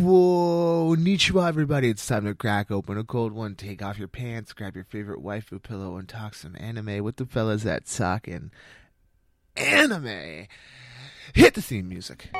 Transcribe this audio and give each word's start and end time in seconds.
Konnichiwa, 0.00 1.46
everybody. 1.46 1.90
It's 1.90 2.06
time 2.06 2.24
to 2.24 2.34
crack 2.34 2.70
open 2.70 2.96
a 2.96 3.04
cold 3.04 3.32
one. 3.32 3.54
Take 3.54 3.82
off 3.82 3.98
your 3.98 4.08
pants, 4.08 4.54
grab 4.54 4.74
your 4.74 4.84
favorite 4.84 5.22
waifu 5.22 5.62
pillow, 5.62 5.96
and 5.96 6.08
talk 6.08 6.34
some 6.34 6.56
anime 6.58 7.04
with 7.04 7.16
the 7.16 7.26
fellas 7.26 7.64
that 7.64 7.82
at 7.82 7.86
Talkin' 7.86 8.50
Anime. 9.56 10.46
Hit 11.34 11.54
the 11.54 11.62
theme 11.62 11.88
music. 11.88 12.30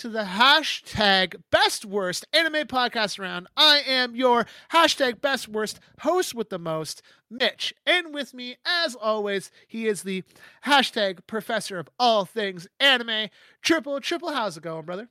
To 0.00 0.08
the 0.08 0.24
hashtag 0.24 1.42
best 1.50 1.84
worst 1.84 2.26
anime 2.32 2.66
podcast 2.66 3.18
round. 3.18 3.48
I 3.54 3.82
am 3.86 4.16
your 4.16 4.46
hashtag 4.72 5.20
best 5.20 5.46
worst 5.46 5.78
host 5.98 6.34
with 6.34 6.48
the 6.48 6.58
most, 6.58 7.02
Mitch. 7.30 7.74
And 7.84 8.14
with 8.14 8.32
me, 8.32 8.56
as 8.64 8.94
always, 8.94 9.50
he 9.68 9.86
is 9.86 10.02
the 10.02 10.24
hashtag 10.64 11.18
professor 11.26 11.78
of 11.78 11.90
all 11.98 12.24
things 12.24 12.66
anime. 12.80 13.28
Tripple, 13.60 14.00
triple, 14.00 14.32
how's 14.32 14.56
it 14.56 14.62
going, 14.62 14.86
brother? 14.86 15.10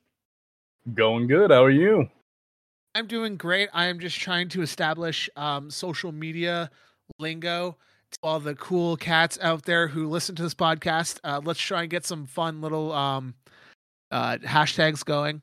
Going 0.92 1.28
good. 1.28 1.52
How 1.52 1.64
are 1.64 1.70
you? 1.70 2.10
I'm 2.96 3.06
doing 3.06 3.38
great. 3.38 3.70
I 3.72 3.86
am 3.86 4.00
just 4.00 4.20
trying 4.20 4.50
to 4.50 4.64
establish 4.64 5.30
um, 5.36 5.70
social 5.70 6.12
media 6.12 6.72
lingo 7.20 7.78
to 8.10 8.18
all 8.24 8.40
the 8.40 8.56
cool 8.56 8.98
cats 8.98 9.38
out 9.40 9.66
there 9.66 9.90
who 9.90 10.10
listen 10.10 10.36
to 10.38 10.42
this 10.42 10.56
podcast. 10.56 11.20
Uh, 11.24 11.42
let's 11.44 11.60
try 11.60 11.82
and 11.82 11.92
get 11.92 12.08
some 12.08 12.26
fun 12.26 12.60
little 12.60 12.92
um, 12.92 13.36
uh, 14.12 14.38
hashtags 14.38 15.04
going. 15.04 15.42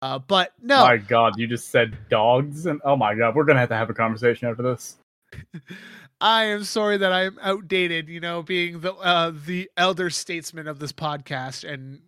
Uh, 0.00 0.18
but 0.18 0.52
no, 0.60 0.80
My 0.84 0.96
God, 0.96 1.34
you 1.38 1.46
just 1.46 1.70
said 1.70 1.96
dogs, 2.10 2.66
and 2.66 2.80
oh 2.84 2.96
my 2.96 3.14
God, 3.14 3.34
we're 3.36 3.44
gonna 3.44 3.60
have 3.60 3.68
to 3.68 3.76
have 3.76 3.88
a 3.90 3.94
conversation 3.94 4.48
after 4.48 4.62
this. 4.62 4.96
I 6.20 6.44
am 6.44 6.64
sorry 6.64 6.96
that 6.98 7.12
I'm 7.12 7.38
outdated. 7.40 8.08
You 8.08 8.20
know, 8.20 8.42
being 8.42 8.80
the 8.80 8.94
uh, 8.94 9.32
the 9.46 9.70
elder 9.76 10.10
statesman 10.10 10.66
of 10.68 10.78
this 10.78 10.92
podcast, 10.92 11.68
and 11.70 12.00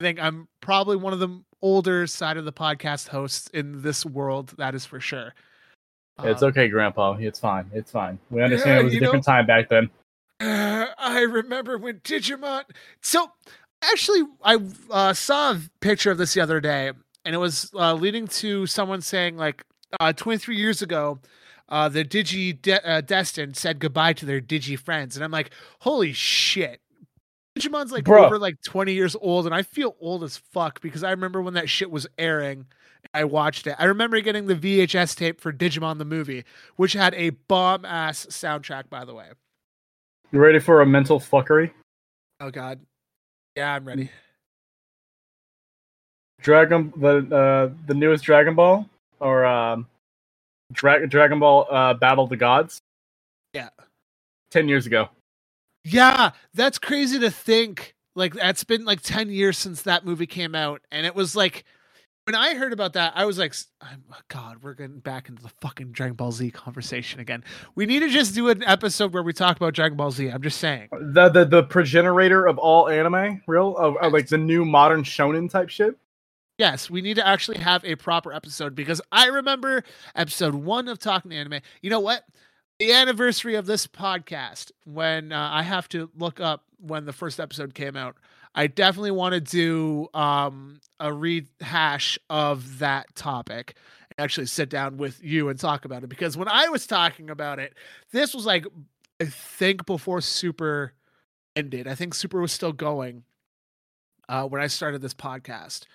I 0.00 0.04
think 0.04 0.20
I'm 0.22 0.48
probably 0.60 0.96
one 0.96 1.12
of 1.12 1.18
the 1.18 1.42
older 1.62 2.06
side 2.06 2.36
of 2.36 2.44
the 2.44 2.52
podcast 2.52 3.08
hosts 3.08 3.48
in 3.54 3.82
this 3.82 4.04
world. 4.06 4.54
That 4.58 4.74
is 4.74 4.84
for 4.84 5.00
sure. 5.00 5.34
it's 6.22 6.42
Um, 6.42 6.48
okay, 6.50 6.68
Grandpa. 6.68 7.14
It's 7.18 7.38
fine. 7.40 7.70
It's 7.72 7.90
fine. 7.90 8.18
We 8.30 8.42
understand 8.42 8.70
Yeah, 8.76 8.80
it 8.80 8.84
was 8.84 8.92
a 8.92 8.94
you 8.94 9.00
know- 9.00 9.06
different 9.08 9.24
time 9.24 9.46
back 9.46 9.68
then. 9.68 9.90
Uh, 10.40 10.86
I 10.98 11.20
remember 11.22 11.78
when 11.78 12.00
Digimon. 12.00 12.64
So 13.02 13.30
actually, 13.92 14.22
I 14.42 14.58
uh, 14.90 15.12
saw 15.12 15.52
a 15.52 15.60
picture 15.80 16.10
of 16.10 16.18
this 16.18 16.34
the 16.34 16.40
other 16.40 16.60
day, 16.60 16.92
and 17.24 17.34
it 17.34 17.38
was 17.38 17.70
uh, 17.74 17.94
leading 17.94 18.26
to 18.28 18.66
someone 18.66 19.00
saying 19.00 19.36
like, 19.36 19.64
uh, 20.00 20.12
23 20.12 20.56
years 20.56 20.82
ago, 20.82 21.20
uh, 21.68 21.88
the 21.88 22.04
Digi 22.04 22.60
De- 22.60 22.86
uh, 22.88 23.00
Destined 23.00 23.56
said 23.56 23.78
goodbye 23.78 24.12
to 24.14 24.26
their 24.26 24.40
Digi 24.40 24.78
friends, 24.78 25.16
and 25.16 25.24
I'm 25.24 25.30
like, 25.30 25.50
holy 25.80 26.12
shit. 26.12 26.80
Digimon's 27.58 27.92
like 27.92 28.04
Bruh. 28.04 28.26
over 28.26 28.38
like 28.38 28.60
20 28.62 28.92
years 28.92 29.14
old, 29.20 29.46
and 29.46 29.54
I 29.54 29.62
feel 29.62 29.96
old 30.00 30.24
as 30.24 30.36
fuck 30.36 30.80
because 30.80 31.04
I 31.04 31.10
remember 31.10 31.40
when 31.40 31.54
that 31.54 31.68
shit 31.68 31.90
was 31.90 32.06
airing. 32.18 32.66
I 33.12 33.24
watched 33.24 33.66
it. 33.66 33.76
I 33.78 33.84
remember 33.84 34.20
getting 34.20 34.46
the 34.46 34.56
VHS 34.56 35.14
tape 35.16 35.40
for 35.40 35.52
Digimon 35.52 35.98
the 35.98 36.04
movie, 36.04 36.44
which 36.76 36.94
had 36.94 37.14
a 37.14 37.30
bomb 37.30 37.84
ass 37.84 38.26
soundtrack, 38.30 38.88
by 38.88 39.04
the 39.04 39.14
way. 39.14 39.28
You 40.32 40.40
ready 40.40 40.58
for 40.58 40.80
a 40.80 40.86
mental 40.86 41.20
fuckery? 41.20 41.70
Oh 42.40 42.50
God. 42.50 42.80
Yeah, 43.56 43.74
I'm 43.74 43.84
ready. 43.84 44.10
Dragon, 46.40 46.92
the 46.96 47.18
uh, 47.34 47.74
the 47.86 47.94
newest 47.94 48.24
Dragon 48.24 48.54
Ball, 48.54 48.88
or 49.20 49.44
um, 49.44 49.86
Dra- 50.72 51.06
Dragon 51.06 51.38
Ball 51.38 51.66
uh, 51.70 51.94
Battle 51.94 52.24
of 52.24 52.30
the 52.30 52.36
Gods. 52.36 52.80
Yeah. 53.52 53.70
ten 54.50 54.68
years 54.68 54.86
ago. 54.86 55.08
Yeah, 55.84 56.32
that's 56.52 56.78
crazy 56.78 57.18
to 57.20 57.30
think. 57.30 57.94
Like 58.16 58.34
that's 58.34 58.62
been 58.64 58.84
like 58.84 59.00
10 59.00 59.28
years 59.30 59.58
since 59.58 59.82
that 59.82 60.04
movie 60.04 60.28
came 60.28 60.54
out 60.54 60.80
and 60.92 61.04
it 61.04 61.16
was 61.16 61.34
like 61.34 61.64
when 62.26 62.34
I 62.34 62.54
heard 62.54 62.72
about 62.72 62.94
that, 62.94 63.12
I 63.14 63.26
was 63.26 63.38
like, 63.38 63.54
oh 63.82 64.16
God, 64.28 64.62
we're 64.62 64.74
getting 64.74 65.00
back 65.00 65.28
into 65.28 65.42
the 65.42 65.50
fucking 65.60 65.92
Dragon 65.92 66.16
Ball 66.16 66.32
Z 66.32 66.50
conversation 66.52 67.20
again. 67.20 67.44
We 67.74 67.84
need 67.84 68.00
to 68.00 68.08
just 68.08 68.34
do 68.34 68.48
an 68.48 68.62
episode 68.64 69.12
where 69.12 69.22
we 69.22 69.32
talk 69.32 69.56
about 69.56 69.74
Dragon 69.74 69.96
Ball 69.96 70.10
Z. 70.10 70.28
I'm 70.28 70.42
just 70.42 70.58
saying. 70.58 70.88
The 70.92 71.28
the 71.28 71.44
the 71.44 71.62
progenitor 71.64 72.46
of 72.46 72.56
all 72.58 72.88
anime, 72.88 73.42
real, 73.46 73.76
of, 73.76 73.96
of, 73.98 74.12
like 74.12 74.28
the 74.28 74.38
new 74.38 74.64
modern 74.64 75.02
shonen 75.02 75.50
type 75.50 75.68
shit. 75.68 75.96
Yes, 76.56 76.88
we 76.88 77.02
need 77.02 77.14
to 77.14 77.26
actually 77.26 77.58
have 77.58 77.84
a 77.84 77.96
proper 77.96 78.32
episode 78.32 78.74
because 78.74 79.02
I 79.12 79.26
remember 79.26 79.82
episode 80.14 80.54
one 80.54 80.88
of 80.88 80.98
Talking 80.98 81.32
Anime. 81.32 81.60
You 81.82 81.90
know 81.90 82.00
what? 82.00 82.24
The 82.78 82.92
anniversary 82.92 83.54
of 83.56 83.66
this 83.66 83.86
podcast, 83.86 84.72
when 84.84 85.32
uh, 85.32 85.50
I 85.52 85.62
have 85.62 85.88
to 85.90 86.10
look 86.16 86.40
up 86.40 86.64
when 86.78 87.04
the 87.04 87.12
first 87.12 87.38
episode 87.38 87.74
came 87.74 87.96
out, 87.96 88.16
I 88.54 88.66
definitely 88.66 89.10
want 89.12 89.34
to 89.34 89.40
do 89.40 90.08
um, 90.14 90.80
a 91.00 91.12
rehash 91.12 92.18
of 92.30 92.78
that 92.78 93.14
topic 93.14 93.76
and 94.16 94.22
actually 94.24 94.46
sit 94.46 94.68
down 94.68 94.96
with 94.96 95.22
you 95.22 95.48
and 95.48 95.58
talk 95.58 95.84
about 95.84 96.04
it. 96.04 96.08
Because 96.08 96.36
when 96.36 96.48
I 96.48 96.68
was 96.68 96.86
talking 96.86 97.30
about 97.30 97.58
it, 97.58 97.74
this 98.12 98.34
was 98.34 98.46
like, 98.46 98.66
I 99.20 99.26
think 99.26 99.86
before 99.86 100.20
Super 100.20 100.92
ended. 101.56 101.88
I 101.88 101.94
think 101.94 102.14
Super 102.14 102.40
was 102.40 102.52
still 102.52 102.72
going 102.72 103.24
uh, 104.28 104.44
when 104.44 104.62
I 104.62 104.68
started 104.68 105.02
this 105.02 105.14
podcast 105.14 105.86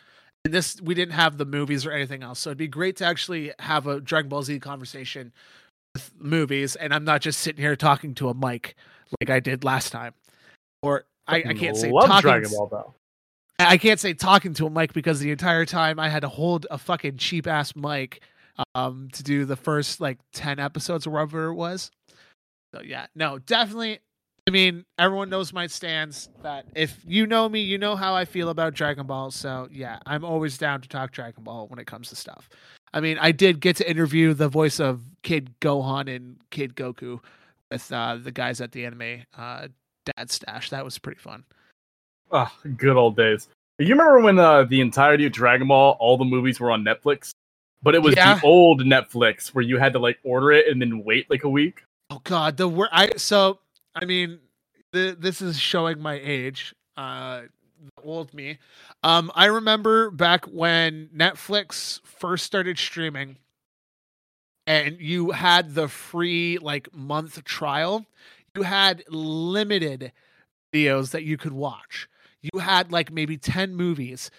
and 0.45 0.53
this 0.53 0.81
we 0.81 0.93
didn't 0.93 1.13
have 1.13 1.37
the 1.37 1.45
movies 1.45 1.85
or 1.85 1.91
anything 1.91 2.23
else 2.23 2.39
so 2.39 2.49
it'd 2.49 2.57
be 2.57 2.67
great 2.67 2.95
to 2.97 3.05
actually 3.05 3.51
have 3.59 3.87
a 3.87 3.99
dragon 3.99 4.29
ball 4.29 4.43
z 4.43 4.59
conversation 4.59 5.31
with 5.93 6.11
movies 6.17 6.75
and 6.75 6.93
i'm 6.93 7.03
not 7.03 7.21
just 7.21 7.39
sitting 7.39 7.61
here 7.61 7.75
talking 7.75 8.13
to 8.15 8.29
a 8.29 8.33
mic 8.33 8.75
like 9.19 9.29
i 9.29 9.39
did 9.39 9.63
last 9.63 9.91
time 9.91 10.13
or 10.81 11.05
i, 11.29 11.43
I 11.49 11.53
can't 11.53 11.77
say 11.77 11.91
Love 11.91 12.07
talking 12.07 12.21
Dragon 12.21 12.49
Ball 12.51 12.67
though. 12.67 12.93
I 13.59 13.77
can't 13.77 13.99
say 13.99 14.13
talking 14.13 14.53
to 14.55 14.67
a 14.67 14.69
mic 14.69 14.93
because 14.93 15.19
the 15.19 15.31
entire 15.31 15.65
time 15.65 15.99
I 15.99 16.07
had 16.07 16.21
to 16.21 16.29
hold 16.29 16.65
a 16.71 16.77
fucking 16.77 17.17
cheap 17.17 17.47
ass 17.47 17.75
mic 17.75 18.21
um 18.75 19.09
to 19.13 19.23
do 19.23 19.45
the 19.45 19.55
first 19.55 20.01
like 20.01 20.17
10 20.33 20.59
episodes 20.59 21.07
or 21.07 21.11
whatever 21.11 21.47
it 21.47 21.55
was. 21.55 21.91
So 22.73 22.81
yeah, 22.81 23.07
no, 23.15 23.39
definitely 23.39 23.99
I 24.49 24.51
mean, 24.51 24.83
everyone 24.97 25.29
knows 25.29 25.53
my 25.53 25.67
stance 25.67 26.27
that 26.41 26.65
if 26.75 26.99
you 27.05 27.27
know 27.27 27.47
me, 27.47 27.61
you 27.61 27.77
know 27.77 27.95
how 27.95 28.15
I 28.15 28.25
feel 28.25 28.49
about 28.49 28.73
Dragon 28.73 29.05
Ball. 29.05 29.29
So 29.29 29.67
yeah, 29.71 29.99
I'm 30.07 30.25
always 30.25 30.57
down 30.57 30.81
to 30.81 30.89
talk 30.89 31.11
Dragon 31.11 31.43
Ball 31.43 31.67
when 31.67 31.77
it 31.77 31.85
comes 31.85 32.09
to 32.09 32.15
stuff. 32.15 32.49
I 32.91 32.99
mean, 32.99 33.19
I 33.19 33.31
did 33.31 33.59
get 33.59 33.75
to 33.75 33.87
interview 33.87 34.33
the 34.33 34.47
voice 34.47 34.79
of 34.79 35.03
Kid 35.21 35.53
Gohan 35.61 36.13
and 36.13 36.37
Kid 36.49 36.75
Goku 36.75 37.19
with 37.69 37.91
uh, 37.91 38.17
the 38.17 38.31
guys 38.31 38.59
at 38.59 38.71
the 38.71 38.87
anime 38.87 39.23
uh, 39.37 39.67
Dad 40.05 40.31
Stache. 40.31 40.69
That 40.69 40.83
was 40.83 40.97
pretty 40.97 41.19
fun. 41.19 41.43
Ah, 42.31 42.53
good 42.77 42.95
old 42.95 43.15
days. 43.15 43.47
You 43.79 43.89
remember 43.95 44.19
when 44.19 44.39
uh, 44.39 44.63
the 44.65 44.81
entirety 44.81 45.25
of 45.25 45.31
Dragon 45.31 45.67
Ball, 45.67 45.95
all 45.99 46.17
the 46.17 46.25
movies 46.25 46.59
were 46.59 46.69
on 46.71 46.83
Netflix, 46.83 47.31
but 47.81 47.95
it 47.95 48.01
was 48.01 48.15
Yeah. 48.15 48.35
the 48.35 48.45
old 48.45 48.81
Netflix 48.81 49.49
where 49.49 49.63
you 49.63 49.77
had 49.77 49.93
to 49.93 49.99
like 49.99 50.19
order 50.23 50.51
it 50.51 50.67
and 50.67 50.81
then 50.81 51.03
wait 51.03 51.29
like 51.29 51.43
a 51.43 51.49
week. 51.49 51.83
Oh 52.09 52.19
God, 52.23 52.57
the 52.57 52.67
word 52.67 52.89
I 52.91 53.11
so 53.17 53.59
I 53.95 54.05
mean, 54.05 54.39
the, 54.91 55.15
this 55.17 55.41
is 55.41 55.59
showing 55.59 55.99
my 56.01 56.15
age. 56.15 56.73
Uh, 56.97 57.43
the 57.95 58.03
old 58.03 58.33
me. 58.33 58.57
Um, 59.03 59.31
I 59.33 59.45
remember 59.45 60.11
back 60.11 60.45
when 60.45 61.09
Netflix 61.15 62.01
first 62.03 62.45
started 62.45 62.77
streaming, 62.77 63.37
and 64.67 64.99
you 64.99 65.31
had 65.31 65.73
the 65.75 65.87
free 65.87 66.57
like 66.57 66.93
month 66.93 67.43
trial. 67.45 68.05
You 68.59 68.63
had 68.63 69.05
limited 69.07 70.11
videos 70.75 71.11
that 71.11 71.23
you 71.23 71.37
could 71.37 71.53
watch. 71.53 72.09
You 72.41 72.59
had 72.59 72.91
like 72.91 73.09
maybe 73.09 73.37
ten 73.37 73.73
movies 73.73 74.29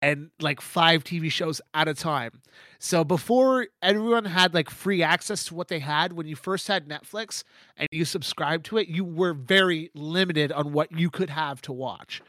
and 0.00 0.30
like 0.38 0.60
five 0.60 1.02
TV 1.02 1.28
shows 1.28 1.60
at 1.74 1.88
a 1.88 1.94
time. 1.94 2.40
So 2.78 3.02
before 3.02 3.66
everyone 3.82 4.26
had 4.26 4.54
like 4.54 4.70
free 4.70 5.02
access 5.02 5.44
to 5.46 5.56
what 5.56 5.66
they 5.66 5.80
had, 5.80 6.12
when 6.12 6.28
you 6.28 6.36
first 6.36 6.68
had 6.68 6.88
Netflix 6.88 7.42
and 7.76 7.88
you 7.90 8.04
subscribed 8.04 8.64
to 8.66 8.78
it, 8.78 8.86
you 8.86 9.04
were 9.04 9.32
very 9.32 9.90
limited 9.92 10.52
on 10.52 10.72
what 10.72 10.92
you 10.92 11.10
could 11.10 11.30
have 11.30 11.60
to 11.62 11.72
watch. 11.72 12.22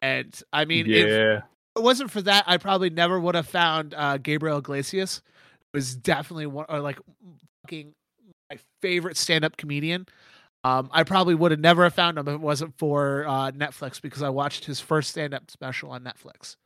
And 0.00 0.34
I 0.50 0.64
mean, 0.64 0.86
if 0.86 1.08
yeah. 1.08 1.42
it 1.76 1.82
wasn't 1.82 2.10
for 2.10 2.22
that, 2.22 2.44
I 2.46 2.56
probably 2.56 2.88
never 2.88 3.20
would 3.20 3.34
have 3.34 3.48
found 3.48 3.92
uh, 3.92 4.16
Gabriel 4.16 4.56
Iglesias. 4.56 5.20
Was 5.74 5.94
definitely 5.94 6.46
one, 6.46 6.64
or 6.70 6.80
like 6.80 6.98
fucking 7.68 7.92
my 8.50 8.58
favorite 8.80 9.16
stand-up 9.16 9.56
comedian. 9.56 10.06
Um, 10.64 10.90
I 10.92 11.04
probably 11.04 11.34
would 11.34 11.50
have 11.52 11.60
never 11.60 11.84
have 11.84 11.94
found 11.94 12.18
him 12.18 12.26
if 12.26 12.34
it 12.34 12.40
wasn't 12.40 12.76
for 12.76 13.26
uh, 13.26 13.52
Netflix 13.52 14.02
because 14.02 14.22
I 14.22 14.28
watched 14.28 14.64
his 14.64 14.80
first 14.80 15.10
stand-up 15.10 15.50
special 15.50 15.90
on 15.90 16.02
Netflix. 16.02 16.56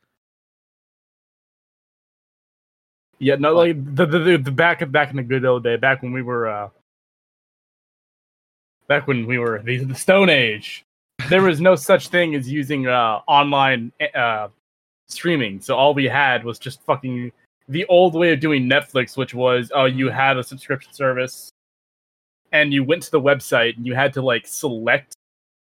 Yeah, 3.19 3.35
no, 3.35 3.53
like 3.53 3.95
the, 3.95 4.05
the 4.05 4.37
the 4.37 4.51
back 4.51 4.91
back 4.91 5.11
in 5.11 5.15
the 5.15 5.23
good 5.23 5.45
old 5.45 5.63
day, 5.63 5.77
back 5.77 6.01
when 6.01 6.11
we 6.11 6.21
were 6.21 6.47
uh 6.47 6.69
back 8.87 9.07
when 9.07 9.25
we 9.25 9.37
were 9.37 9.61
these 9.63 9.87
the 9.87 9.95
Stone 9.95 10.29
Age. 10.29 10.83
There 11.29 11.41
was 11.41 11.61
no 11.61 11.75
such 11.75 12.09
thing 12.09 12.35
as 12.35 12.51
using 12.51 12.87
uh 12.87 13.21
online 13.27 13.93
uh 14.13 14.49
streaming. 15.07 15.61
So 15.61 15.77
all 15.77 15.93
we 15.93 16.05
had 16.05 16.43
was 16.43 16.59
just 16.59 16.81
fucking 16.81 17.31
the 17.69 17.85
old 17.85 18.13
way 18.13 18.33
of 18.33 18.41
doing 18.41 18.67
Netflix, 18.67 19.15
which 19.15 19.33
was 19.33 19.71
oh 19.73 19.85
you 19.85 20.09
had 20.09 20.37
a 20.37 20.43
subscription 20.43 20.91
service 20.91 21.52
and 22.53 22.71
you 22.71 22.83
went 22.83 23.03
to 23.03 23.11
the 23.11 23.19
website 23.19 23.75
and 23.75 23.85
you 23.85 23.93
had 23.93 24.13
to 24.13 24.21
like 24.21 24.47
select 24.47 25.17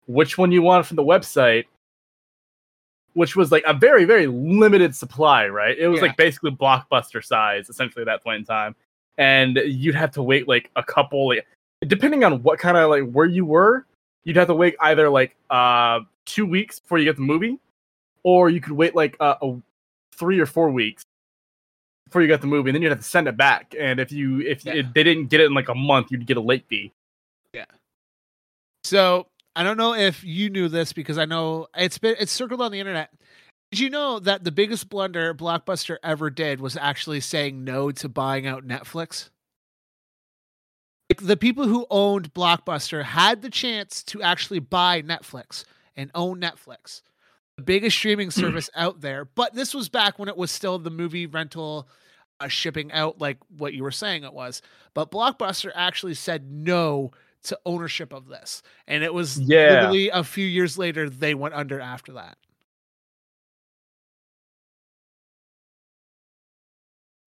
which 0.07 0.37
one 0.37 0.53
you 0.53 0.61
wanted 0.61 0.85
from 0.85 0.97
the 0.97 1.05
website 1.05 1.65
which 3.15 3.35
was 3.35 3.51
like 3.51 3.65
a 3.67 3.73
very 3.73 4.05
very 4.05 4.27
limited 4.27 4.95
supply 4.95 5.49
right 5.49 5.79
it 5.79 5.89
was 5.89 5.99
Yeah. 6.01 6.09
like 6.09 6.17
basically 6.17 6.51
blockbuster 6.51 7.25
size 7.25 7.69
essentially 7.71 8.03
at 8.03 8.07
that 8.07 8.23
point 8.23 8.41
in 8.41 8.45
time 8.45 8.77
and 9.19 9.57
you'd 9.65 9.95
have 9.95 10.11
to 10.13 10.23
wait 10.23 10.47
like 10.47 10.71
a 10.77 10.83
couple 10.83 11.29
like 11.29 11.47
depending 11.87 12.25
on 12.25 12.43
what 12.43 12.59
kind 12.59 12.77
of 12.77 12.91
like 12.91 13.11
where 13.11 13.27
you 13.27 13.45
were 13.45 13.87
you'd 14.25 14.37
have 14.37 14.49
to 14.49 14.55
wait 14.55 14.77
either 14.81 15.09
like 15.09 15.35
uh 15.51 16.01
two 16.27 16.45
weeks 16.47 16.79
before 16.79 16.99
you 16.99 17.05
get 17.05 17.17
the 17.17 17.23
movie 17.23 17.59
or 18.23 18.51
you 18.51 18.61
could 18.61 18.73
wait 18.73 18.95
like 18.95 19.17
uh, 19.21 19.35
a 19.43 19.57
three 20.15 20.39
or 20.39 20.47
four 20.47 20.71
weeks 20.71 21.05
before 22.11 22.23
you 22.23 22.29
got 22.29 22.41
the 22.41 22.47
movie 22.47 22.71
and 22.71 22.75
then 22.75 22.83
you'd 22.83 22.91
have 22.91 22.99
to 22.99 23.05
send 23.05 23.29
it 23.29 23.37
back 23.37 23.75
and 23.79 24.01
if 24.01 24.11
you 24.11 24.41
if 24.41 24.65
Yeah. 24.65 24.75
it, 24.75 24.95
they 24.95 25.05
didn't 25.05 25.27
get 25.27 25.41
it 25.41 25.45
in 25.47 25.55
like 25.55 25.69
a 25.69 25.75
month 25.75 26.11
you'd 26.11 26.27
get 26.27 26.37
a 26.37 26.41
late 26.41 26.67
fee 26.69 26.93
Yeah. 27.55 27.65
So 28.85 29.27
I 29.57 29.63
don't 29.63 29.77
know 29.77 29.95
if 29.95 30.25
you 30.25 30.51
knew 30.51 30.69
this 30.69 30.93
because 30.93 31.19
I 31.19 31.25
know 31.25 31.69
it's 31.77 31.99
been 31.99 32.17
it's 32.19 32.33
circled 32.33 32.61
on 32.61 32.73
the 32.73 32.81
internet. 32.81 33.11
Did 33.71 33.81
you 33.81 33.91
know 33.91 34.19
that 34.21 34.43
the 34.43 34.51
biggest 34.51 34.89
blunder 34.89 35.33
Blockbuster 35.35 35.97
ever 36.03 36.31
did 36.31 36.61
was 36.61 36.77
actually 36.77 37.21
saying 37.21 37.63
no 37.63 37.91
to 37.93 38.09
buying 38.09 38.47
out 38.47 38.67
Netflix? 38.67 39.31
Like, 41.09 41.21
the 41.27 41.37
people 41.37 41.67
who 41.67 41.87
owned 41.91 42.33
Blockbuster 42.35 43.05
had 43.05 43.43
the 43.43 43.51
chance 43.51 44.03
to 44.05 44.23
actually 44.23 44.61
buy 44.61 45.03
Netflix 45.03 45.65
and 45.97 46.11
own 46.15 46.41
Netflix, 46.41 47.03
the 47.61 47.65
biggest 47.65 47.99
streaming 47.99 48.31
service 48.31 48.71
out 48.75 49.03
there. 49.03 49.27
But 49.27 49.53
this 49.55 49.75
was 49.75 49.91
back 49.91 50.19
when 50.19 50.31
it 50.31 50.37
was 50.37 50.51
still 50.51 50.79
the 50.79 50.91
movie 50.91 51.27
rental 51.27 51.87
uh, 52.41 52.49
shipping 52.49 52.91
out, 52.91 53.21
like 53.21 53.37
what 53.59 53.75
you 53.75 53.83
were 53.83 53.91
saying 53.91 54.25
it 54.25 54.33
was. 54.33 54.63
But 54.95 55.11
Blockbuster 55.11 55.71
actually 55.75 56.15
said 56.15 56.51
no 56.51 57.11
to 57.43 57.59
ownership 57.67 58.15
of 58.15 58.29
this. 58.29 58.63
And 58.89 59.05
it 59.05 59.13
was 59.13 59.39
Yeah. 59.39 59.69
literally 59.69 60.09
a 60.09 60.25
few 60.25 60.47
years 60.47 60.79
later 60.79 61.11
they 61.11 61.35
went 61.35 61.55
under 61.55 61.79
after 61.79 62.13
that. 62.15 62.39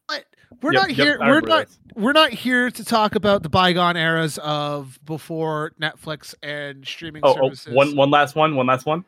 But 0.08 0.26
we're 0.64 0.72
Yep, 0.72 0.82
not 0.82 0.90
here 0.90 1.18
I 1.22 1.30
we're 1.30 1.42
not 1.42 1.68
we're 1.96 2.14
not 2.14 2.32
here 2.32 2.72
to 2.72 2.84
talk 2.84 3.14
about 3.16 3.44
the 3.44 3.50
bygone 3.50 3.98
eras 3.98 4.40
of 4.40 5.00
before 5.06 5.74
Netflix 5.80 6.34
and 6.42 6.86
streaming 6.88 7.22
oh, 7.24 7.34
oh 7.34 7.36
services. 7.36 7.68
one 7.68 7.96
one 7.96 8.10
last 8.10 8.36
one 8.36 8.56
one 8.56 8.66
last 8.66 8.88
one 8.88 9.06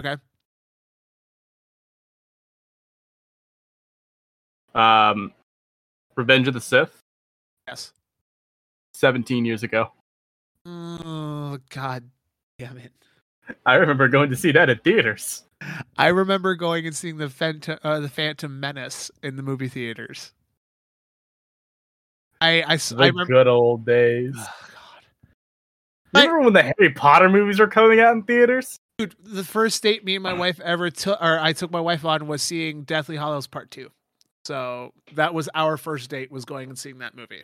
Okay. 0.00 0.16
Um 4.74 5.32
revenge 6.16 6.48
of 6.48 6.54
the 6.54 6.60
sith 6.60 6.98
Yes. 7.68 7.92
17 8.94 9.44
years 9.44 9.62
ago 9.62 9.92
Oh 10.66 11.58
god 11.70 12.04
damn 12.58 12.76
it. 12.78 12.92
i 13.66 13.74
remember 13.74 14.08
going 14.08 14.30
to 14.30 14.36
see 14.36 14.52
that 14.52 14.68
at 14.70 14.84
theaters 14.84 15.44
I 15.96 16.08
remember 16.08 16.54
going 16.56 16.86
and 16.86 16.96
seeing 16.96 17.18
the 17.18 17.28
Phantom, 17.30 17.78
uh, 17.84 18.00
the 18.00 18.08
Phantom 18.08 18.58
Menace 18.58 19.12
in 19.22 19.36
the 19.36 19.44
movie 19.44 19.68
theaters. 19.68 20.32
I 22.40 22.62
the 22.76 22.96
I 22.98 23.06
remember. 23.06 23.26
good 23.26 23.46
old 23.46 23.86
days 23.86 24.34
Oh, 24.36 24.68
God. 24.72 25.04
I- 26.14 26.20
remember 26.26 26.44
when 26.44 26.52
the 26.54 26.62
harry 26.62 26.92
potter 26.92 27.28
movies 27.28 27.60
were 27.60 27.68
coming 27.68 28.00
out 28.00 28.14
in 28.14 28.22
theaters 28.24 28.76
Dude, 28.98 29.14
the 29.24 29.44
first 29.44 29.82
date 29.82 30.04
me 30.04 30.16
and 30.16 30.22
my 30.22 30.32
wife 30.34 30.60
ever 30.60 30.90
took, 30.90 31.20
or 31.22 31.38
I 31.38 31.52
took 31.54 31.70
my 31.70 31.80
wife 31.80 32.04
on, 32.04 32.26
was 32.26 32.42
seeing 32.42 32.82
Deathly 32.82 33.16
Hallows 33.16 33.46
Part 33.46 33.70
Two. 33.70 33.90
So 34.44 34.92
that 35.14 35.34
was 35.34 35.48
our 35.54 35.76
first 35.76 36.10
date, 36.10 36.30
was 36.32 36.44
going 36.44 36.68
and 36.68 36.78
seeing 36.78 36.98
that 36.98 37.14
movie. 37.16 37.42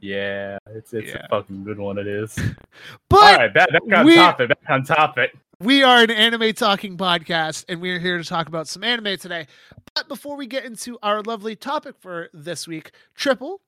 yeah 0.00 0.58
it's 0.74 0.92
it's 0.92 1.10
Yeah. 1.12 1.24
a 1.24 1.28
fucking 1.28 1.62
good 1.64 1.78
one 1.78 1.98
it 1.98 2.06
is 2.08 2.34
But 3.08 3.16
all 3.18 3.36
right 3.36 3.54
back, 3.54 3.68
back 3.70 3.98
on 3.98 4.04
we- 4.06 4.16
topic 4.16 4.48
back 4.48 4.58
on 4.68 4.84
topic 4.84 5.36
we 5.60 5.84
are 5.84 6.02
an 6.02 6.10
anime 6.10 6.52
talking 6.52 6.98
podcast, 6.98 7.64
and 7.68 7.80
we 7.80 7.92
are 7.92 7.98
here 8.00 8.18
to 8.18 8.24
talk 8.24 8.48
about 8.48 8.66
some 8.66 8.82
anime 8.82 9.16
today. 9.16 9.46
But 9.94 10.08
before 10.08 10.36
we 10.36 10.48
get 10.48 10.64
into 10.64 10.98
our 11.00 11.22
lovely 11.22 11.54
topic 11.54 11.94
for 12.00 12.28
this 12.34 12.66
week, 12.66 12.90
Tripple, 13.14 13.60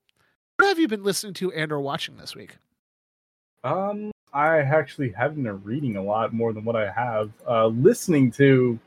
what 0.57 0.67
have 0.67 0.77
you 0.79 0.89
been 0.89 1.03
listening 1.03 1.33
to 1.35 1.51
and 1.53 1.71
or 1.71 1.79
watching 1.79 2.17
this 2.17 2.35
week? 2.35 2.57
Um, 3.63 4.11
I 4.33 4.57
actually 4.59 5.11
haven't 5.11 5.41
been 5.43 5.63
reading 5.63 5.95
a 5.95 6.03
lot 6.03 6.33
more 6.33 6.51
than 6.51 6.65
what 6.65 6.75
I 6.75 6.91
have. 6.91 7.31
Uh, 7.47 7.67
listening 7.67 8.31
to 8.33 8.77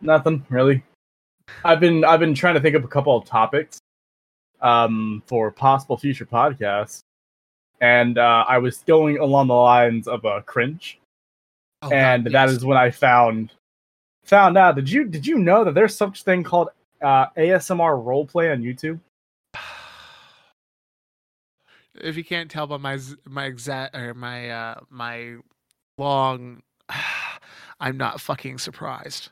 nothing 0.00 0.44
really. 0.48 0.82
I've 1.64 1.80
been 1.80 2.04
I've 2.04 2.20
been 2.20 2.34
trying 2.34 2.54
to 2.54 2.60
think 2.60 2.76
of 2.76 2.84
a 2.84 2.88
couple 2.88 3.16
of 3.16 3.24
topics, 3.24 3.80
um, 4.60 5.22
for 5.26 5.50
possible 5.50 5.96
future 5.96 6.26
podcasts, 6.26 7.00
and 7.80 8.18
uh, 8.18 8.44
I 8.48 8.58
was 8.58 8.78
going 8.86 9.18
along 9.18 9.48
the 9.48 9.54
lines 9.54 10.06
of 10.06 10.24
uh, 10.24 10.42
cringe, 10.42 11.00
Oh, 11.82 11.88
God, 11.88 11.96
and 11.96 12.26
that 12.26 12.32
yes. 12.48 12.50
is 12.50 12.64
when 12.64 12.76
I 12.76 12.90
found 12.90 13.52
found 14.24 14.58
out. 14.58 14.74
Did 14.74 14.90
you 14.90 15.04
did 15.04 15.26
you 15.26 15.38
know 15.38 15.64
that 15.64 15.74
there's 15.74 15.96
such 15.96 16.22
thing 16.24 16.42
called 16.44 16.68
uh, 17.00 17.26
ASMR 17.36 18.04
roleplay 18.04 18.52
on 18.52 18.62
YouTube? 18.62 19.00
if 21.94 22.16
you 22.16 22.24
can't 22.24 22.50
tell 22.50 22.66
by 22.66 22.76
my 22.76 22.98
my 23.24 23.46
exact 23.46 23.96
or 23.96 24.12
my 24.14 24.50
uh 24.50 24.80
my 24.90 25.36
long 25.98 26.62
i'm 27.80 27.96
not 27.96 28.20
fucking 28.20 28.58
surprised 28.58 29.30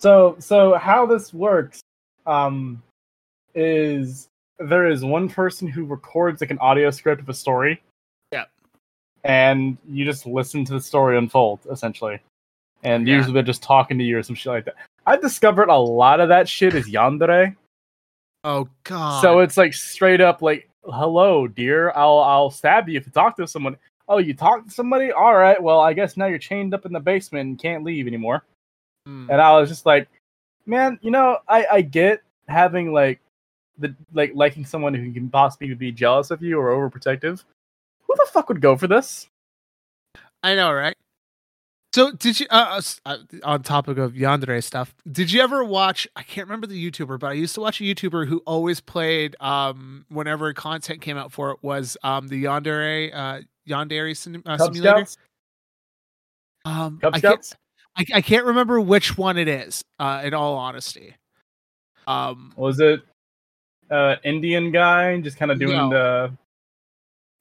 So 0.00 0.36
so 0.38 0.74
how 0.74 1.04
this 1.06 1.32
works 1.34 1.80
um 2.26 2.82
is 3.54 4.28
there 4.58 4.86
is 4.90 5.04
one 5.04 5.28
person 5.28 5.68
who 5.68 5.84
records 5.84 6.40
like 6.40 6.50
an 6.50 6.58
audio 6.58 6.90
script 6.90 7.20
of 7.22 7.28
a 7.28 7.34
story. 7.34 7.82
Yeah. 8.32 8.44
And 9.24 9.76
you 9.88 10.04
just 10.04 10.26
listen 10.26 10.64
to 10.66 10.72
the 10.72 10.80
story 10.80 11.16
unfold 11.18 11.60
essentially. 11.70 12.18
And 12.82 13.06
Yeah. 13.06 13.16
usually 13.16 13.34
they're 13.34 13.42
just 13.42 13.62
talking 13.62 13.98
to 13.98 14.04
you 14.04 14.18
or 14.18 14.22
some 14.22 14.36
shit 14.36 14.52
like 14.52 14.64
that. 14.66 14.76
I 15.06 15.16
discovered 15.16 15.68
a 15.68 15.76
lot 15.76 16.20
of 16.20 16.28
that 16.28 16.48
shit 16.48 16.74
is 16.74 16.88
yandere. 16.88 17.56
oh 18.44 18.68
god 18.84 19.20
So 19.20 19.40
it's 19.40 19.56
like 19.56 19.74
straight 19.74 20.20
up 20.22 20.40
like 20.40 20.68
hello 20.84 21.46
dear, 21.46 21.92
I'll 21.94 22.18
I'll 22.20 22.50
stab 22.50 22.88
you 22.88 22.96
if 22.96 23.04
you 23.06 23.12
talk 23.12 23.36
to 23.36 23.46
someone. 23.46 23.76
Oh, 24.08 24.18
you 24.18 24.34
talk 24.34 24.64
to 24.64 24.70
somebody? 24.70 25.12
All 25.12 25.36
right. 25.36 25.62
Well, 25.62 25.78
I 25.80 25.92
guess 25.92 26.16
now 26.16 26.26
you're 26.26 26.38
chained 26.38 26.74
up 26.74 26.84
in 26.84 26.92
the 26.92 26.98
basement 26.98 27.48
and 27.48 27.58
can't 27.58 27.84
leave 27.84 28.06
anymore 28.08 28.42
Mm. 29.08 29.30
and 29.30 29.40
I 29.40 29.58
was 29.58 29.68
just 29.68 29.86
like, 29.86 30.08
man, 30.66 30.98
you 31.02 31.10
know, 31.10 31.38
I 31.48 31.66
I 31.72 31.80
get 31.82 32.22
having 32.48 32.92
like 32.92 33.20
the 33.78 33.94
like 34.12 34.32
liking 34.34 34.64
someone 34.64 34.94
who 34.94 35.12
can 35.12 35.28
possibly 35.30 35.72
be 35.74 35.92
jealous 35.92 36.30
of 36.30 36.42
you 36.42 36.58
or 36.58 36.70
overprotective. 36.70 37.44
Who 38.06 38.14
the 38.16 38.28
fuck 38.30 38.48
would 38.48 38.60
go 38.60 38.76
for 38.76 38.86
this? 38.86 39.28
i 40.42 40.54
know 40.54 40.72
right 40.72 40.96
so 41.92 42.12
did 42.12 42.38
you 42.38 42.46
uh, 42.50 42.80
uh, 43.06 43.10
uh 43.10 43.16
on 43.44 43.62
topic 43.62 43.98
of 43.98 44.12
yandere 44.12 44.62
stuff 44.62 44.94
did 45.10 45.30
you 45.30 45.40
ever 45.40 45.64
watch 45.64 46.06
i 46.16 46.22
can't 46.22 46.46
remember 46.46 46.66
the 46.66 46.90
youtuber 46.90 47.18
but 47.18 47.28
i 47.28 47.32
used 47.32 47.54
to 47.54 47.60
watch 47.60 47.80
a 47.80 47.84
youtuber 47.84 48.26
who 48.26 48.38
always 48.46 48.80
played 48.80 49.36
um 49.40 50.04
whenever 50.08 50.52
content 50.52 51.00
came 51.00 51.16
out 51.16 51.32
for 51.32 51.50
it 51.50 51.58
was 51.62 51.96
um 52.02 52.28
the 52.28 52.44
yandere 52.44 53.10
uh 53.14 53.40
yandere 53.68 54.16
sim- 54.16 54.42
uh, 54.46 54.58
simulator 54.58 55.04
Scouts? 55.04 55.18
um 56.64 56.98
Cub 57.00 57.14
I 57.14 57.18
Scouts? 57.18 57.56
I, 57.96 58.04
I 58.14 58.20
can't 58.22 58.44
remember 58.46 58.80
which 58.80 59.16
one 59.18 59.36
it 59.38 59.48
is 59.48 59.84
uh 59.98 60.22
in 60.24 60.32
all 60.34 60.54
honesty 60.56 61.14
um 62.06 62.52
Was 62.56 62.80
it 62.80 63.02
uh 63.90 64.16
Indian 64.24 64.70
guy 64.70 65.20
just 65.20 65.36
kind 65.36 65.50
of 65.50 65.58
doing 65.58 65.76
No. 65.76 65.90
the 65.90 66.32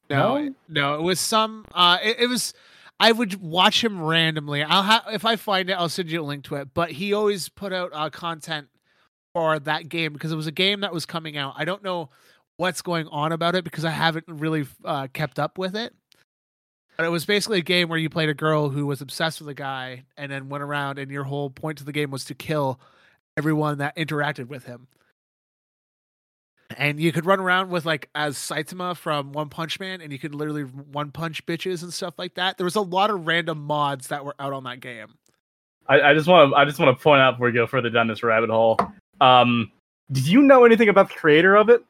No, 0.10 0.18
No? 0.18 0.36
it- 0.48 0.54
no, 0.68 0.96
it 0.96 1.02
was 1.02 1.20
some. 1.20 1.66
Uh, 1.74 1.98
it, 2.04 2.22
it 2.22 2.28
was. 2.28 2.54
I 3.00 3.12
would 3.12 3.40
watch 3.42 3.84
him 3.84 4.02
randomly. 4.02 4.62
I'll 4.64 4.84
have 4.84 5.04
if 5.12 5.24
I 5.26 5.36
find 5.36 5.70
it, 5.70 5.74
I'll 5.74 5.88
send 5.90 6.10
you 6.12 6.22
a 6.22 6.24
link 6.24 6.44
to 6.46 6.56
it. 6.56 6.70
But 6.74 6.92
he 6.92 7.14
always 7.14 7.48
put 7.50 7.72
out 7.72 7.92
uh, 7.94 8.10
content 8.10 8.68
for 9.34 9.58
that 9.60 9.88
game 9.88 10.12
because 10.14 10.32
it 10.32 10.36
was 10.36 10.48
a 10.48 10.52
game 10.52 10.82
that 10.82 10.92
was 10.94 11.06
coming 11.06 11.38
out. 11.38 11.54
I 11.56 11.64
don't 11.66 11.84
know 11.84 12.10
what's 12.58 12.82
going 12.82 13.08
on 13.08 13.32
about 13.32 13.56
it 13.56 13.64
because 13.64 13.86
I 13.86 13.92
haven't 13.92 14.26
really 14.28 14.66
uh, 14.84 15.08
kept 15.14 15.40
up 15.40 15.58
with 15.58 15.76
it. 15.78 15.94
It 17.00 17.10
was 17.10 17.26
basically 17.26 17.60
a 17.60 17.64
game 17.64 17.88
where 17.88 17.98
you 17.98 18.10
played 18.10 18.30
a 18.30 18.34
girl 18.34 18.70
who 18.70 18.86
was 18.86 19.02
obsessed 19.02 19.40
with 19.40 19.50
a 19.50 19.54
guy 19.54 20.04
and 20.18 20.32
then 20.32 20.50
went 20.50 20.64
around, 20.64 21.00
and 21.00 21.10
your 21.10 21.24
whole 21.24 21.50
point 21.50 21.78
to 21.78 21.86
the 21.86 21.94
game 21.94 22.12
was 22.12 22.26
to 22.26 22.36
kill 22.36 22.80
everyone 23.38 23.78
that 23.78 23.96
interacted 23.96 24.48
with 24.48 24.66
him. 24.66 24.88
And 26.78 27.00
you 27.00 27.12
could 27.12 27.26
run 27.26 27.40
around 27.40 27.70
with 27.70 27.86
like 27.86 28.10
as 28.14 28.38
Saitama 28.38 28.96
from 28.96 29.32
One 29.32 29.50
Punch 29.50 29.80
Man, 29.80 30.02
and 30.02 30.12
you 30.12 30.20
could 30.20 30.36
literally 30.36 30.64
one 30.64 31.12
punch 31.12 31.46
bitches 31.46 31.82
and 31.82 31.94
stuff 31.94 32.16
like 32.18 32.36
that. 32.36 32.58
There 32.58 32.66
was 32.66 32.76
a 32.76 32.82
lot 32.82 33.10
of 33.10 33.26
random 33.26 33.60
mods 33.60 34.08
that 34.08 34.24
were 34.24 34.36
out 34.38 34.54
on 34.54 34.66
that 34.66 34.80
game. 34.80 35.16
I, 35.88 36.02
I 36.02 36.14
just 36.14 36.28
want 36.28 36.52
to 36.52 36.56
I 36.56 36.66
just 36.66 36.80
want 36.80 36.96
to 36.96 37.02
point 37.02 37.22
out 37.22 37.36
before 37.36 37.48
we 37.48 37.54
go 37.54 37.66
further 37.66 37.90
down 37.90 38.08
this 38.08 38.24
rabbit 38.24 38.50
hole. 38.50 38.78
Um, 39.20 39.72
you 40.14 40.42
know 40.42 40.66
anything 40.66 40.90
about 40.90 41.10
the 41.10 41.16
creator 41.16 41.56
of 41.56 41.70
it? 41.70 41.84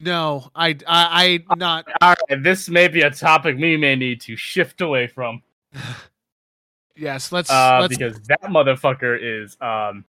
No, 0.00 0.50
I, 0.54 0.70
I, 0.86 1.42
I 1.48 1.54
not. 1.56 1.86
All 2.00 2.14
right, 2.30 2.42
this 2.42 2.68
may 2.68 2.88
be 2.88 3.02
a 3.02 3.10
topic 3.10 3.56
we 3.56 3.76
may 3.76 3.96
need 3.96 4.20
to 4.22 4.36
shift 4.36 4.80
away 4.80 5.06
from. 5.06 5.42
yes, 6.96 7.32
let's, 7.32 7.50
uh, 7.50 7.78
let's. 7.80 7.96
because 7.96 8.20
that 8.28 8.42
motherfucker 8.42 9.18
is 9.20 9.56
um, 9.60 10.04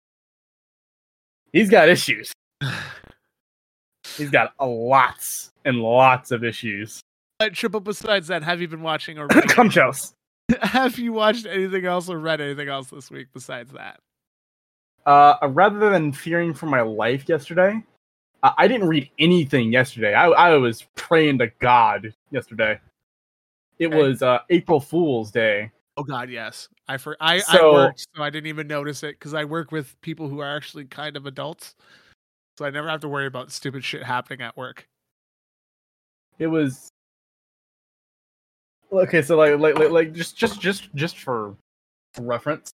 he's 1.52 1.70
got 1.70 1.88
issues. 1.88 2.32
he's 4.16 4.30
got 4.30 4.52
a 4.58 4.66
lots 4.66 5.52
and 5.64 5.78
lots 5.78 6.30
of 6.30 6.44
issues. 6.44 7.00
But 7.38 7.52
triple. 7.52 7.80
Besides 7.80 8.28
that, 8.28 8.42
have 8.42 8.60
you 8.60 8.68
been 8.68 8.82
watching 8.82 9.18
or 9.18 9.28
Come, 9.28 9.70
Chels. 9.70 10.12
have 10.62 10.98
you 10.98 11.12
watched 11.12 11.46
anything 11.46 11.84
else 11.84 12.08
or 12.08 12.18
read 12.18 12.40
anything 12.40 12.68
else 12.68 12.88
this 12.88 13.10
week 13.10 13.28
besides 13.32 13.72
that? 13.72 14.00
Uh, 15.04 15.36
rather 15.50 15.90
than 15.90 16.12
fearing 16.12 16.52
for 16.52 16.66
my 16.66 16.80
life 16.80 17.28
yesterday, 17.28 17.80
I 18.56 18.68
didn't 18.68 18.88
read 18.88 19.08
anything 19.18 19.72
yesterday. 19.72 20.14
I, 20.14 20.28
I 20.28 20.56
was 20.56 20.82
praying 20.94 21.38
to 21.38 21.48
God 21.58 22.12
yesterday. 22.30 22.80
It 23.78 23.88
Okay. 23.88 23.96
was 23.96 24.22
uh, 24.22 24.40
April 24.50 24.80
Fool's 24.80 25.30
Day. 25.30 25.70
Oh 25.96 26.02
God, 26.02 26.28
yes. 26.30 26.68
I 26.88 26.96
for 26.98 27.16
I, 27.20 27.36
I 27.36 27.38
So- 27.40 27.72
worked, 27.72 28.06
so 28.14 28.22
I 28.22 28.30
didn't 28.30 28.48
even 28.48 28.66
notice 28.66 29.02
it 29.02 29.18
because 29.18 29.34
I 29.34 29.44
work 29.44 29.72
with 29.72 29.98
people 30.02 30.28
who 30.28 30.40
are 30.40 30.56
actually 30.56 30.84
kind 30.84 31.16
of 31.16 31.26
adults, 31.26 31.74
so 32.58 32.64
I 32.64 32.70
never 32.70 32.88
have 32.88 33.00
to 33.00 33.08
worry 33.08 33.26
about 33.26 33.50
stupid 33.50 33.82
shit 33.84 34.02
happening 34.02 34.40
at 34.42 34.56
work. 34.56 34.86
It 36.38 36.46
was 36.48 36.90
okay. 38.92 39.22
So 39.22 39.36
like 39.36 39.58
like 39.58 39.78
like, 39.78 39.90
like 39.90 40.12
just 40.12 40.36
just 40.36 40.60
just 40.60 40.94
just 40.94 41.18
for 41.18 41.56
reference, 42.20 42.70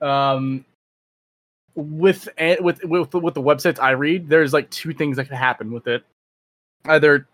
um, 0.00 0.64
with 1.74 2.28
with 2.60 2.84
with 2.84 3.14
with 3.14 3.34
the 3.34 3.42
websites 3.42 3.78
I 3.78 3.92
read, 3.92 4.28
there's 4.28 4.52
like 4.52 4.70
two 4.70 4.92
things 4.92 5.16
that 5.16 5.26
can 5.26 5.36
happen 5.36 5.72
with 5.72 5.86
it. 5.86 6.04
Either 6.86 7.28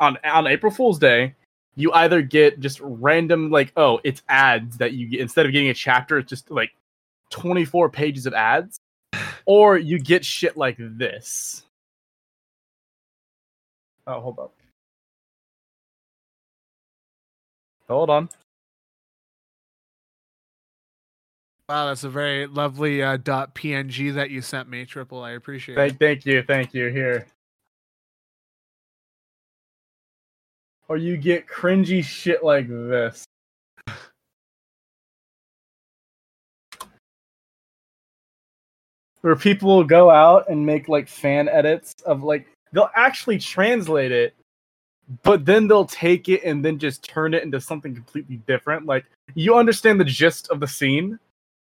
on 0.00 0.18
on 0.24 0.46
April 0.46 0.72
Fool's 0.72 0.98
Day, 0.98 1.34
you 1.76 1.92
either 1.92 2.22
get 2.22 2.60
just 2.60 2.80
random 2.82 3.50
like 3.50 3.72
oh 3.76 4.00
it's 4.04 4.22
ads 4.28 4.78
that 4.78 4.92
you 4.92 5.08
get 5.08 5.20
instead 5.20 5.46
of 5.46 5.52
getting 5.52 5.68
a 5.68 5.74
chapter, 5.74 6.18
it's 6.18 6.28
just 6.28 6.50
like 6.50 6.70
24 7.30 7.90
pages 7.90 8.26
of 8.26 8.34
ads, 8.34 8.78
or 9.46 9.78
you 9.78 9.98
get 9.98 10.24
shit 10.24 10.56
like 10.56 10.76
this. 10.78 11.64
Oh, 14.06 14.20
hold 14.20 14.38
up. 14.38 14.54
Hold 17.88 18.10
on. 18.10 18.28
Wow, 21.68 21.88
that's 21.88 22.04
a 22.04 22.08
very 22.08 22.46
lovely 22.46 23.02
uh, 23.02 23.18
dot 23.18 23.54
PNG 23.54 24.14
that 24.14 24.30
you 24.30 24.40
sent 24.40 24.70
me, 24.70 24.86
Tripple. 24.86 25.22
I 25.22 25.32
appreciate 25.32 25.74
it. 25.74 25.78
Thank, 25.78 25.98
thank 25.98 26.26
you, 26.26 26.42
thank 26.42 26.72
you. 26.72 26.88
Here. 26.88 27.26
Or 30.88 30.96
you 30.96 31.18
get 31.18 31.46
cringy 31.46 32.02
shit 32.02 32.42
like 32.42 32.68
this. 32.68 33.26
Where 39.20 39.36
people 39.36 39.76
will 39.76 39.84
go 39.84 40.10
out 40.10 40.48
and 40.48 40.64
make 40.64 40.88
like 40.88 41.06
fan 41.06 41.50
edits 41.50 41.92
of 42.06 42.22
like 42.22 42.46
they'll 42.72 42.88
actually 42.94 43.38
translate 43.38 44.12
it, 44.12 44.34
but 45.22 45.44
then 45.44 45.68
they'll 45.68 45.84
take 45.84 46.30
it 46.30 46.44
and 46.44 46.64
then 46.64 46.78
just 46.78 47.02
turn 47.02 47.34
it 47.34 47.42
into 47.42 47.60
something 47.60 47.94
completely 47.94 48.36
different. 48.46 48.86
Like 48.86 49.04
you 49.34 49.56
understand 49.56 50.00
the 50.00 50.04
gist 50.04 50.48
of 50.48 50.60
the 50.60 50.68
scene, 50.68 51.18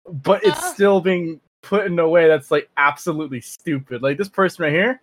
but 0.05 0.43
it's 0.43 0.60
Uh. 0.63 0.74
still 0.74 1.01
being 1.01 1.39
put 1.62 1.86
in 1.86 1.98
a 2.00 2.07
way 2.07 2.27
that's 2.27 2.51
like 2.51 2.69
absolutely 2.77 3.39
stupid. 3.41 4.01
Like 4.01 4.17
this 4.17 4.29
person 4.29 4.63
right 4.63 4.74
here, 4.74 5.01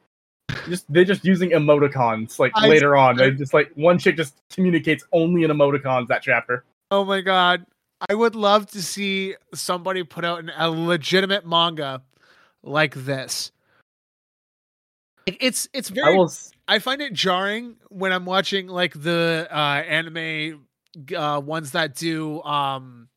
just 0.69 0.85
they're 0.92 1.04
just 1.04 1.25
using 1.25 1.50
emoticons 1.50 2.38
like 2.38 2.52
I- 2.54 2.69
later 2.69 2.97
on. 2.97 3.16
They 3.16 3.30
just 3.30 3.54
like 3.54 3.73
one 3.75 3.99
chick 3.99 4.16
just 4.16 4.37
communicates 4.50 5.04
only 5.12 5.42
in 5.45 5.50
emoticons 5.50 6.09
that 6.09 6.23
chapter. 6.23 6.64
Oh 6.90 7.04
my 7.04 7.21
god. 7.21 7.64
I 8.09 8.14
would 8.14 8.35
love 8.35 8.66
to 8.71 8.83
see 8.83 9.35
somebody 9.54 10.02
put 10.04 10.25
out 10.25 10.38
an, 10.40 10.50
a 10.57 10.71
legitimate 10.71 11.47
manga 11.47 12.02
like 12.62 12.95
this. 12.95 13.52
Like, 15.26 15.37
It's 15.40 15.69
it's 15.73 15.90
I 15.90 15.95
very 15.95 16.16
will 16.16 16.25
s- 16.26 16.50
I 16.66 16.78
find 16.78 17.00
it 17.02 17.12
jarring 17.12 17.76
when 17.90 18.12
I'm 18.12 18.25
watching 18.25 18.69
like 18.69 18.95
the 18.95 19.47
uh 19.50 19.54
anime 19.57 20.66
uh 21.16 21.40
ones 21.45 21.73
that 21.73 21.95
do 21.95 22.42
um 22.42 23.09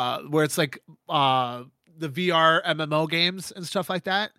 uh 0.00 0.18
where 0.22 0.44
it's 0.44 0.58
like 0.58 0.78
uh 1.08 1.64
the 1.98 2.08
VR 2.08 2.64
MMO 2.64 3.08
games 3.08 3.52
and 3.54 3.66
stuff 3.66 3.90
like 3.90 4.04
that. 4.04 4.30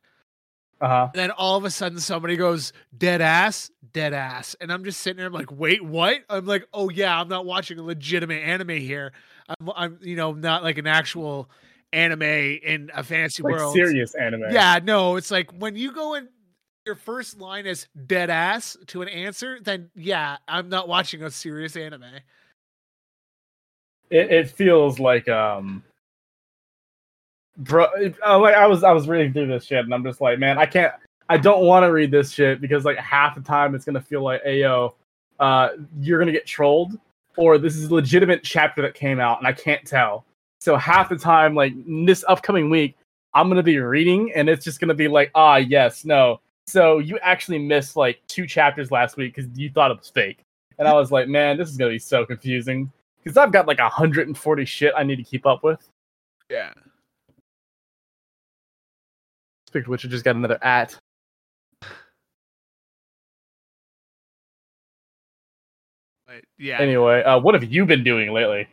uh-huh. 0.82 1.10
And 1.13 1.20
then 1.20 1.32
all 1.32 1.58
of 1.58 1.65
a 1.65 1.70
sudden 1.70 2.00
somebody 2.00 2.36
goes 2.36 2.74
dead 2.98 3.22
ass, 3.22 3.70
dead 3.94 4.13
ass. 4.13 4.56
And 4.60 4.72
I'm 4.74 4.84
just 4.84 5.00
sitting 5.01 5.18
there 5.18 5.27
I'm 5.27 5.34
like, 5.34 5.51
wait, 5.51 5.84
what? 5.84 6.18
I'm 6.30 6.46
like, 6.46 6.65
oh 6.74 6.89
yeah, 6.89 7.20
I'm 7.20 7.27
not 7.27 7.46
watching 7.46 7.77
a 7.77 7.84
legitimate 7.84 8.41
anime 8.44 8.77
here. 8.80 9.12
I'm 9.48 9.70
I'm 9.75 10.00
you 10.01 10.15
know, 10.15 10.32
not 10.34 10.63
like 10.63 10.77
an 10.77 10.88
actual 10.88 11.50
anime 11.94 12.22
in 12.24 12.89
a 12.96 13.03
fantasy 13.03 13.44
like 13.44 13.53
world. 13.53 13.74
serious 13.74 14.15
anime. 14.15 14.44
Yeah, 14.50 14.80
no, 14.84 15.18
it's 15.18 15.30
like 15.32 15.51
when 15.51 15.75
you 15.75 15.91
go 15.91 16.15
in 16.15 16.30
your 16.86 16.96
first 16.96 17.39
line 17.39 17.65
is 17.68 17.88
dead 18.08 18.30
ass 18.30 18.75
to 18.88 19.01
an 19.01 19.08
answer, 19.08 19.60
then 19.62 19.91
yeah, 19.96 20.38
I'm 20.48 20.70
not 20.70 20.88
watching 20.88 21.22
a 21.24 21.30
serious 21.30 21.75
anime. 21.75 22.22
It, 24.12 24.30
it 24.30 24.50
feels 24.50 25.00
like 25.00 25.27
um 25.30 25.84
bro 27.58 27.88
like 27.98 28.56
i 28.56 28.68
was 28.68 28.84
i 28.84 28.91
was 28.91 29.08
reading 29.08 29.34
through 29.34 29.48
this 29.48 29.65
shit 29.65 29.84
and 29.84 29.94
i'm 29.94 30.03
just 30.03 30.22
like 30.22 30.38
man 30.38 30.58
i 30.58 30.65
can't 30.65 30.94
i 31.30 31.38
don't 31.38 31.65
want 31.65 31.84
to 31.84 31.91
read 31.91 32.12
this 32.12 32.32
shit 32.32 32.62
because 32.62 32.86
like 32.86 32.98
half 32.98 33.36
the 33.36 33.41
time 33.41 33.74
it's 33.74 33.86
gonna 33.86 34.01
feel 34.01 34.22
like 34.22 34.41
hey 34.44 34.60
yo 34.60 34.94
uh 35.39 35.70
you're 36.00 36.20
gonna 36.20 36.32
get 36.32 36.46
trolled 36.46 37.00
or 37.38 37.58
this 37.58 37.75
is 37.75 37.89
a 37.89 37.94
legitimate 37.94 38.44
chapter 38.44 38.82
that 38.82 38.94
came 38.94 39.20
out 39.20 39.39
and 39.39 39.48
i 39.48 39.53
can't 39.53 39.86
tell. 39.86 40.25
So 40.60 40.77
half 40.77 41.10
the 41.10 41.18
time 41.18 41.56
like 41.56 41.74
this 41.88 42.24
upcoming 42.27 42.70
week 42.70 42.96
i'm 43.34 43.50
gonna 43.50 43.63
be 43.63 43.80
reading 43.80 44.32
and 44.34 44.50
it's 44.50 44.63
just 44.63 44.80
gonna 44.80 44.94
be 44.94 45.08
like 45.08 45.32
ah 45.36 45.58
yes 45.58 46.06
no. 46.06 46.39
So 46.68 47.00
you 47.00 47.18
actually 47.20 47.60
missed 47.60 47.96
like 47.96 48.22
two 48.27 48.48
chapters 48.48 48.91
last 48.91 49.18
week 49.18 49.36
because 49.36 49.50
you 49.58 49.70
thought 49.70 49.91
it 49.91 49.98
was 49.98 50.10
fake. 50.10 50.39
And 50.80 50.88
i 50.88 50.94
was 50.94 51.12
like 51.12 51.27
man 51.27 51.58
this 51.58 51.70
is 51.70 51.77
gonna 51.77 51.91
be 51.91 52.00
so 52.00 52.25
confusing 52.25 52.91
because 53.24 53.38
I've 53.38 53.51
got 53.51 53.68
like 53.68 53.80
140 53.80 54.66
shit 54.66 54.94
I 54.96 55.04
need 55.04 55.18
to 55.18 55.24
keep 55.24 55.46
up 55.46 55.63
with. 55.63 55.88
Yeah. 56.50 56.72
Speaking 59.68 59.86
of 59.86 59.90
which, 59.90 60.06
I 60.06 60.10
just 60.10 60.25
got 60.25 60.36
another 60.36 60.62
at. 60.63 60.98
But 66.28 66.42
yeah. 66.58 66.80
Anyway, 66.80 67.22
uh, 67.24 67.40
what 67.40 67.56
have 67.56 67.63
you 67.63 67.86
been 67.86 68.04
doing 68.04 68.32
lately? 68.32 68.68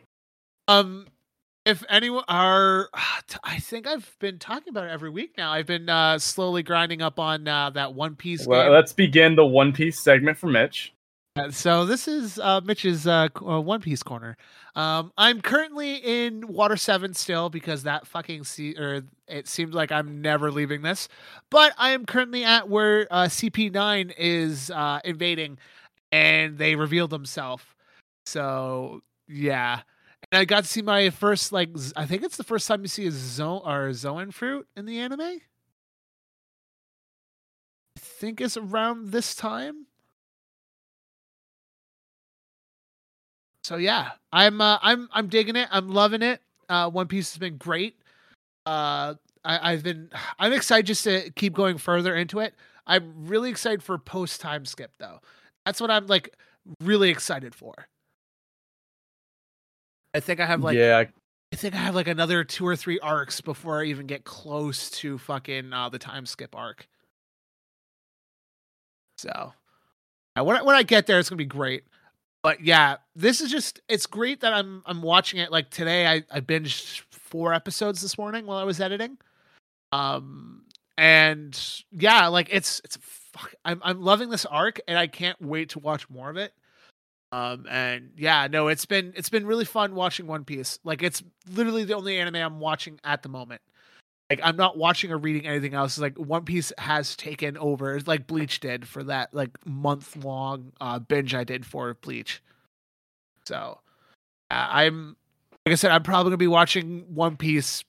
Um 0.67 1.07
if 1.65 1.83
anyone 1.89 2.23
are 2.27 2.89
I 3.43 3.59
think 3.59 3.87
I've 3.87 4.15
been 4.19 4.39
talking 4.39 4.69
about 4.69 4.85
it 4.85 4.91
every 4.91 5.09
week 5.09 5.33
now. 5.37 5.51
I've 5.51 5.65
been 5.67 5.89
uh 5.89 6.19
slowly 6.19 6.63
grinding 6.63 7.01
up 7.01 7.19
on 7.19 7.47
uh 7.47 7.69
that 7.71 7.93
One 7.93 8.15
Piece 8.15 8.45
Well, 8.45 8.63
game. 8.63 8.71
let's 8.71 8.93
begin 8.93 9.35
the 9.35 9.45
One 9.45 9.71
Piece 9.73 9.99
segment 9.99 10.37
for 10.37 10.47
Mitch. 10.47 10.93
Uh, 11.39 11.51
So 11.51 11.85
this 11.85 12.07
is 12.07 12.39
uh, 12.39 12.61
Mitch's 12.63 13.05
uh, 13.07 13.27
uh, 13.47 13.61
One 13.61 13.81
Piece 13.81 14.03
corner. 14.03 14.37
Um, 14.75 15.11
I'm 15.17 15.41
currently 15.41 15.95
in 15.97 16.47
Water 16.47 16.77
Seven 16.77 17.13
still 17.13 17.49
because 17.49 17.83
that 17.83 18.07
fucking 18.07 18.43
se- 18.45 18.75
or 18.77 19.03
it 19.27 19.47
seems 19.47 19.73
like 19.73 19.91
I'm 19.91 20.21
never 20.21 20.51
leaving 20.51 20.81
this. 20.81 21.07
But 21.49 21.73
I 21.77 21.91
am 21.91 22.05
currently 22.05 22.43
at 22.43 22.67
where 22.69 23.07
uh, 23.11 23.27
CP9 23.27 24.13
is 24.17 24.71
uh, 24.71 24.99
invading, 25.03 25.57
and 26.11 26.57
they 26.57 26.75
revealed 26.75 27.09
themselves. 27.11 27.63
So 28.25 29.01
yeah, 29.27 29.81
and 30.31 30.39
I 30.39 30.45
got 30.45 30.63
to 30.65 30.69
see 30.69 30.81
my 30.81 31.09
first 31.11 31.51
like 31.51 31.75
z- 31.77 31.93
I 31.95 32.05
think 32.05 32.23
it's 32.23 32.37
the 32.37 32.43
first 32.43 32.67
time 32.67 32.81
you 32.81 32.87
see 32.87 33.07
a 33.07 33.11
zone 33.11 33.61
or 33.65 33.93
Zoan 33.93 34.31
fruit 34.31 34.67
in 34.77 34.85
the 34.85 34.99
anime. 34.99 35.21
I 35.21 35.39
think 37.99 38.41
it's 38.41 38.57
around 38.57 39.11
this 39.11 39.35
time. 39.35 39.85
So 43.69 43.77
yeah, 43.77 44.13
I'm 44.33 44.61
uh, 44.61 44.79
I'm 44.81 45.07
I'm 45.13 45.27
digging 45.27 45.55
it. 45.55 45.67
I'm 45.69 45.89
loving 45.89 46.23
it. 46.23 46.41
Uh, 46.69 46.89
One 46.89 47.05
Piece 47.05 47.31
has 47.33 47.37
been 47.37 47.57
great. 47.57 48.01
Uh, 48.65 49.13
I, 49.45 49.73
I've 49.73 49.83
been 49.83 50.09
I'm 50.39 50.53
excited 50.53 50.87
just 50.87 51.03
to 51.03 51.29
keep 51.35 51.53
going 51.53 51.77
further 51.77 52.15
into 52.15 52.39
it. 52.39 52.55
I'm 52.87 53.27
really 53.27 53.51
excited 53.51 53.83
for 53.83 53.99
post 53.99 54.41
time 54.41 54.65
skip 54.65 54.89
though. 54.97 55.19
That's 55.67 55.79
what 55.79 55.91
I'm 55.91 56.07
like 56.07 56.35
really 56.83 57.11
excited 57.11 57.53
for. 57.53 57.75
I 60.15 60.19
think 60.19 60.39
I 60.39 60.47
have 60.47 60.63
like 60.63 60.75
yeah, 60.75 61.03
I 61.53 61.55
think 61.55 61.75
I 61.75 61.77
have 61.77 61.93
like 61.93 62.07
another 62.07 62.43
two 62.43 62.65
or 62.65 62.75
three 62.75 62.99
arcs 63.01 63.39
before 63.39 63.81
I 63.81 63.85
even 63.85 64.07
get 64.07 64.23
close 64.23 64.89
to 64.91 65.19
fucking 65.19 65.73
uh, 65.73 65.89
the 65.89 65.99
time 65.99 66.25
skip 66.25 66.55
arc. 66.55 66.87
So 69.19 69.53
when 70.35 70.57
I, 70.57 70.63
when 70.63 70.75
I 70.75 70.81
get 70.81 71.05
there, 71.05 71.19
it's 71.19 71.29
gonna 71.29 71.37
be 71.37 71.45
great. 71.45 71.83
But 72.41 72.61
yeah, 72.61 72.97
this 73.15 73.41
is 73.41 73.51
just 73.51 73.81
it's 73.89 74.05
great 74.05 74.41
that 74.41 74.53
I'm 74.53 74.81
I'm 74.85 75.01
watching 75.01 75.39
it. 75.39 75.51
Like 75.51 75.69
today, 75.69 76.07
I 76.07 76.23
I 76.31 76.39
binged 76.39 77.01
four 77.09 77.53
episodes 77.53 78.01
this 78.01 78.17
morning 78.17 78.45
while 78.45 78.57
I 78.57 78.63
was 78.63 78.79
editing. 78.79 79.17
Um 79.91 80.63
and 80.97 81.59
yeah, 81.91 82.27
like 82.27 82.47
it's 82.51 82.81
it's 82.83 82.97
fuck. 83.01 83.53
I'm 83.65 83.81
I'm 83.83 84.01
loving 84.01 84.29
this 84.29 84.45
arc, 84.45 84.79
and 84.87 84.97
I 84.97 85.07
can't 85.07 85.41
wait 85.41 85.69
to 85.69 85.79
watch 85.79 86.09
more 86.09 86.29
of 86.29 86.37
it. 86.37 86.53
Um 87.31 87.65
and 87.69 88.11
yeah, 88.15 88.47
no, 88.47 88.69
it's 88.69 88.85
been 88.85 89.13
it's 89.15 89.29
been 89.29 89.45
really 89.45 89.65
fun 89.65 89.93
watching 89.95 90.25
One 90.25 90.45
Piece. 90.45 90.79
Like 90.83 91.03
it's 91.03 91.21
literally 91.51 91.83
the 91.83 91.95
only 91.95 92.17
anime 92.17 92.35
I'm 92.35 92.59
watching 92.59 92.99
at 93.03 93.21
the 93.21 93.29
moment. 93.29 93.61
Like 94.29 94.41
I'm 94.43 94.57
not 94.57 94.77
watching 94.77 95.11
or 95.11 95.17
reading 95.17 95.47
anything 95.47 95.73
else. 95.73 95.93
It's 95.93 96.01
Like 96.01 96.17
One 96.17 96.45
Piece 96.45 96.71
has 96.77 97.15
taken 97.15 97.57
over, 97.57 97.99
like 98.05 98.27
Bleach 98.27 98.59
did 98.59 98.87
for 98.87 99.03
that 99.05 99.33
like 99.33 99.51
month 99.65 100.15
long 100.17 100.71
uh, 100.79 100.99
binge 100.99 101.33
I 101.33 101.43
did 101.43 101.65
for 101.65 101.95
Bleach. 101.95 102.41
So 103.45 103.79
I'm 104.51 105.15
like 105.65 105.73
I 105.73 105.75
said, 105.75 105.91
I'm 105.91 106.03
probably 106.03 106.29
gonna 106.29 106.37
be 106.37 106.47
watching 106.47 107.05
One 107.13 107.37
Piece 107.37 107.83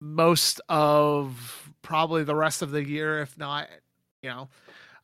most 0.00 0.60
of 0.68 1.70
probably 1.82 2.24
the 2.24 2.34
rest 2.34 2.62
of 2.62 2.72
the 2.72 2.84
year, 2.84 3.20
if 3.20 3.38
not, 3.38 3.68
you 4.22 4.30
know. 4.30 4.48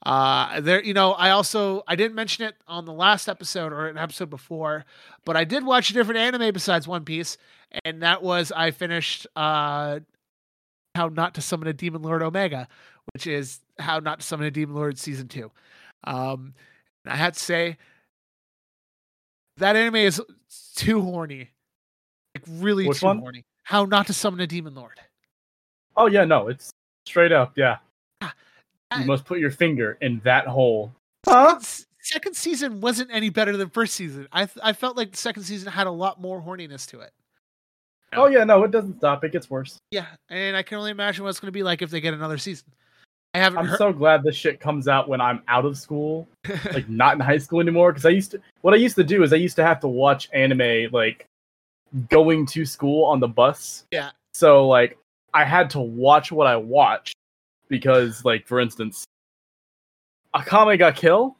Uh 0.02 0.60
there 0.60 0.82
you 0.82 0.94
know, 0.94 1.12
I 1.12 1.30
also 1.30 1.82
I 1.86 1.94
didn't 1.94 2.14
mention 2.14 2.46
it 2.46 2.56
on 2.66 2.84
the 2.84 2.92
last 2.92 3.28
episode 3.28 3.72
or 3.72 3.86
an 3.86 3.98
episode 3.98 4.30
before, 4.30 4.86
but 5.24 5.36
I 5.36 5.44
did 5.44 5.64
watch 5.64 5.90
a 5.90 5.92
different 5.92 6.18
anime 6.18 6.52
besides 6.52 6.88
One 6.88 7.04
Piece, 7.04 7.36
and 7.84 8.02
that 8.02 8.22
was 8.22 8.50
I 8.50 8.70
finished 8.70 9.26
uh 9.36 10.00
how 11.00 11.08
not 11.08 11.34
to 11.34 11.40
summon 11.40 11.66
a 11.66 11.72
demon 11.72 12.02
lord 12.02 12.22
omega 12.22 12.68
which 13.14 13.26
is 13.26 13.60
how 13.78 13.98
not 14.00 14.20
to 14.20 14.26
summon 14.26 14.46
a 14.46 14.50
demon 14.50 14.74
lord 14.76 14.98
season 14.98 15.28
two. 15.28 15.50
Um 16.04 16.52
i 17.06 17.16
had 17.16 17.32
to 17.34 17.40
say 17.40 17.78
that 19.56 19.76
anime 19.76 19.96
is 19.96 20.22
too 20.76 21.00
horny. 21.00 21.48
Like 22.34 22.44
really 22.48 22.86
Which 22.86 23.00
too 23.00 23.06
one? 23.06 23.18
horny. 23.18 23.44
How 23.62 23.84
not 23.86 24.06
to 24.08 24.12
summon 24.12 24.40
a 24.40 24.46
demon 24.46 24.74
lord. 24.74 25.00
Oh 25.96 26.06
yeah, 26.06 26.24
no, 26.24 26.48
it's 26.48 26.70
straight 27.06 27.32
up. 27.32 27.52
Yeah, 27.56 27.78
you 28.22 29.04
must 29.06 29.24
put 29.24 29.38
your 29.38 29.50
finger 29.50 29.96
in 30.02 30.20
that 30.24 30.46
hole. 30.46 30.92
S- 31.26 31.86
second 32.00 32.36
season 32.36 32.80
wasn't 32.80 33.10
any 33.12 33.30
better 33.30 33.56
than 33.56 33.70
first 33.70 33.94
season. 33.94 34.28
I 34.32 34.44
th- 34.46 34.58
i 34.62 34.72
felt 34.74 34.96
like 34.96 35.10
the 35.12 35.16
second 35.16 35.44
season 35.44 35.72
had 35.72 35.86
a 35.86 35.90
lot 35.90 36.20
more 36.20 36.42
horniness 36.42 36.86
to 36.90 37.00
it 37.00 37.12
Oh 38.14 38.26
yeah, 38.26 38.44
no, 38.44 38.64
it 38.64 38.70
doesn't 38.70 38.98
stop. 38.98 39.22
It 39.24 39.32
gets 39.32 39.48
worse. 39.48 39.78
yeah 39.92 40.06
and 40.28 40.56
i 40.56 40.62
can 40.62 40.78
only 40.78 40.90
imagine 40.90 41.22
what 41.24 41.30
it's 41.30 41.40
going 41.40 41.48
to 41.48 41.52
be 41.52 41.62
like 41.62 41.80
if 41.82 41.90
they 41.90 42.00
get 42.00 42.12
another 42.14 42.38
season 42.38 42.66
i 43.34 43.38
haven't 43.38 43.58
I'm 43.58 43.66
heard 43.66 43.78
so 43.78 43.92
glad 43.92 44.22
this 44.24 44.34
shit 44.34 44.58
comes 44.58 44.88
out 44.88 45.08
when 45.08 45.20
I'm 45.20 45.42
out 45.46 45.64
of 45.64 45.78
school, 45.78 46.26
like 46.74 46.88
not 46.88 47.14
in 47.14 47.20
high 47.20 47.38
school 47.38 47.60
anymore. 47.60 47.92
Because 47.92 48.04
I 48.04 48.08
used 48.10 48.32
to, 48.32 48.40
what 48.62 48.74
I 48.74 48.78
used 48.78 48.96
to 48.96 49.04
do 49.04 49.22
is 49.22 49.32
I 49.32 49.36
used 49.36 49.54
to 49.56 49.64
have 49.64 49.78
to 49.80 49.88
watch 49.88 50.28
anime 50.32 50.90
like 50.92 51.26
going 52.08 52.44
to 52.46 52.64
school 52.64 53.04
on 53.04 53.20
the 53.20 53.28
bus. 53.28 53.84
Yeah. 53.92 54.10
So 54.34 54.66
like 54.66 54.98
I 55.32 55.44
had 55.44 55.70
to 55.70 55.80
watch 55.80 56.32
what 56.32 56.48
I 56.48 56.56
watched 56.56 57.14
because, 57.68 58.24
like, 58.24 58.48
for 58.48 58.58
instance, 58.58 59.04
Akame 60.34 60.76
ga 60.76 60.90
Kill. 60.90 61.36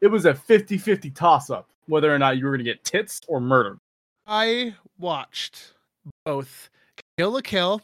It 0.00 0.08
was 0.08 0.26
a 0.26 0.34
50-50 0.34 1.14
toss 1.14 1.50
up 1.50 1.68
whether 1.86 2.12
or 2.12 2.18
not 2.18 2.36
you 2.36 2.46
were 2.46 2.50
gonna 2.50 2.64
get 2.64 2.82
tits 2.82 3.20
or 3.28 3.40
murdered. 3.40 3.78
I 4.26 4.74
watched 4.98 5.74
both 6.24 6.70
Kill 7.16 7.32
la 7.32 7.40
Kill 7.40 7.82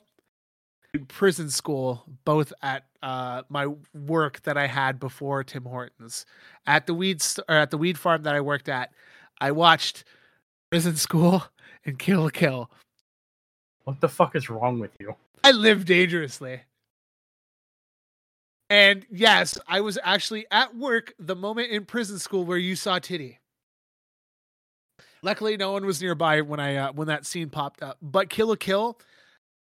and 0.92 1.08
Prison 1.08 1.50
School, 1.50 2.04
both 2.24 2.52
at 2.62 2.84
uh, 3.02 3.42
my 3.48 3.68
work 3.92 4.42
that 4.42 4.56
I 4.56 4.66
had 4.66 4.98
before 4.98 5.44
Tim 5.44 5.64
Hortons. 5.64 6.24
At 6.66 6.86
the 6.86 6.94
weed 6.94 7.20
st- 7.20 7.44
or 7.48 7.56
at 7.56 7.70
the 7.70 7.78
weed 7.78 7.98
farm 7.98 8.22
that 8.22 8.34
I 8.34 8.40
worked 8.40 8.68
at, 8.68 8.92
I 9.40 9.50
watched 9.50 10.04
Prison 10.70 10.96
School 10.96 11.44
and 11.84 11.98
Kill 11.98 12.22
la 12.22 12.30
Kill. 12.30 12.70
What 13.84 14.00
the 14.00 14.08
fuck 14.08 14.34
is 14.34 14.48
wrong 14.48 14.78
with 14.78 14.92
you? 14.98 15.14
I 15.42 15.50
live 15.50 15.84
dangerously. 15.84 16.62
And 18.70 19.04
yes, 19.10 19.58
I 19.68 19.82
was 19.82 19.98
actually 20.02 20.46
at 20.50 20.74
work 20.74 21.12
the 21.18 21.36
moment 21.36 21.70
in 21.70 21.84
prison 21.84 22.18
school 22.18 22.44
where 22.44 22.58
you 22.58 22.76
saw 22.76 22.98
Titty. 22.98 23.38
Luckily, 25.24 25.56
no 25.56 25.72
one 25.72 25.86
was 25.86 26.02
nearby 26.02 26.42
when 26.42 26.60
I 26.60 26.76
uh, 26.76 26.92
when 26.92 27.08
that 27.08 27.24
scene 27.24 27.48
popped 27.48 27.82
up. 27.82 27.96
But 28.02 28.28
Kill 28.28 28.48
la 28.48 28.56
Kill, 28.56 29.00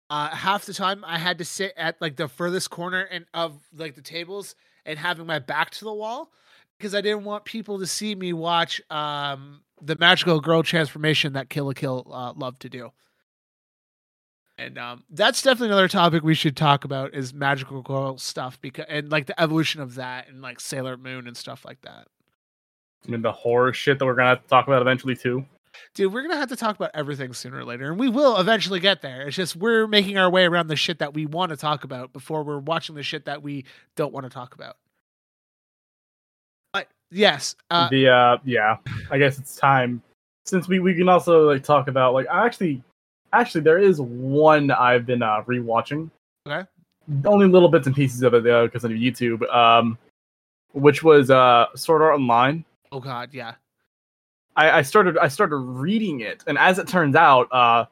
uh, 0.09 0.29
half 0.29 0.65
the 0.65 0.73
time 0.73 1.05
I 1.07 1.17
had 1.17 1.37
to 1.37 1.45
sit 1.45 1.73
at 1.77 2.01
like 2.01 2.17
the 2.17 2.27
furthest 2.27 2.69
corner 2.69 3.01
and 3.01 3.25
of 3.33 3.57
like 3.73 3.95
the 3.95 4.01
tables 4.01 4.55
and 4.85 4.99
having 4.99 5.25
my 5.25 5.39
back 5.39 5.71
to 5.71 5.85
the 5.85 5.93
wall 5.93 6.31
because 6.77 6.93
I 6.93 6.99
didn't 6.99 7.23
want 7.23 7.45
people 7.45 7.79
to 7.79 7.87
see 7.87 8.13
me 8.13 8.33
watch 8.33 8.81
um, 8.89 9.61
the 9.81 9.95
magical 9.97 10.41
girl 10.41 10.63
transformation 10.63 11.31
that 11.33 11.49
Kill 11.49 11.67
la 11.67 11.71
Kill 11.71 12.07
uh, 12.11 12.33
loved 12.35 12.61
to 12.63 12.69
do. 12.69 12.91
And 14.57 14.77
um, 14.77 15.05
that's 15.09 15.41
definitely 15.41 15.69
another 15.69 15.87
topic 15.87 16.23
we 16.23 16.35
should 16.35 16.57
talk 16.57 16.83
about 16.83 17.13
is 17.13 17.33
magical 17.33 17.81
girl 17.81 18.17
stuff 18.17 18.59
because 18.59 18.85
and 18.89 19.09
like 19.09 19.27
the 19.27 19.41
evolution 19.41 19.81
of 19.81 19.95
that 19.95 20.27
and 20.27 20.41
like 20.41 20.59
Sailor 20.59 20.97
Moon 20.97 21.25
and 21.25 21.37
stuff 21.37 21.63
like 21.63 21.81
that. 21.83 22.07
I 23.07 23.11
mean, 23.11 23.21
the 23.21 23.31
horror 23.31 23.73
shit 23.73 23.99
that 23.99 24.05
we're 24.05 24.15
gonna 24.15 24.29
have 24.29 24.41
to 24.43 24.47
talk 24.47 24.67
about 24.67 24.81
eventually 24.81 25.15
too. 25.15 25.45
Dude, 25.95 26.13
we're 26.13 26.21
gonna 26.21 26.37
have 26.37 26.49
to 26.49 26.55
talk 26.55 26.75
about 26.75 26.91
everything 26.93 27.33
sooner 27.33 27.57
or 27.57 27.65
later, 27.65 27.89
and 27.89 27.99
we 27.99 28.07
will 28.09 28.37
eventually 28.39 28.79
get 28.79 29.01
there. 29.01 29.27
It's 29.27 29.35
just 29.35 29.55
we're 29.55 29.87
making 29.87 30.17
our 30.17 30.29
way 30.29 30.45
around 30.45 30.67
the 30.67 30.75
shit 30.75 30.99
that 30.99 31.13
we 31.13 31.25
want 31.25 31.49
to 31.49 31.57
talk 31.57 31.83
about 31.83 32.13
before 32.13 32.43
we're 32.43 32.59
watching 32.59 32.95
the 32.95 33.03
shit 33.03 33.25
that 33.25 33.41
we 33.41 33.65
don't 33.95 34.13
want 34.13 34.25
to 34.25 34.29
talk 34.29 34.53
about. 34.55 34.77
But 36.73 36.87
yes, 37.11 37.55
uh, 37.69 37.89
the 37.89 38.07
uh 38.09 38.37
yeah 38.43 38.77
i 39.11 39.17
guess 39.17 39.37
it's 39.37 39.55
time 39.55 40.01
since 40.45 40.67
we 40.67 40.79
we 40.79 40.93
can 40.95 41.09
also 41.09 41.47
like 41.49 41.63
talk 41.63 41.87
about 41.87 42.13
like 42.13 42.27
I 42.29 42.45
actually 42.45 42.81
actually 43.31 43.61
there 43.61 43.79
is 43.79 43.99
one 44.01 44.69
i've 44.71 45.05
been 45.05 45.21
uh 45.23 45.41
rewatching 45.43 46.09
Okay. 46.47 46.67
only 47.25 47.47
little 47.47 47.69
bits 47.69 47.87
and 47.87 47.95
pieces 47.95 48.21
of 48.23 48.33
it 48.33 48.43
though 48.43 48.67
because 48.67 48.83
of 48.83 48.91
youtube 48.91 49.47
um 49.53 49.97
which 50.73 51.03
was 51.03 51.31
uh 51.31 51.67
sword 51.75 52.01
art 52.01 52.15
online 52.15 52.65
oh 52.93 52.99
god, 52.99 53.33
yeah, 53.33 53.55
I, 54.55 54.79
I 54.79 54.81
started 54.81 55.17
i 55.17 55.27
started 55.27 55.57
reading 55.57 56.21
it 56.21 56.43
and 56.47 56.57
as 56.57 56.79
it 56.79 56.87
turns 56.87 57.15
out 57.15 57.47
uh 57.51 57.85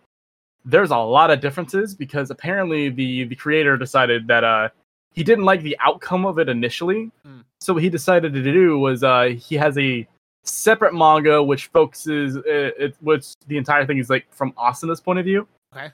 there's 0.64 0.92
a 0.92 0.98
lot 0.98 1.32
of 1.32 1.40
differences 1.40 1.96
because 1.96 2.30
apparently 2.30 2.90
the 2.90 3.24
the 3.26 3.36
creator 3.36 3.78
decided 3.78 4.28
that 4.28 4.44
uh 4.44 4.70
he 5.14 5.24
didn't 5.24 5.44
like 5.44 5.62
the 5.62 5.76
outcome 5.82 6.26
of 6.26 6.40
it 6.40 6.48
initially. 6.48 7.12
Mm. 7.28 7.44
so 7.60 7.74
what 7.74 7.84
he 7.84 7.90
decided 7.90 8.34
to 8.34 8.44
do 8.44 8.78
was 8.78 9.04
uh 9.04 9.34
he 9.38 9.56
has 9.56 9.78
a 9.78 10.08
separate 10.44 10.94
manga 10.94 11.42
which 11.42 11.68
focuses 11.68 12.36
it, 12.36 12.76
it 12.78 12.96
which 13.02 13.36
the 13.48 13.58
entire 13.58 13.86
thing 13.86 13.98
is 13.98 14.10
like 14.10 14.26
from 14.32 14.54
Asuna's 14.54 15.02
point 15.02 15.20
of 15.20 15.26
view. 15.26 15.48
Okay, 15.76 15.92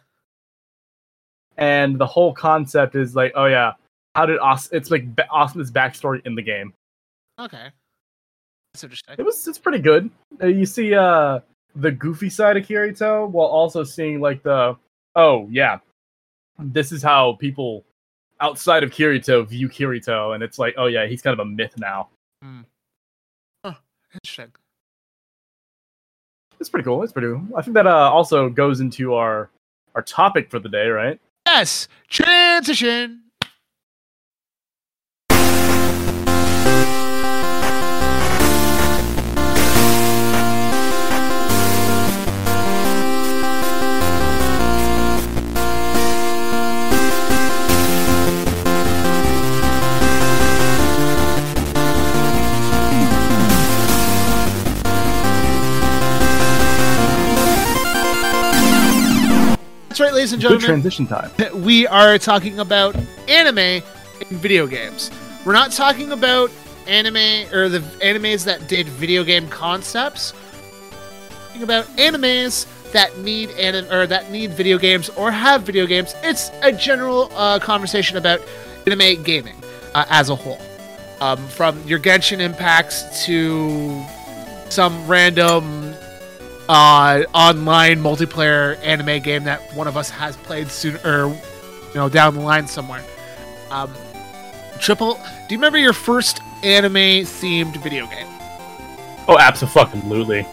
and 1.57 1.97
the 1.97 2.05
whole 2.05 2.33
concept 2.33 2.95
is 2.95 3.15
like 3.15 3.31
oh 3.35 3.45
yeah 3.45 3.73
how 4.15 4.25
did 4.25 4.39
As- 4.43 4.69
it's 4.71 4.91
like 4.91 5.15
Asuna's 5.15 5.71
backstory 5.71 6.25
in 6.25 6.35
the 6.35 6.41
game. 6.41 6.73
Okay, 7.39 7.69
interesting. 8.83 9.15
it 9.17 9.23
was 9.23 9.47
it's 9.47 9.57
pretty 9.57 9.79
good. 9.79 10.09
Uh, 10.41 10.47
you 10.47 10.65
see 10.65 10.93
uh 10.93 11.39
the 11.75 11.91
goofy 11.91 12.29
side 12.29 12.57
of 12.57 12.65
Kirito 12.65 13.29
while 13.29 13.47
also 13.47 13.83
seeing 13.83 14.19
like 14.19 14.43
the 14.43 14.75
oh 15.15 15.47
yeah, 15.51 15.79
this 16.59 16.91
is 16.91 17.03
how 17.03 17.33
people 17.33 17.83
outside 18.39 18.83
of 18.83 18.91
Kirito 18.91 19.47
view 19.47 19.69
Kirito, 19.69 20.33
and 20.33 20.43
it's 20.43 20.59
like 20.59 20.75
oh 20.77 20.85
yeah, 20.87 21.05
he's 21.07 21.21
kind 21.21 21.33
of 21.33 21.39
a 21.39 21.45
myth 21.49 21.73
now. 21.77 22.09
Interesting. 24.13 24.51
It's 26.59 26.69
pretty 26.69 26.85
cool. 26.85 27.03
It's 27.03 27.13
pretty 27.13 27.27
cool. 27.27 27.43
I 27.55 27.61
think 27.61 27.75
that 27.75 27.85
uh 27.85 28.11
also 28.11 28.49
goes 28.49 28.79
into 28.79 29.13
our 29.13 29.49
our 29.95 30.01
topic 30.01 30.49
for 30.49 30.59
the 30.59 30.69
day, 30.69 30.87
right? 30.87 31.19
Yes, 31.45 31.87
transition. 32.09 33.23
Ladies 59.99 60.33
and 60.33 60.41
gentlemen. 60.41 60.61
Good 60.61 60.67
transition 60.67 61.07
time. 61.07 61.31
we 61.63 61.87
are 61.87 62.17
talking 62.17 62.59
about 62.59 62.95
anime 63.27 63.57
in 63.57 63.81
video 64.29 64.67
games. 64.67 65.11
We're 65.45 65.53
not 65.53 65.71
talking 65.71 66.11
about 66.11 66.51
anime 66.87 67.51
or 67.53 67.69
the 67.69 67.79
animes 68.01 68.45
that 68.45 68.67
did 68.67 68.87
video 68.87 69.23
game 69.23 69.47
concepts. 69.47 70.33
We're 70.33 71.45
talking 71.47 71.63
about 71.63 71.85
animes 71.97 72.65
that 72.91 73.17
need 73.19 73.51
anim- 73.51 73.91
or 73.91 74.07
that 74.07 74.31
need 74.31 74.51
video 74.51 74.77
games 74.77 75.09
or 75.09 75.31
have 75.31 75.63
video 75.63 75.85
games. 75.85 76.13
It's 76.23 76.49
a 76.61 76.71
general 76.71 77.31
uh, 77.35 77.59
conversation 77.59 78.17
about 78.17 78.41
anime 78.85 79.23
gaming 79.23 79.55
uh, 79.93 80.05
as 80.09 80.29
a 80.29 80.35
whole, 80.35 80.59
um, 81.19 81.45
from 81.47 81.81
your 81.87 81.99
Genshin 81.99 82.39
impacts 82.39 83.25
to 83.25 84.03
some 84.69 85.07
random 85.07 85.86
uh, 86.69 87.23
online 87.33 88.01
multiplayer 88.01 88.77
anime 88.83 89.21
game 89.21 89.45
that 89.45 89.61
one 89.73 89.87
of 89.87 89.97
us 89.97 90.09
has 90.09 90.35
played 90.37 90.69
soon 90.69 90.97
or 91.05 91.27
you 91.27 91.95
know 91.95 92.09
down 92.09 92.35
the 92.35 92.41
line 92.41 92.67
somewhere. 92.67 93.03
Um, 93.69 93.93
Tripple, 94.79 95.15
do 95.47 95.55
you 95.55 95.57
remember 95.57 95.77
your 95.77 95.93
first 95.93 96.41
anime 96.63 97.25
themed 97.25 97.75
video 97.77 98.07
game? 98.07 98.27
Oh, 99.27 99.37
absolutely. 99.37 100.45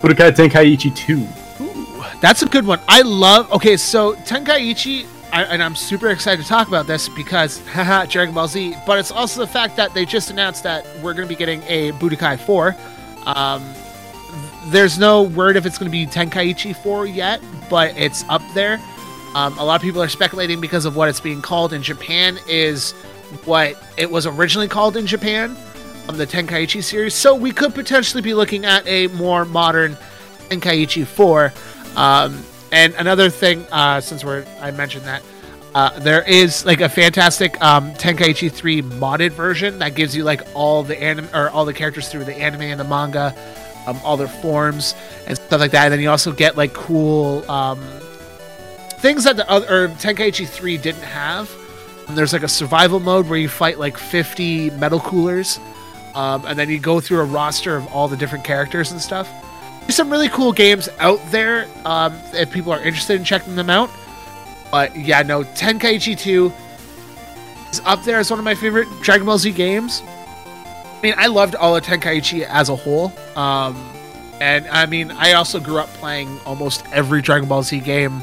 Budokai 0.00 0.30
Tenkaichi 0.30 0.94
2. 0.96 1.28
Ooh, 1.62 2.04
that's 2.20 2.42
a 2.42 2.46
good 2.46 2.66
one. 2.66 2.80
I 2.88 3.02
love. 3.02 3.52
Okay, 3.52 3.76
so 3.76 4.14
Tenkaichi, 4.14 5.06
I, 5.30 5.44
and 5.44 5.62
I'm 5.62 5.76
super 5.76 6.08
excited 6.08 6.42
to 6.42 6.48
talk 6.48 6.68
about 6.68 6.86
this 6.86 7.10
because, 7.10 7.58
haha, 7.68 8.06
Dragon 8.06 8.34
Ball 8.34 8.48
Z. 8.48 8.76
But 8.86 8.98
it's 8.98 9.10
also 9.10 9.40
the 9.40 9.46
fact 9.46 9.76
that 9.76 9.92
they 9.92 10.06
just 10.06 10.30
announced 10.30 10.62
that 10.62 10.86
we're 11.02 11.12
going 11.12 11.28
to 11.28 11.34
be 11.34 11.36
getting 11.36 11.62
a 11.64 11.92
Budokai 11.92 12.38
4. 12.38 12.74
Um, 13.26 13.62
there's 14.66 14.98
no 14.98 15.22
word 15.22 15.56
if 15.56 15.66
it's 15.66 15.78
going 15.78 15.90
to 15.90 15.92
be 15.92 16.06
Tenkaichi 16.06 16.76
4 16.76 17.06
yet, 17.06 17.40
but 17.68 17.96
it's 17.96 18.24
up 18.28 18.42
there. 18.54 18.80
Um, 19.34 19.56
a 19.58 19.64
lot 19.64 19.76
of 19.76 19.82
people 19.82 20.02
are 20.02 20.08
speculating 20.08 20.60
because 20.60 20.84
of 20.84 20.96
what 20.96 21.08
it's 21.08 21.20
being 21.20 21.40
called 21.40 21.72
in 21.72 21.82
Japan 21.82 22.38
is 22.48 22.92
what 23.44 23.80
it 23.96 24.10
was 24.10 24.26
originally 24.26 24.68
called 24.68 24.96
in 24.96 25.06
Japan, 25.06 25.56
um, 26.08 26.16
the 26.16 26.26
Tenkaichi 26.26 26.82
series. 26.82 27.14
So 27.14 27.34
we 27.34 27.52
could 27.52 27.74
potentially 27.74 28.22
be 28.22 28.34
looking 28.34 28.64
at 28.64 28.86
a 28.86 29.06
more 29.08 29.44
modern 29.44 29.96
Tenkaichi 30.48 31.06
4. 31.06 31.52
Um, 31.96 32.42
and 32.72 32.94
another 32.94 33.30
thing, 33.30 33.64
uh, 33.70 34.00
since 34.00 34.24
we're 34.24 34.44
I 34.60 34.72
mentioned 34.72 35.04
that, 35.04 35.22
uh, 35.74 35.98
there 36.00 36.22
is 36.28 36.66
like 36.66 36.80
a 36.80 36.88
fantastic 36.88 37.60
um, 37.62 37.92
Tenkaichi 37.94 38.50
3 38.50 38.82
modded 38.82 39.30
version 39.30 39.78
that 39.78 39.94
gives 39.94 40.16
you 40.16 40.24
like 40.24 40.42
all 40.54 40.82
the 40.82 41.00
anime 41.00 41.28
or 41.32 41.48
all 41.50 41.64
the 41.64 41.72
characters 41.72 42.08
through 42.08 42.24
the 42.24 42.34
anime 42.34 42.62
and 42.62 42.80
the 42.80 42.84
manga, 42.84 43.34
um, 43.86 43.98
all 44.04 44.16
their 44.16 44.28
forms 44.28 44.94
and 45.26 45.36
stuff 45.36 45.60
like 45.60 45.70
that. 45.72 45.84
And 45.84 45.92
then 45.92 46.00
you 46.00 46.10
also 46.10 46.32
get 46.32 46.56
like 46.56 46.72
cool 46.72 47.48
um, 47.50 47.80
things 49.00 49.24
that 49.24 49.36
the 49.36 49.48
other 49.50 49.66
or 49.66 49.88
Tenkaichi 49.88 50.46
3 50.48 50.76
didn't 50.78 51.02
have. 51.02 51.50
And 52.08 52.16
there's 52.16 52.32
like 52.32 52.42
a 52.42 52.48
survival 52.48 53.00
mode 53.00 53.28
where 53.28 53.38
you 53.38 53.48
fight 53.48 53.78
like 53.78 53.96
50 53.96 54.70
metal 54.70 55.00
coolers, 55.00 55.60
um, 56.14 56.44
and 56.44 56.58
then 56.58 56.68
you 56.68 56.80
go 56.80 57.00
through 57.00 57.20
a 57.20 57.24
roster 57.24 57.76
of 57.76 57.86
all 57.88 58.08
the 58.08 58.16
different 58.16 58.44
characters 58.44 58.90
and 58.90 59.00
stuff. 59.00 59.30
There's 59.82 59.94
some 59.94 60.10
really 60.10 60.28
cool 60.28 60.52
games 60.52 60.88
out 60.98 61.20
there 61.30 61.66
um, 61.84 62.14
if 62.32 62.50
people 62.50 62.72
are 62.72 62.82
interested 62.82 63.16
in 63.16 63.24
checking 63.24 63.54
them 63.54 63.70
out. 63.70 63.90
But 64.70 64.94
yeah, 64.96 65.22
no, 65.22 65.42
Tenkaichi 65.42 66.18
2 66.18 66.52
is 67.70 67.80
up 67.84 68.02
there 68.04 68.18
as 68.18 68.30
one 68.30 68.38
of 68.38 68.44
my 68.44 68.54
favorite 68.54 68.88
Dragon 69.02 69.26
Ball 69.26 69.38
Z 69.38 69.52
games. 69.52 70.02
I 71.00 71.02
mean, 71.02 71.14
I 71.16 71.28
loved 71.28 71.54
all 71.54 71.74
of 71.76 71.82
Tenkaichi 71.82 72.42
as 72.42 72.68
a 72.68 72.76
whole. 72.76 73.10
Um, 73.34 73.74
and 74.38 74.68
I 74.68 74.84
mean, 74.84 75.10
I 75.10 75.32
also 75.32 75.58
grew 75.58 75.78
up 75.78 75.88
playing 75.94 76.38
almost 76.44 76.84
every 76.92 77.22
Dragon 77.22 77.48
Ball 77.48 77.62
Z 77.62 77.80
game 77.80 78.20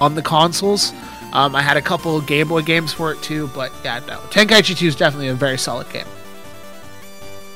on 0.00 0.14
the 0.14 0.22
consoles. 0.22 0.94
Um, 1.34 1.54
I 1.54 1.60
had 1.60 1.76
a 1.76 1.82
couple 1.82 2.18
Game 2.22 2.48
Boy 2.48 2.62
games 2.62 2.94
for 2.94 3.12
it 3.12 3.22
too, 3.22 3.48
but 3.54 3.70
yeah, 3.84 4.00
no. 4.06 4.18
Tenkaichi 4.30 4.74
2 4.74 4.86
is 4.86 4.96
definitely 4.96 5.28
a 5.28 5.34
very 5.34 5.58
solid 5.58 5.90
game. 5.90 6.06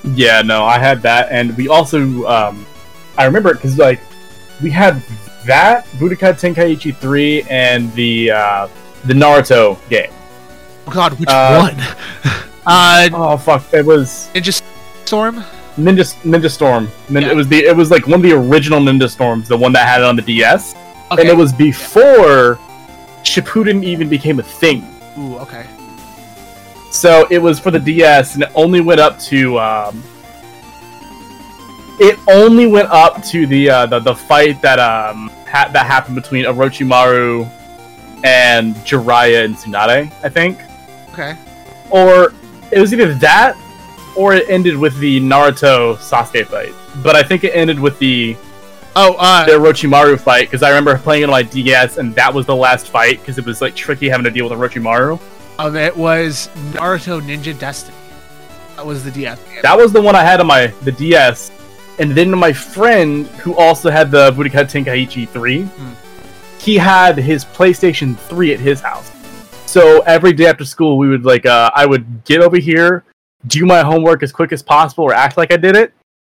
Yeah, 0.05 0.43
no, 0.43 0.65
I 0.65 0.79
had 0.79 1.01
that, 1.03 1.29
and 1.31 1.57
we 1.57 1.69
also, 1.69 2.27
um, 2.27 2.67
I 3.17 3.25
remember 3.25 3.51
it 3.51 3.55
because 3.55 3.79
like 3.79 4.01
we 4.63 4.71
had 4.71 5.03
that 5.47 5.87
Budokai 5.97 6.33
Tenkaichi 6.39 6.95
3 6.95 7.45
and 7.49 7.91
the 7.95 8.33
uh, 8.33 8.69
the 9.05 9.15
Naruto 9.15 9.79
game. 9.89 10.11
Oh 10.87 10.91
god, 10.93 11.19
which 11.19 11.29
Uh, 11.31 11.71
one? 11.71 11.77
uh, 12.67 13.09
Oh 13.13 13.37
fuck, 13.37 13.63
it 13.73 13.85
was 13.85 14.31
Ninja 14.35 14.63
Storm? 15.05 15.37
Ninja 15.77 16.05
Ninja 16.23 16.51
Storm. 16.51 16.89
Nin- 17.09 17.23
Yeah. 17.23 17.31
It 17.31 17.37
was 17.37 17.49
the 17.49 17.59
it 17.65 17.77
was 17.77 17.91
like 17.91 18.07
one 18.07 18.15
of 18.17 18.23
the 18.23 18.33
original 18.33 18.81
Ninja 18.81 19.09
Storms, 19.09 19.49
the 19.49 19.57
one 19.57 19.73
that 19.73 19.87
had 19.89 20.01
it 20.01 20.05
on 20.05 20.17
the 20.17 20.23
DS, 20.23 20.75
Okay. 21.11 21.23
and 21.23 21.29
it 21.31 21.37
was 21.37 21.53
before 21.53 22.59
Shippuden 23.25 23.83
even 23.85 24.09
became 24.09 24.39
a 24.39 24.43
thing. 24.43 24.85
Ooh, 25.19 25.37
okay. 25.39 25.67
So 26.91 27.27
it 27.31 27.39
was 27.39 27.59
for 27.59 27.71
the 27.71 27.79
DS, 27.79 28.35
and 28.35 28.43
it 28.45 28.51
only 28.55 28.81
went 28.81 29.01
up 29.01 29.19
to. 29.21 29.59
Um, 29.59 30.03
it 32.01 32.19
only 32.29 32.67
went 32.67 32.89
up 32.91 33.23
to 33.25 33.47
the 33.47 33.71
uh, 33.71 33.87
the, 33.87 33.99
the 34.01 34.15
fight 34.15 34.61
that 34.63 34.79
um 34.79 35.31
ha- 35.49 35.71
that 35.73 35.87
happened 35.87 36.17
between 36.17 36.45
Orochimaru 36.45 37.49
and 38.25 38.75
Jiraiya 38.77 39.45
and 39.45 39.57
Tsunade, 39.57 40.13
I 40.23 40.29
think, 40.29 40.59
Okay. 41.13 41.35
or 41.91 42.33
it 42.73 42.81
was 42.81 42.93
either 42.93 43.13
that 43.15 43.57
or 44.17 44.35
it 44.35 44.49
ended 44.49 44.77
with 44.77 44.99
the 44.99 45.21
Naruto 45.21 45.97
Sasuke 45.97 46.47
fight. 46.47 46.75
But 47.03 47.17
I 47.17 47.23
think 47.23 47.45
it 47.45 47.51
ended 47.55 47.79
with 47.81 47.99
the 47.99 48.37
Oh, 48.95 49.15
uh, 49.19 49.47
the 49.47 49.53
Orochimaru 49.53 50.21
fight 50.21 50.49
because 50.51 50.63
I 50.63 50.69
remember 50.69 50.99
playing 50.99 51.23
it 51.23 51.27
on 51.27 51.31
my 51.31 51.43
DS, 51.43 51.97
and 51.97 52.15
that 52.15 52.33
was 52.35 52.45
the 52.45 52.55
last 52.57 52.89
fight 52.89 53.21
because 53.21 53.39
it 53.39 53.47
was 53.47 53.63
like 53.63 53.75
tricky 53.75 54.07
having 54.11 54.25
to 54.25 54.31
deal 54.31 54.47
with 54.49 54.59
Orochimaru. 54.59 55.19
um, 55.59 55.77
it 55.77 55.97
was 55.97 56.51
Naruto 56.73 57.21
Ninja 57.23 57.59
Destiny. 57.59 57.97
That 58.77 58.85
was 58.85 59.03
the 59.03 59.11
DS. 59.11 59.39
That 59.63 59.79
was 59.79 59.93
the 59.95 60.01
one 60.03 60.15
I 60.15 60.23
had 60.23 60.41
on 60.41 60.47
my 60.47 60.67
the 60.83 60.93
DS, 60.93 61.51
and 61.99 62.11
then 62.13 62.31
my 62.37 62.53
friend 62.53 63.27
who 63.43 63.55
also 63.57 63.89
had 63.91 64.11
the 64.11 64.31
Budokai 64.33 64.65
Tenkaichi 64.71 65.27
3, 65.27 65.63
Hmm. 65.63 65.93
he 66.59 66.77
had 66.77 67.17
his 67.17 67.47
PlayStation 67.47 68.15
3 68.19 68.53
at 68.53 68.61
his 68.61 68.83
house. 68.83 69.11
So 69.73 70.01
every 70.01 70.35
day 70.35 70.45
after 70.49 70.67
school, 70.67 70.99
we 70.99 71.09
would 71.09 71.25
like 71.25 71.47
uh, 71.47 71.71
I 71.75 71.87
would 71.87 72.25
get 72.27 72.43
over 72.43 72.59
here, 72.59 73.05
do 73.47 73.65
my 73.65 73.81
homework 73.81 74.23
as 74.23 74.31
quick 74.31 74.53
as 74.53 74.63
possible, 74.63 75.05
or 75.05 75.15
act 75.15 75.39
like 75.39 75.51
I 75.51 75.57
did 75.57 75.77
it, 75.77 75.95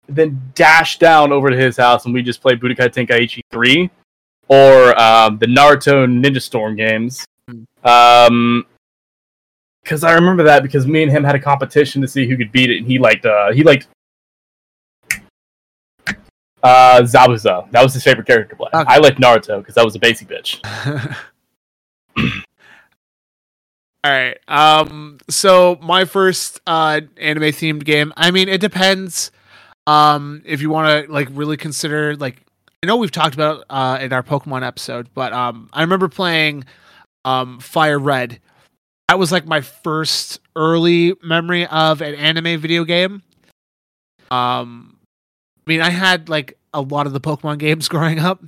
then 0.08 0.42
dash 0.56 1.00
down 1.00 1.34
over 1.34 1.50
to 1.50 1.58
his 1.58 1.76
house, 1.76 2.06
and 2.06 2.14
we 2.14 2.24
just 2.24 2.42
play 2.42 2.56
Budokai 2.56 2.94
Tenkaichi 2.94 3.42
3 3.52 3.90
or 4.48 4.98
um, 4.98 5.38
the 5.38 5.48
Naruto 5.48 6.08
Ninja 6.08 6.42
Storm 6.42 6.78
games. 6.78 7.26
Hmm. 7.50 7.64
Um, 7.84 8.66
because 9.84 10.06
I 10.06 10.14
remember 10.14 10.44
that 10.44 10.64
because 10.64 10.88
me 10.88 11.04
and 11.04 11.12
him 11.12 11.26
had 11.26 11.36
a 11.36 11.40
competition 11.40 12.02
to 12.04 12.08
see 12.08 12.30
who 12.30 12.38
could 12.38 12.54
beat 12.54 12.70
it, 12.70 12.78
and 12.78 12.88
he 12.88 13.00
liked 13.00 13.26
uh 13.26 13.52
he 13.52 13.64
liked 13.64 13.90
uh 16.64 17.02
Zabuza. 17.02 17.70
That 17.72 17.84
was 17.84 17.94
his 17.94 18.04
favorite 18.06 18.28
character 18.28 18.52
to 18.52 18.56
play. 18.56 18.70
Okay. 18.74 18.94
I 18.94 19.00
liked 19.00 19.20
Naruto 19.20 19.58
because 19.58 19.76
that 19.76 19.84
was 19.84 19.98
a 19.98 20.00
basic 20.00 20.30
bitch. 20.30 20.62
All 24.06 24.12
right. 24.12 24.38
Um. 24.48 25.18
So 25.32 25.80
my 25.82 26.06
first 26.06 26.62
uh 26.68 27.02
anime 27.18 27.46
themed 27.46 27.86
game. 27.86 28.14
I 28.16 28.30
mean, 28.30 28.50
it 28.50 28.62
depends. 28.62 29.32
Um, 29.88 30.44
if 30.46 30.62
you 30.62 30.70
want 30.70 31.08
to 31.08 31.12
like 31.12 31.28
really 31.32 31.58
consider 31.58 32.16
like, 32.16 32.44
I 32.84 32.86
know 32.86 32.98
we've 32.98 33.10
talked 33.10 33.34
about 33.34 33.66
uh 33.68 33.98
in 34.00 34.14
our 34.14 34.22
Pokemon 34.22 34.62
episode, 34.62 35.10
but 35.16 35.34
um, 35.34 35.70
I 35.74 35.82
remember 35.82 36.08
playing 36.08 36.66
um 37.24 37.60
Fire 37.60 37.98
Red. 37.98 38.40
That 39.10 39.18
was 39.18 39.32
like 39.32 39.48
my 39.48 39.62
first 39.62 40.40
early 40.56 41.16
memory 41.24 41.66
of 41.66 42.02
an 42.02 42.14
anime 42.14 42.60
video 42.60 42.84
game. 42.84 43.24
Um, 44.30 44.98
I 45.66 45.72
mean, 45.72 45.82
I 45.82 45.90
had 45.90 46.30
like 46.30 46.60
a 46.76 46.82
lot 46.82 47.08
of 47.08 47.14
the 47.14 47.22
Pokemon 47.22 47.58
games 47.58 47.88
growing 47.88 48.20
up. 48.20 48.44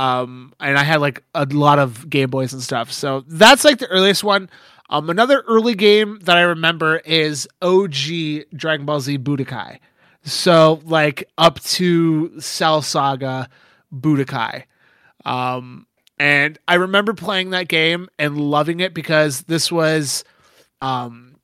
Um, 0.00 0.54
and 0.58 0.78
I 0.78 0.82
had 0.82 1.02
like 1.02 1.22
a 1.34 1.44
lot 1.44 1.78
of 1.78 2.08
Game 2.08 2.30
Boys 2.30 2.54
and 2.54 2.62
stuff. 2.62 2.90
So 2.90 3.22
that's 3.26 3.64
like 3.64 3.80
the 3.80 3.86
earliest 3.88 4.24
one. 4.24 4.48
Um, 4.88 5.10
another 5.10 5.42
early 5.46 5.74
game 5.74 6.20
that 6.22 6.38
I 6.38 6.40
remember 6.40 6.96
is 6.96 7.46
OG 7.60 8.46
Dragon 8.56 8.86
Ball 8.86 9.00
Z 9.00 9.18
Budokai. 9.18 9.78
So 10.22 10.80
like 10.86 11.28
up 11.36 11.60
to 11.60 12.40
Cell 12.40 12.80
Saga 12.80 13.50
Budokai. 13.94 14.64
Um, 15.26 15.86
and 16.18 16.58
I 16.66 16.76
remember 16.76 17.12
playing 17.12 17.50
that 17.50 17.68
game 17.68 18.08
and 18.18 18.40
loving 18.40 18.80
it 18.80 18.94
because 18.94 19.42
this 19.42 19.70
was, 19.70 20.24
um, 20.80 21.36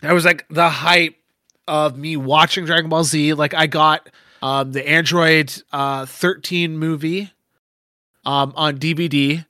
that 0.00 0.14
was 0.14 0.24
like 0.24 0.46
the 0.48 0.70
hype 0.70 1.16
of 1.68 1.98
me 1.98 2.16
watching 2.16 2.64
Dragon 2.64 2.88
Ball 2.88 3.04
Z. 3.04 3.34
Like 3.34 3.52
I 3.52 3.66
got 3.66 4.08
um, 4.40 4.72
the 4.72 4.88
Android 4.88 5.52
uh, 5.70 6.06
13 6.06 6.78
movie 6.78 7.30
um, 8.24 8.52
on 8.56 8.78
DVD. 8.78 9.46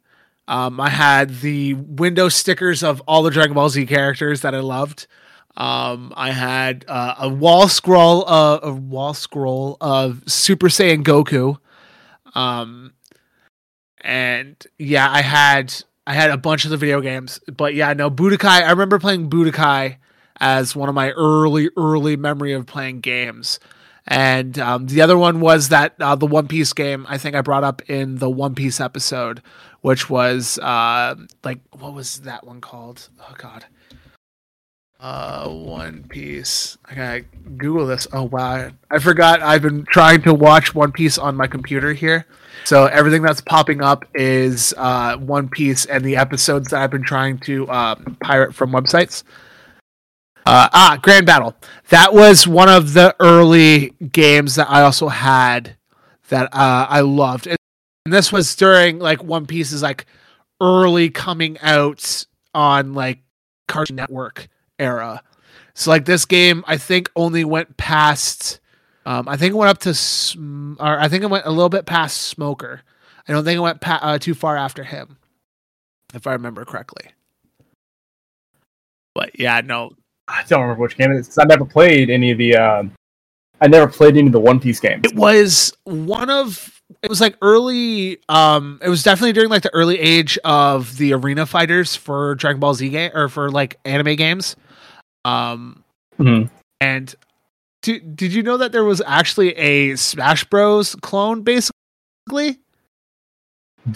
Um, 0.47 0.81
I 0.81 0.91
had 0.91 1.41
the 1.41 1.75
window 1.75 2.29
stickers 2.29 2.83
of 2.83 3.01
all 3.07 3.23
the 3.23 3.31
Dragon 3.31 3.55
Ball 3.55 3.69
Z 3.71 3.87
characters 3.87 4.43
that 4.43 4.55
I 4.55 4.61
loved. 4.61 5.07
Um, 5.57 6.13
I 6.17 6.33
had 6.33 6.85
uh, 6.89 7.15
a 7.19 7.29
wall 7.29 7.69
scroll, 7.69 8.29
uh, 8.29 8.59
a 8.63 8.73
wall 8.73 9.15
scroll 9.15 9.77
of 9.81 10.23
Super 10.27 10.69
Saiyan 10.69 11.03
Goku. 11.05 11.59
Um, 12.35 12.93
and 14.01 14.57
yeah, 14.79 15.11
I 15.11 15.23
had 15.23 15.75
I 16.07 16.15
had 16.15 16.31
a 16.31 16.37
bunch 16.37 16.65
of 16.65 16.71
the 16.71 16.77
video 16.77 17.01
games, 17.01 17.41
but 17.57 17.75
yeah, 17.75 17.93
no 17.95 18.11
Budokai. 18.11 18.65
I 18.65 18.71
remember 18.71 18.99
playing 18.99 19.31
Budokai 19.31 19.97
as 20.41 20.77
one 20.77 20.89
of 20.89 20.95
my 20.95 21.11
early 21.13 21.71
early 21.77 22.17
memory 22.17 22.53
of 22.53 22.67
playing 22.67 23.01
games. 23.01 23.61
And 24.07 24.59
um, 24.59 24.87
the 24.87 25.01
other 25.01 25.17
one 25.17 25.41
was 25.41 25.71
that 25.71 25.95
uh, 25.99 26.15
the 26.15 26.27
One 26.27 26.47
Piece 26.47 26.73
game. 26.73 27.07
I 27.09 27.17
think 27.17 27.35
I 27.35 27.41
brought 27.41 27.65
up 27.65 27.83
in 27.89 28.17
the 28.17 28.29
One 28.29 28.55
Piece 28.55 28.81
episode, 28.81 29.41
which 29.81 30.11
was 30.11 30.59
uh, 30.59 31.15
like 31.43 31.61
what 31.73 31.95
was 31.95 32.21
that 32.21 32.47
one 32.47 32.61
called? 32.61 33.09
Oh 33.19 33.35
God, 33.39 33.65
uh, 35.01 35.49
One 35.49 36.05
Piece. 36.05 36.77
I 36.85 36.95
gotta 36.95 37.21
Google 37.57 37.87
this. 37.87 38.07
Oh 38.13 38.25
wow, 38.25 38.71
I 38.91 38.99
forgot. 38.99 39.41
I've 39.41 39.63
been 39.63 39.87
trying 39.87 40.21
to 40.23 40.35
watch 40.35 40.75
One 40.75 40.93
Piece 40.93 41.17
on 41.17 41.35
my 41.35 41.47
computer 41.47 41.95
here, 41.95 42.27
so 42.65 42.85
everything 42.85 43.23
that's 43.23 43.41
popping 43.41 43.83
up 43.83 44.05
is 44.15 44.75
uh, 44.77 45.17
One 45.17 45.49
Piece 45.49 45.87
and 45.87 46.05
the 46.05 46.17
episodes 46.17 46.69
that 46.69 46.83
I've 46.83 46.91
been 46.91 47.05
trying 47.05 47.39
to 47.41 47.67
uh, 47.69 47.95
pirate 48.21 48.55
from 48.55 48.71
websites. 48.71 49.23
Uh, 50.47 50.69
ah, 50.73 50.99
Grand 51.01 51.27
Battle. 51.27 51.55
That 51.89 52.13
was 52.13 52.47
one 52.47 52.69
of 52.69 52.93
the 52.93 53.17
early 53.19 53.91
games 54.13 54.57
that 54.57 54.71
I 54.71 54.83
also 54.83 55.09
had 55.09 55.77
that 56.29 56.53
uh, 56.53 56.87
I 56.89 57.01
loved, 57.01 57.47
and 57.47 57.57
this 58.07 58.31
was 58.31 58.55
during 58.55 58.99
like 58.99 59.23
One 59.23 59.47
Piece's 59.47 59.83
like 59.83 60.07
early 60.61 61.09
coming 61.11 61.59
out 61.61 62.27
on 62.55 62.93
like 62.95 63.21
Cartoon 63.69 63.97
Network 63.97 64.49
era. 64.79 65.23
So 65.75 65.91
like 65.91 66.05
this 66.05 66.25
game, 66.25 66.63
I 66.67 66.77
think 66.77 67.11
only 67.17 67.45
went 67.45 67.77
past. 67.77 68.61
Um, 69.07 69.29
I 69.29 69.37
think 69.37 69.53
it 69.53 69.57
went 69.57 69.71
up 69.71 69.79
to, 69.79 69.93
sm- 69.93 70.75
or 70.79 70.99
I 70.99 71.09
think 71.09 71.25
it 71.25 71.31
went 71.31 71.47
a 71.47 71.51
little 71.51 71.69
bit 71.69 71.85
past 71.85 72.19
Smoker. 72.23 72.83
I 73.27 73.33
don't 73.33 73.45
think 73.45 73.57
it 73.57 73.61
went 73.61 73.81
pa- 73.81 74.01
uh, 74.03 74.19
too 74.19 74.35
far 74.35 74.57
after 74.57 74.85
him, 74.85 75.19
if 76.15 76.27
I 76.27 76.33
remember 76.33 76.65
correctly. 76.65 77.11
But 79.15 79.39
yeah, 79.39 79.61
no, 79.63 79.93
I 80.29 80.43
don't 80.49 80.63
remember 80.63 80.83
which 80.83 80.97
game 80.97 81.13
it 81.13 81.17
is 81.19 81.27
because 81.29 81.39
I 81.39 81.45
never 81.45 81.65
played 81.65 82.11
any 82.11 82.31
of 82.31 82.39
the. 82.39 82.57
Uh, 82.57 82.83
I 83.61 83.69
never 83.69 83.87
played 83.91 84.17
any 84.17 84.27
of 84.27 84.33
the 84.33 84.41
One 84.41 84.59
Piece 84.61 84.81
games. 84.81 85.03
it 85.05 85.15
was 85.15 85.73
one 85.85 86.31
of. 86.31 86.71
It 87.03 87.09
was 87.09 87.21
like 87.21 87.37
early. 87.43 88.19
Um, 88.29 88.79
it 88.83 88.89
was 88.89 89.03
definitely 89.03 89.33
during 89.33 89.49
like 89.51 89.63
the 89.63 89.73
early 89.75 89.99
age 89.99 90.39
of 90.45 90.97
the 90.99 91.13
arena 91.15 91.47
fighters 91.47 91.95
for 91.97 92.35
Dragon 92.35 92.61
Ball 92.61 92.75
Z 92.75 92.89
game 92.89 93.11
or 93.15 93.29
for 93.29 93.51
like 93.51 93.79
anime 93.85 94.17
games. 94.17 94.57
Um, 95.25 95.83
Mhm. 96.19 96.51
and 96.81 97.15
did 97.83 98.17
did 98.17 98.33
you 98.33 98.43
know 98.43 98.57
that 98.59 98.73
there 98.73 98.85
was 98.85 99.03
actually 99.07 99.55
a 99.57 99.97
Smash 99.97 100.45
Bros 100.45 100.95
clone 101.03 101.43
basically? 101.43 102.59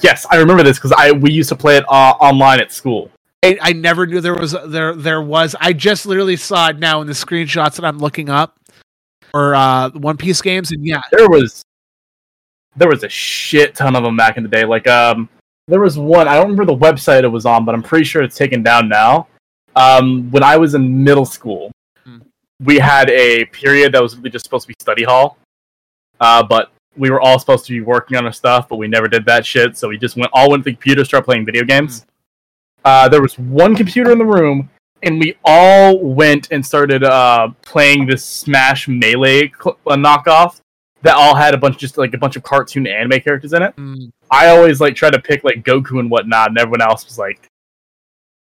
Yes, 0.03 0.27
I 0.31 0.37
remember 0.37 0.63
this 0.63 0.79
because 0.79 0.93
I 0.93 1.13
we 1.13 1.31
used 1.33 1.49
to 1.51 1.57
play 1.57 1.77
it 1.77 1.85
uh, 1.89 2.15
online 2.21 2.61
at 2.61 2.73
school. 2.73 3.11
I, 3.45 3.59
I 3.61 3.73
never 3.73 4.07
knew 4.07 4.21
there 4.21 4.35
was 4.35 4.57
there 4.67 4.95
there 4.95 5.23
was. 5.23 5.55
I 5.61 5.73
just 5.73 6.07
literally 6.07 6.37
saw 6.37 6.69
it 6.71 6.79
now 6.79 7.01
in 7.01 7.07
the 7.07 7.13
screenshots 7.13 7.77
that 7.77 7.85
I'm 7.85 7.99
looking 7.99 8.29
up 8.29 8.59
for 9.31 9.55
uh 9.55 9.91
One 9.91 10.17
Piece 10.17 10.43
games, 10.43 10.73
and 10.73 10.85
yeah, 10.85 11.01
There 11.13 11.29
was 11.29 11.63
there 12.77 12.89
was 12.89 13.05
a 13.05 13.09
shit 13.09 13.75
ton 13.75 13.97
of 13.97 14.03
them 14.03 14.17
back 14.17 14.37
in 14.37 14.43
the 14.43 14.49
day. 14.49 14.65
Like 14.65 14.87
um, 14.89 15.29
there 15.67 15.81
was 15.81 15.99
one 15.99 16.27
I 16.29 16.35
don't 16.35 16.51
remember 16.51 16.65
the 16.67 16.77
website 16.77 17.23
it 17.23 17.29
was 17.29 17.47
on, 17.47 17.65
but 17.65 17.75
I'm 17.75 17.83
pretty 17.83 18.05
sure 18.05 18.23
it's 18.23 18.37
taken 18.37 18.63
down 18.63 18.89
now. 18.89 19.29
Um, 19.77 20.31
when 20.31 20.43
I 20.43 20.57
was 20.57 20.75
in 20.75 21.05
middle 21.05 21.25
school, 21.27 21.71
Hmm. 22.05 22.19
we 22.65 22.79
had 22.79 23.09
a 23.11 23.45
period 23.47 23.93
that 23.93 24.03
was 24.03 24.17
really 24.17 24.31
just 24.31 24.45
supposed 24.45 24.65
to 24.65 24.69
be 24.69 24.75
study 24.81 25.05
hall, 25.05 25.39
uh, 26.21 26.43
but 26.43 26.73
we 26.97 27.11
were 27.11 27.21
all 27.21 27.39
supposed 27.39 27.67
to 27.67 27.73
be 27.73 27.81
working 27.81 28.17
on 28.17 28.27
our 28.27 28.33
stuff, 28.33 28.69
but 28.69 28.77
we 28.77 28.89
never 28.89 29.07
did 29.07 29.25
that 29.27 29.47
shit. 29.47 29.77
So 29.77 29.89
we 29.89 29.97
just 29.97 30.17
went 30.17 30.31
all 30.33 30.51
went 30.51 30.65
to 30.65 30.71
the 30.71 30.75
computer, 30.75 31.05
started 31.05 31.25
playing 31.25 31.45
video 31.47 31.65
games. 31.65 32.05
Uh, 32.85 33.09
there 33.09 33.23
was 33.23 33.39
one 33.39 33.75
computer 33.77 34.11
in 34.11 34.19
the 34.19 34.25
room, 34.25 34.71
and 35.03 35.21
we 35.21 35.37
all 35.45 35.99
went 35.99 36.49
and 36.51 36.65
started 36.65 37.05
uh, 37.05 37.49
playing 37.63 38.07
this 38.07 38.25
Smash 38.25 38.89
Melee 38.89 39.53
cl- 39.61 39.79
uh, 39.87 39.97
knockoff 39.97 40.61
that 41.03 41.15
all 41.15 41.35
had 41.35 41.55
a 41.55 41.59
bunch, 41.59 41.79
just 41.79 41.99
like 41.99 42.15
a 42.15 42.19
bunch 42.19 42.37
of 42.37 42.43
cartoon 42.43 42.87
anime 42.87 43.21
characters 43.21 43.53
in 43.53 43.63
it. 43.63 43.77
Mm, 43.77 44.11
I 44.31 44.49
always 44.49 44.81
like 44.81 44.95
tried 44.97 45.13
to 45.13 45.21
pick 45.21 45.45
like 45.45 45.63
Goku 45.65 46.01
and 46.01 46.11
whatnot, 46.11 46.49
and 46.49 46.59
everyone 46.59 46.83
else 46.83 47.05
was 47.05 47.19
like 47.19 47.49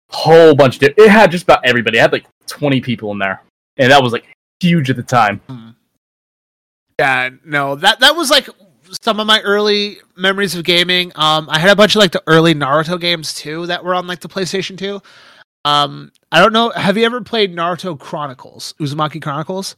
whole 0.09 0.55
bunch 0.55 0.75
of. 0.75 0.81
Di- 0.95 1.03
it 1.03 1.09
had 1.09 1.31
just 1.31 1.43
about 1.43 1.65
everybody. 1.65 1.97
It 1.97 2.01
had 2.01 2.11
like 2.11 2.25
twenty 2.47 2.81
people 2.81 3.11
in 3.11 3.19
there, 3.19 3.41
and 3.77 3.91
that 3.91 4.01
was 4.03 4.13
like 4.13 4.25
huge 4.59 4.89
at 4.89 4.95
the 4.95 5.03
time. 5.03 5.41
yeah, 6.99 7.29
no, 7.43 7.75
that 7.75 7.99
that 7.99 8.15
was 8.15 8.29
like 8.29 8.47
some 9.01 9.19
of 9.19 9.27
my 9.27 9.41
early 9.41 9.97
memories 10.15 10.55
of 10.55 10.63
gaming. 10.63 11.11
Um, 11.15 11.47
I 11.49 11.59
had 11.59 11.71
a 11.71 11.75
bunch 11.75 11.95
of 11.95 11.99
like 11.99 12.11
the 12.11 12.23
early 12.27 12.53
Naruto 12.53 12.99
games 12.99 13.33
too 13.33 13.65
that 13.67 13.83
were 13.83 13.95
on 13.95 14.07
like 14.07 14.19
the 14.19 14.29
PlayStation 14.29 14.77
Two. 14.77 15.01
Um, 15.65 16.11
I 16.31 16.39
don't 16.39 16.53
know. 16.53 16.69
Have 16.69 16.97
you 16.97 17.05
ever 17.05 17.21
played 17.21 17.55
Naruto 17.55 17.99
Chronicles, 17.99 18.73
Uzumaki 18.79 19.21
Chronicles? 19.21 19.75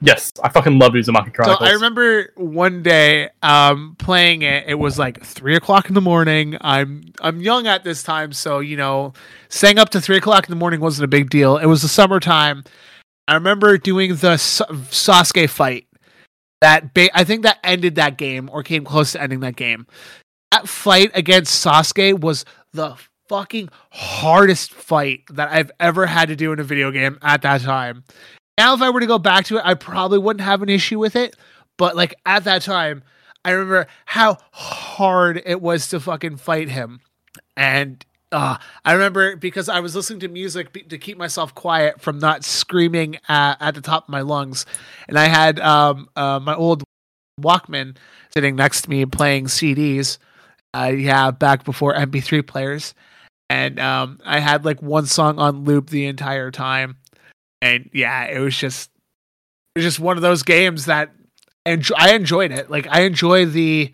Yes, 0.00 0.32
I 0.42 0.48
fucking 0.48 0.78
love 0.78 0.92
Uzumaki 0.92 1.32
Chronicles. 1.32 1.58
So 1.60 1.64
I 1.64 1.72
remember 1.72 2.32
one 2.36 2.82
day 2.82 3.30
um, 3.42 3.96
playing 3.98 4.42
it. 4.42 4.64
It 4.66 4.74
was 4.74 4.98
like 4.98 5.22
three 5.22 5.56
o'clock 5.56 5.88
in 5.88 5.94
the 5.94 6.00
morning. 6.00 6.56
I'm 6.60 7.04
I'm 7.20 7.40
young 7.40 7.66
at 7.66 7.84
this 7.84 8.02
time, 8.02 8.32
so 8.32 8.58
you 8.58 8.76
know, 8.76 9.12
staying 9.48 9.78
up 9.78 9.90
to 9.90 10.00
three 10.00 10.16
o'clock 10.16 10.46
in 10.46 10.50
the 10.50 10.56
morning 10.56 10.80
wasn't 10.80 11.04
a 11.04 11.08
big 11.08 11.30
deal. 11.30 11.56
It 11.56 11.66
was 11.66 11.82
the 11.82 11.88
summertime. 11.88 12.64
I 13.28 13.34
remember 13.34 13.78
doing 13.78 14.10
the 14.10 14.34
Sasuke 14.34 15.48
fight. 15.48 15.86
That 16.64 16.94
ba- 16.94 17.16
I 17.16 17.24
think 17.24 17.42
that 17.42 17.58
ended 17.62 17.96
that 17.96 18.16
game 18.16 18.48
or 18.52 18.62
came 18.62 18.84
close 18.84 19.12
to 19.12 19.22
ending 19.22 19.40
that 19.40 19.56
game. 19.56 19.86
That 20.50 20.68
fight 20.68 21.10
against 21.14 21.64
Sasuke 21.64 22.20
was 22.20 22.44
the 22.72 22.96
fucking 23.28 23.68
hardest 23.90 24.72
fight 24.72 25.22
that 25.30 25.50
I've 25.50 25.70
ever 25.78 26.06
had 26.06 26.28
to 26.28 26.36
do 26.36 26.52
in 26.52 26.60
a 26.60 26.64
video 26.64 26.90
game 26.90 27.18
at 27.22 27.42
that 27.42 27.60
time 27.62 28.04
now 28.58 28.74
if 28.74 28.82
I 28.82 28.90
were 28.90 29.00
to 29.00 29.06
go 29.06 29.18
back 29.18 29.46
to 29.46 29.58
it, 29.58 29.62
I 29.64 29.74
probably 29.74 30.18
wouldn't 30.18 30.44
have 30.44 30.62
an 30.62 30.68
issue 30.68 30.98
with 30.98 31.16
it. 31.16 31.36
But 31.76 31.96
like 31.96 32.14
at 32.24 32.44
that 32.44 32.62
time, 32.62 33.02
I 33.44 33.50
remember 33.50 33.86
how 34.06 34.38
hard 34.52 35.42
it 35.44 35.60
was 35.60 35.88
to 35.88 36.00
fucking 36.00 36.36
fight 36.36 36.68
him. 36.68 37.00
And 37.56 38.04
uh, 38.34 38.58
I 38.84 38.92
remember 38.92 39.36
because 39.36 39.68
I 39.68 39.80
was 39.80 39.94
listening 39.94 40.20
to 40.20 40.28
music 40.28 40.72
be- 40.72 40.82
to 40.82 40.98
keep 40.98 41.16
myself 41.16 41.54
quiet 41.54 42.00
from 42.00 42.18
not 42.18 42.44
screaming 42.44 43.18
at, 43.28 43.56
at 43.60 43.74
the 43.74 43.80
top 43.80 44.04
of 44.04 44.08
my 44.10 44.20
lungs. 44.20 44.66
And 45.08 45.18
I 45.18 45.26
had 45.26 45.60
um, 45.60 46.08
uh, 46.16 46.40
my 46.40 46.54
old 46.54 46.82
Walkman 47.40 47.96
sitting 48.32 48.56
next 48.56 48.82
to 48.82 48.90
me 48.90 49.06
playing 49.06 49.46
CDs. 49.46 50.18
Uh, 50.74 50.92
yeah, 50.94 51.30
back 51.30 51.64
before 51.64 51.94
MP3 51.94 52.46
players. 52.46 52.94
And 53.48 53.78
um, 53.78 54.20
I 54.24 54.40
had 54.40 54.64
like 54.64 54.82
one 54.82 55.06
song 55.06 55.38
on 55.38 55.64
loop 55.64 55.90
the 55.90 56.06
entire 56.06 56.50
time 56.50 56.96
and 57.64 57.88
yeah, 57.94 58.26
it 58.26 58.38
was 58.38 58.56
just 58.56 58.90
it 59.74 59.78
was 59.78 59.84
just 59.84 59.98
one 59.98 60.16
of 60.16 60.22
those 60.22 60.42
games 60.42 60.84
that 60.84 61.10
enjoy, 61.64 61.94
I 61.98 62.12
enjoyed 62.12 62.52
it. 62.52 62.70
Like 62.70 62.86
I 62.88 63.00
enjoy 63.00 63.46
the 63.46 63.92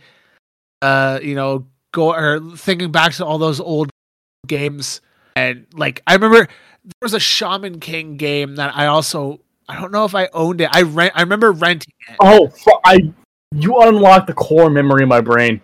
uh 0.83 1.21
you 1.23 1.37
know 1.37 1.67
go 1.93 2.13
or 2.13 2.41
thinking 2.57 2.91
back 2.91 3.13
to 3.15 3.25
all 3.25 3.39
those 3.39 3.61
old 3.61 3.91
games 4.51 5.01
and 5.37 5.67
like 5.73 6.03
I 6.07 6.15
remember 6.15 6.49
there 6.85 6.93
was 7.03 7.15
a 7.15 7.21
Shaman 7.21 7.81
King 7.81 8.17
game 8.17 8.57
that 8.57 8.77
I 8.77 8.87
also 8.87 9.41
I 9.69 9.81
don't 9.81 9.93
know 9.93 10.05
if 10.05 10.15
I 10.15 10.29
owned 10.33 10.61
it. 10.61 10.69
I 10.73 10.83
rent 10.83 11.13
I 11.15 11.23
remember 11.23 11.53
renting 11.53 11.95
it. 12.09 12.17
Oh, 12.21 12.49
fu- 12.49 12.81
I 12.85 13.13
you 13.55 13.79
unlocked 13.81 14.27
the 14.27 14.35
core 14.35 14.71
memory 14.71 15.03
in 15.05 15.09
my 15.09 15.21
brain. 15.21 15.61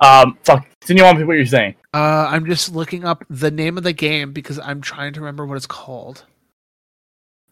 Um, 0.00 0.38
fuck. 0.44 0.66
Continue 0.80 1.04
on 1.04 1.16
with 1.16 1.26
what 1.26 1.36
you're 1.36 1.46
saying. 1.46 1.76
Uh 1.94 2.28
I'm 2.30 2.46
just 2.46 2.74
looking 2.74 3.04
up 3.04 3.24
the 3.30 3.50
name 3.50 3.78
of 3.78 3.84
the 3.84 3.92
game 3.92 4.32
because 4.32 4.58
I'm 4.58 4.80
trying 4.80 5.12
to 5.14 5.20
remember 5.20 5.46
what 5.46 5.56
it's 5.56 5.66
called. 5.66 6.24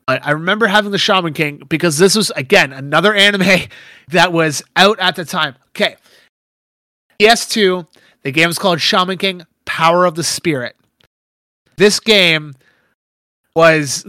But 0.07 0.27
I 0.27 0.31
remember 0.33 0.67
having 0.67 0.91
the 0.91 0.99
Shaman 0.99 1.35
King 1.35 1.63
because 1.69 1.99
this 1.99 2.17
was 2.17 2.31
again 2.33 2.73
another 2.73 3.15
anime 3.15 3.69
that 4.09 4.33
was 4.33 4.63
out 4.75 4.99
at 4.99 5.17
the 5.17 5.25
time. 5.25 5.55
Okay. 5.71 5.97
PS2, 7.21 7.87
the 8.23 8.31
game 8.31 8.49
is 8.49 8.59
called 8.59 8.81
Shaman 8.81 9.19
King 9.19 9.45
Power 9.69 10.07
of 10.07 10.15
the 10.15 10.25
Spirit. 10.25 10.77
This 11.77 12.01
game 12.01 12.55
was 13.55 14.05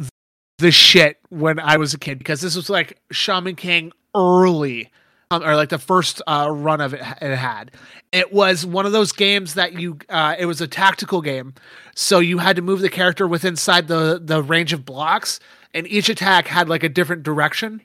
the 0.57 0.71
shit 0.71 1.17
when 1.29 1.59
I 1.59 1.77
was 1.77 1.93
a 1.93 1.99
kid 1.99 2.17
because 2.17 2.41
this 2.41 2.55
was 2.55 2.69
like 2.69 2.99
Shaman 3.11 3.55
King 3.55 3.91
early 4.15 4.89
um, 5.29 5.43
or 5.43 5.55
like 5.55 5.69
the 5.69 5.77
first 5.77 6.21
uh, 6.25 6.47
run 6.49 6.81
of 6.81 6.93
it 6.93 7.01
it 7.21 7.35
had. 7.35 7.71
It 8.11 8.33
was 8.33 8.65
one 8.65 8.85
of 8.85 8.91
those 8.91 9.11
games 9.11 9.53
that 9.53 9.73
you 9.73 9.99
uh, 10.09 10.35
it 10.39 10.45
was 10.45 10.61
a 10.61 10.67
tactical 10.67 11.21
game. 11.21 11.53
So 11.93 12.19
you 12.19 12.39
had 12.39 12.55
to 12.55 12.61
move 12.61 12.79
the 12.79 12.89
character 12.89 13.27
within 13.27 13.53
inside 13.53 13.87
the 13.87 14.19
the 14.23 14.41
range 14.41 14.73
of 14.73 14.85
blocks 14.85 15.39
and 15.73 15.87
each 15.87 16.09
attack 16.09 16.47
had 16.47 16.69
like 16.69 16.83
a 16.83 16.89
different 16.89 17.23
direction 17.23 17.81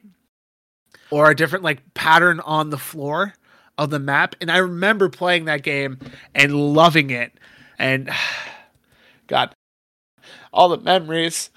or 1.11 1.31
a 1.31 1.37
different 1.37 1.65
like 1.65 1.95
pattern 1.95 2.41
on 2.41 2.71
the 2.71 2.79
floor 2.79 3.35
of 3.77 3.91
the 3.91 3.99
map 3.99 4.37
and 4.41 4.51
i 4.51 4.59
remember 4.59 5.09
playing 5.09 5.47
that 5.47 5.63
game 5.63 5.99
and 6.35 6.55
loving 6.55 7.11
it 7.11 7.33
and 7.79 8.11
god 9.27 9.55
all 10.53 10.69
the 10.69 10.79
memories 10.79 11.51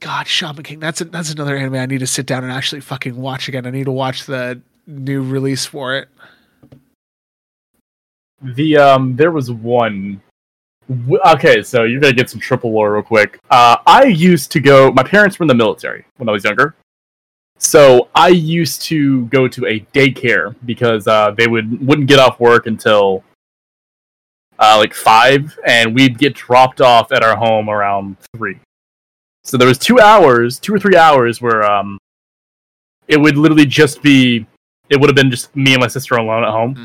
god 0.00 0.26
shaman 0.26 0.62
king 0.62 0.78
that's 0.78 1.00
a, 1.00 1.04
that's 1.06 1.32
another 1.32 1.56
anime 1.56 1.74
i 1.74 1.86
need 1.86 1.98
to 1.98 2.06
sit 2.06 2.26
down 2.26 2.44
and 2.44 2.52
actually 2.52 2.80
fucking 2.80 3.16
watch 3.16 3.48
again 3.48 3.66
i 3.66 3.70
need 3.70 3.84
to 3.84 3.92
watch 3.92 4.26
the 4.26 4.60
new 4.88 5.22
release 5.22 5.66
for 5.66 5.96
it. 5.96 6.08
The 8.42 8.76
um, 8.78 9.14
there 9.14 9.30
was 9.30 9.50
one. 9.50 10.20
Okay, 11.26 11.62
so 11.62 11.84
you're 11.84 12.00
gonna 12.00 12.14
get 12.14 12.30
some 12.30 12.40
triple 12.40 12.72
lore 12.72 12.94
real 12.94 13.02
quick. 13.02 13.38
Uh, 13.50 13.76
I 13.86 14.04
used 14.04 14.50
to 14.52 14.60
go. 14.60 14.90
My 14.90 15.02
parents 15.02 15.38
were 15.38 15.44
in 15.44 15.48
the 15.48 15.54
military 15.54 16.04
when 16.16 16.28
I 16.28 16.32
was 16.32 16.44
younger, 16.44 16.74
so 17.58 18.08
I 18.14 18.28
used 18.28 18.82
to 18.82 19.26
go 19.26 19.48
to 19.48 19.66
a 19.66 19.80
daycare 19.92 20.54
because 20.64 21.06
uh, 21.06 21.32
they 21.32 21.46
would 21.46 21.86
wouldn't 21.86 22.08
get 22.08 22.18
off 22.18 22.40
work 22.40 22.66
until 22.66 23.22
uh, 24.58 24.76
like 24.78 24.94
five, 24.94 25.58
and 25.66 25.94
we'd 25.94 26.18
get 26.18 26.34
dropped 26.34 26.80
off 26.80 27.12
at 27.12 27.22
our 27.22 27.36
home 27.36 27.68
around 27.68 28.16
three. 28.36 28.58
So 29.44 29.56
there 29.56 29.68
was 29.68 29.78
two 29.78 30.00
hours, 30.00 30.58
two 30.58 30.74
or 30.74 30.78
three 30.78 30.96
hours 30.96 31.40
where 31.40 31.64
um, 31.64 31.98
it 33.06 33.18
would 33.18 33.36
literally 33.36 33.66
just 33.66 34.02
be. 34.02 34.46
It 34.90 34.98
would 34.98 35.08
have 35.08 35.16
been 35.16 35.30
just 35.30 35.54
me 35.54 35.74
and 35.74 35.80
my 35.80 35.86
sister 35.86 36.16
alone 36.16 36.44
at 36.44 36.50
home. 36.50 36.74
Hmm. 36.74 36.84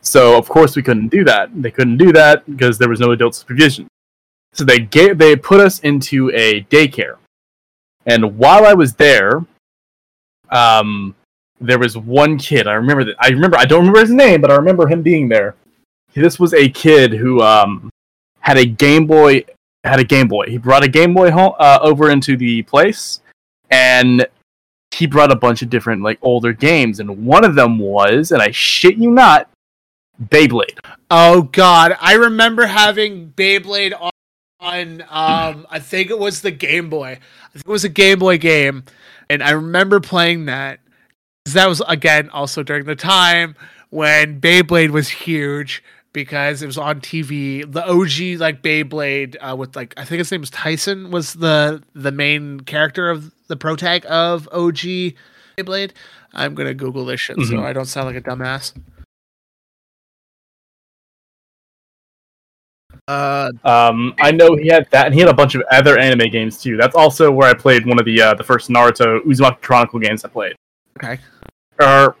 So 0.00 0.38
of 0.38 0.48
course 0.48 0.76
we 0.76 0.82
couldn't 0.82 1.08
do 1.08 1.24
that. 1.24 1.50
They 1.54 1.70
couldn't 1.70 1.96
do 1.98 2.12
that 2.12 2.48
because 2.50 2.78
there 2.78 2.88
was 2.88 3.00
no 3.00 3.12
adult 3.12 3.34
supervision. 3.34 3.88
So 4.52 4.64
they 4.64 4.78
gave, 4.78 5.18
they 5.18 5.36
put 5.36 5.60
us 5.60 5.80
into 5.80 6.30
a 6.32 6.62
daycare, 6.64 7.16
and 8.06 8.38
while 8.38 8.64
I 8.64 8.72
was 8.72 8.94
there, 8.94 9.44
um, 10.50 11.14
there 11.60 11.78
was 11.78 11.96
one 11.96 12.38
kid. 12.38 12.66
I 12.66 12.74
remember 12.74 13.04
that. 13.04 13.16
I 13.18 13.28
remember. 13.28 13.56
I 13.58 13.64
don't 13.64 13.80
remember 13.80 14.00
his 14.00 14.10
name, 14.10 14.40
but 14.40 14.50
I 14.50 14.56
remember 14.56 14.86
him 14.86 15.02
being 15.02 15.28
there. 15.28 15.56
This 16.16 16.40
was 16.40 16.54
a 16.54 16.68
kid 16.68 17.12
who 17.12 17.42
um 17.42 17.90
had 18.40 18.56
a 18.56 18.64
Game 18.64 19.06
Boy. 19.06 19.44
Had 19.84 20.00
a 20.00 20.04
Game 20.04 20.28
Boy. 20.28 20.46
He 20.48 20.58
brought 20.58 20.82
a 20.82 20.88
Game 20.88 21.14
Boy 21.14 21.30
home 21.30 21.52
uh, 21.58 21.78
over 21.82 22.10
into 22.10 22.36
the 22.36 22.62
place, 22.62 23.20
and 23.70 24.26
he 24.92 25.06
brought 25.06 25.30
a 25.30 25.36
bunch 25.36 25.62
of 25.62 25.70
different 25.70 26.02
like 26.02 26.18
older 26.22 26.52
games, 26.52 27.00
and 27.00 27.26
one 27.26 27.44
of 27.44 27.54
them 27.54 27.78
was, 27.78 28.32
and 28.32 28.40
I 28.40 28.50
shit 28.50 28.96
you 28.96 29.10
not, 29.10 29.50
Beyblade. 30.22 30.78
Oh 31.10 31.42
God, 31.42 31.96
I 32.00 32.14
remember 32.14 32.66
having 32.66 33.32
Beyblade 33.36 33.92
on. 34.00 34.10
on 34.60 35.02
um, 35.02 35.66
I 35.70 35.78
think 35.78 36.10
it 36.10 36.18
was 36.18 36.40
the 36.40 36.50
Game 36.50 36.88
Boy. 36.88 37.18
I 37.44 37.52
think 37.52 37.66
it 37.66 37.70
was 37.70 37.84
a 37.84 37.90
Game 37.90 38.18
Boy 38.18 38.38
game, 38.38 38.84
and 39.28 39.42
I 39.42 39.50
remember 39.50 40.00
playing 40.00 40.46
that. 40.46 40.80
That 41.52 41.68
was 41.68 41.80
again 41.86 42.30
also 42.30 42.62
during 42.62 42.86
the 42.86 42.96
time 42.96 43.54
when 43.90 44.40
Beyblade 44.40 44.90
was 44.90 45.08
huge 45.08 45.82
because 46.16 46.62
it 46.62 46.66
was 46.66 46.78
on 46.78 47.02
TV. 47.02 47.70
The 47.70 47.84
OG 47.84 48.40
like 48.40 48.62
Beyblade 48.62 49.36
uh, 49.38 49.54
with 49.54 49.76
like 49.76 49.92
I 49.98 50.04
think 50.06 50.18
his 50.20 50.32
name 50.32 50.40
was 50.40 50.48
Tyson 50.48 51.10
was 51.10 51.34
the 51.34 51.82
the 51.94 52.10
main 52.10 52.60
character 52.60 53.10
of 53.10 53.32
the 53.48 53.56
protag 53.56 54.06
of 54.08 54.48
OG 54.50 55.12
Beyblade. 55.58 55.90
I'm 56.32 56.54
gonna 56.54 56.72
Google 56.72 57.04
this 57.04 57.20
shit 57.20 57.36
so 57.36 57.42
Mhm. 57.42 57.62
I 57.62 57.74
don't 57.74 57.84
sound 57.84 58.06
like 58.06 58.16
a 58.16 58.22
dumbass. 58.22 58.72
Uh, 63.08 63.50
Um, 63.62 64.14
I 64.18 64.32
know 64.32 64.56
he 64.56 64.68
had 64.68 64.88
that, 64.92 65.04
and 65.06 65.14
he 65.14 65.20
had 65.20 65.28
a 65.28 65.34
bunch 65.34 65.54
of 65.54 65.62
other 65.70 65.98
anime 65.98 66.30
games 66.30 66.60
too. 66.62 66.78
That's 66.78 66.96
also 66.96 67.30
where 67.30 67.48
I 67.50 67.52
played 67.54 67.84
one 67.86 67.98
of 68.00 68.06
the 68.06 68.20
uh, 68.22 68.34
the 68.34 68.42
first 68.42 68.70
Naruto 68.70 69.20
Uzumaki 69.20 69.60
Chronicle 69.60 70.00
games 70.00 70.24
I 70.24 70.28
played. 70.28 70.56
okay. 70.98 71.18
Or 71.78 72.16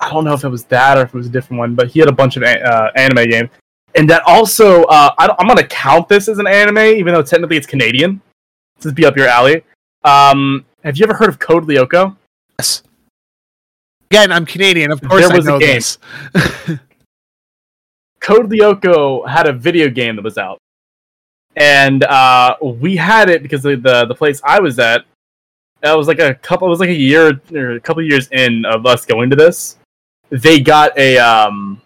I 0.00 0.10
don't 0.10 0.24
know 0.24 0.32
if 0.34 0.44
it 0.44 0.48
was 0.48 0.64
that 0.64 0.96
or 0.98 1.02
if 1.02 1.08
it 1.08 1.14
was 1.14 1.26
a 1.26 1.30
different 1.30 1.58
one, 1.58 1.74
but 1.74 1.88
he 1.88 1.98
had 2.00 2.08
a 2.08 2.12
bunch 2.12 2.36
of 2.36 2.42
a- 2.42 2.62
uh, 2.62 2.90
anime 2.96 3.28
games. 3.28 3.50
And 3.96 4.08
that 4.08 4.22
also, 4.26 4.84
uh, 4.84 5.10
I 5.18 5.28
I'm 5.38 5.46
gonna 5.48 5.66
count 5.66 6.08
this 6.08 6.28
as 6.28 6.38
an 6.38 6.46
anime, 6.46 6.78
even 6.78 7.12
though 7.12 7.22
technically 7.22 7.56
it's 7.56 7.66
Canadian. 7.66 8.20
This 8.76 8.86
is 8.86 8.92
be 8.92 9.04
up 9.04 9.16
your 9.16 9.26
alley. 9.28 9.64
Um, 10.04 10.64
have 10.84 10.96
you 10.96 11.04
ever 11.04 11.14
heard 11.14 11.28
of 11.28 11.38
Code 11.38 11.64
Lyoko? 11.66 12.16
Yes. 12.58 12.82
Again, 14.10 14.32
I'm 14.32 14.46
Canadian. 14.46 14.90
Of 14.92 15.00
course, 15.02 15.26
There 15.26 15.36
was 15.36 15.46
I 15.46 15.50
a 15.50 15.52
know 15.54 15.58
game. 15.58 15.74
this. 15.76 15.98
Code 18.20 18.50
Lyoko 18.50 19.26
had 19.28 19.46
a 19.46 19.52
video 19.52 19.88
game 19.88 20.16
that 20.16 20.24
was 20.24 20.36
out, 20.38 20.58
and 21.56 22.04
uh, 22.04 22.56
we 22.62 22.96
had 22.96 23.30
it 23.30 23.42
because 23.42 23.62
the, 23.62 23.76
the 23.76 24.06
the 24.06 24.14
place 24.14 24.40
I 24.44 24.60
was 24.60 24.78
at. 24.78 25.04
That 25.80 25.94
was 25.96 26.06
like 26.08 26.18
a 26.18 26.34
couple. 26.34 26.66
It 26.68 26.70
was 26.70 26.80
like 26.80 26.90
a 26.90 26.94
year 26.94 27.40
or 27.54 27.70
a 27.76 27.80
couple 27.80 28.02
years 28.02 28.28
in 28.32 28.64
of 28.66 28.84
us 28.84 29.06
going 29.06 29.30
to 29.30 29.36
this. 29.36 29.78
They 30.30 30.60
got 30.60 30.96
a 30.96 31.18
um, 31.18 31.80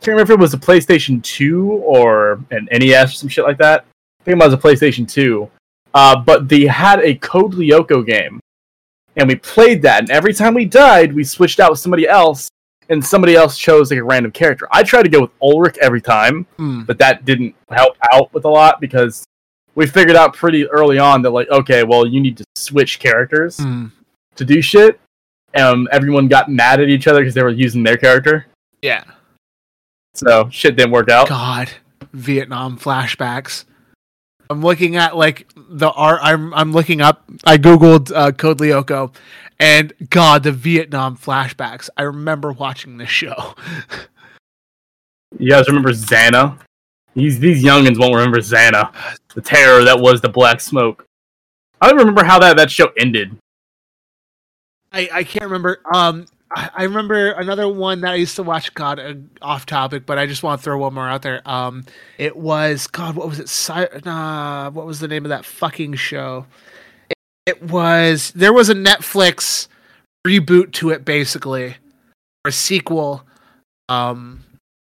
I 0.00 0.04
can't 0.04 0.14
remember 0.14 0.32
if 0.32 0.38
it 0.38 0.40
was 0.42 0.54
a 0.54 0.58
PlayStation 0.58 1.22
Two 1.22 1.70
or 1.84 2.40
an 2.50 2.68
NES 2.72 3.12
or 3.12 3.14
some 3.14 3.28
shit 3.28 3.44
like 3.44 3.58
that. 3.58 3.84
I 4.20 4.24
think 4.24 4.40
it 4.40 4.44
was 4.44 4.54
a 4.54 4.58
PlayStation 4.58 5.08
Two. 5.08 5.50
Uh, 5.94 6.16
but 6.20 6.48
they 6.48 6.66
had 6.66 7.00
a 7.00 7.14
Code 7.16 7.54
Lyoko 7.54 8.06
game, 8.06 8.38
and 9.16 9.28
we 9.28 9.34
played 9.36 9.82
that. 9.82 10.02
And 10.02 10.10
every 10.10 10.32
time 10.32 10.54
we 10.54 10.64
died, 10.64 11.12
we 11.12 11.24
switched 11.24 11.58
out 11.58 11.70
with 11.70 11.80
somebody 11.80 12.06
else, 12.06 12.48
and 12.88 13.04
somebody 13.04 13.34
else 13.34 13.58
chose 13.58 13.90
like 13.90 13.98
a 13.98 14.04
random 14.04 14.30
character. 14.30 14.68
I 14.70 14.84
tried 14.84 15.02
to 15.02 15.08
go 15.08 15.20
with 15.22 15.30
Ulrich 15.42 15.76
every 15.80 16.00
time, 16.00 16.46
Hmm. 16.56 16.82
but 16.82 16.98
that 16.98 17.24
didn't 17.24 17.54
help 17.70 17.96
out 18.12 18.32
with 18.32 18.44
a 18.44 18.48
lot 18.48 18.80
because 18.80 19.24
we 19.74 19.86
figured 19.86 20.16
out 20.16 20.34
pretty 20.34 20.66
early 20.68 20.98
on 20.98 21.22
that 21.22 21.30
like, 21.30 21.48
okay, 21.50 21.82
well, 21.82 22.06
you 22.06 22.20
need 22.20 22.36
to 22.36 22.44
switch 22.56 23.00
characters 23.00 23.58
Hmm. 23.58 23.86
to 24.36 24.44
do 24.44 24.62
shit. 24.62 25.00
Um, 25.56 25.88
everyone 25.90 26.28
got 26.28 26.48
mad 26.48 26.80
at 26.80 26.88
each 26.88 27.06
other 27.06 27.20
because 27.20 27.34
they 27.34 27.42
were 27.42 27.50
using 27.50 27.82
their 27.82 27.96
character, 27.96 28.46
Yeah. 28.82 29.02
so 30.14 30.48
shit 30.50 30.76
didn't 30.76 30.92
work 30.92 31.08
out. 31.10 31.28
God, 31.28 31.70
Vietnam 32.12 32.78
flashbacks. 32.78 33.64
I'm 34.48 34.62
looking 34.62 34.96
at 34.96 35.16
like 35.16 35.48
the 35.56 35.90
art. 35.90 36.20
I'm 36.22 36.52
I'm 36.54 36.72
looking 36.72 37.00
up. 37.00 37.24
I 37.44 37.56
googled 37.56 38.10
uh, 38.14 38.32
Code 38.32 38.58
Lyoko, 38.58 39.14
and 39.60 39.92
God, 40.10 40.42
the 40.42 40.50
Vietnam 40.52 41.16
flashbacks. 41.16 41.88
I 41.96 42.02
remember 42.02 42.52
watching 42.52 42.96
this 42.98 43.10
show. 43.10 43.54
You 45.38 45.48
guys 45.50 45.68
remember 45.68 45.90
Xana? 45.92 46.58
These 47.14 47.38
these 47.38 47.62
youngins 47.62 47.98
won't 48.00 48.14
remember 48.14 48.38
Xana, 48.38 48.92
the 49.34 49.40
terror 49.40 49.84
that 49.84 49.98
was 50.00 50.20
the 50.20 50.28
Black 50.28 50.60
Smoke. 50.60 51.06
I 51.80 51.88
don't 51.88 51.98
remember 51.98 52.24
how 52.24 52.38
that, 52.40 52.56
that 52.56 52.70
show 52.70 52.88
ended. 52.98 53.36
I 54.92 55.08
I 55.12 55.24
can't 55.24 55.44
remember. 55.44 55.80
Um, 55.92 56.26
I, 56.50 56.70
I 56.74 56.82
remember 56.84 57.32
another 57.32 57.68
one 57.68 58.00
that 58.00 58.12
I 58.12 58.16
used 58.16 58.36
to 58.36 58.42
watch. 58.42 58.72
God, 58.74 58.98
uh, 58.98 59.14
off 59.40 59.66
topic, 59.66 60.06
but 60.06 60.18
I 60.18 60.26
just 60.26 60.42
want 60.42 60.60
to 60.60 60.64
throw 60.64 60.78
one 60.78 60.94
more 60.94 61.08
out 61.08 61.22
there. 61.22 61.42
Um, 61.48 61.84
it 62.18 62.36
was 62.36 62.86
God. 62.86 63.16
What 63.16 63.28
was 63.28 63.38
it? 63.40 64.04
Nah, 64.04 64.70
what 64.70 64.86
was 64.86 65.00
the 65.00 65.08
name 65.08 65.24
of 65.24 65.28
that 65.28 65.44
fucking 65.44 65.94
show? 65.94 66.46
It, 67.08 67.16
it 67.46 67.62
was 67.62 68.32
there 68.32 68.52
was 68.52 68.68
a 68.68 68.74
Netflix 68.74 69.68
reboot 70.26 70.72
to 70.72 70.90
it, 70.90 71.04
basically, 71.04 71.76
or 72.44 72.48
a 72.48 72.52
sequel. 72.52 73.24
Um, 73.88 74.44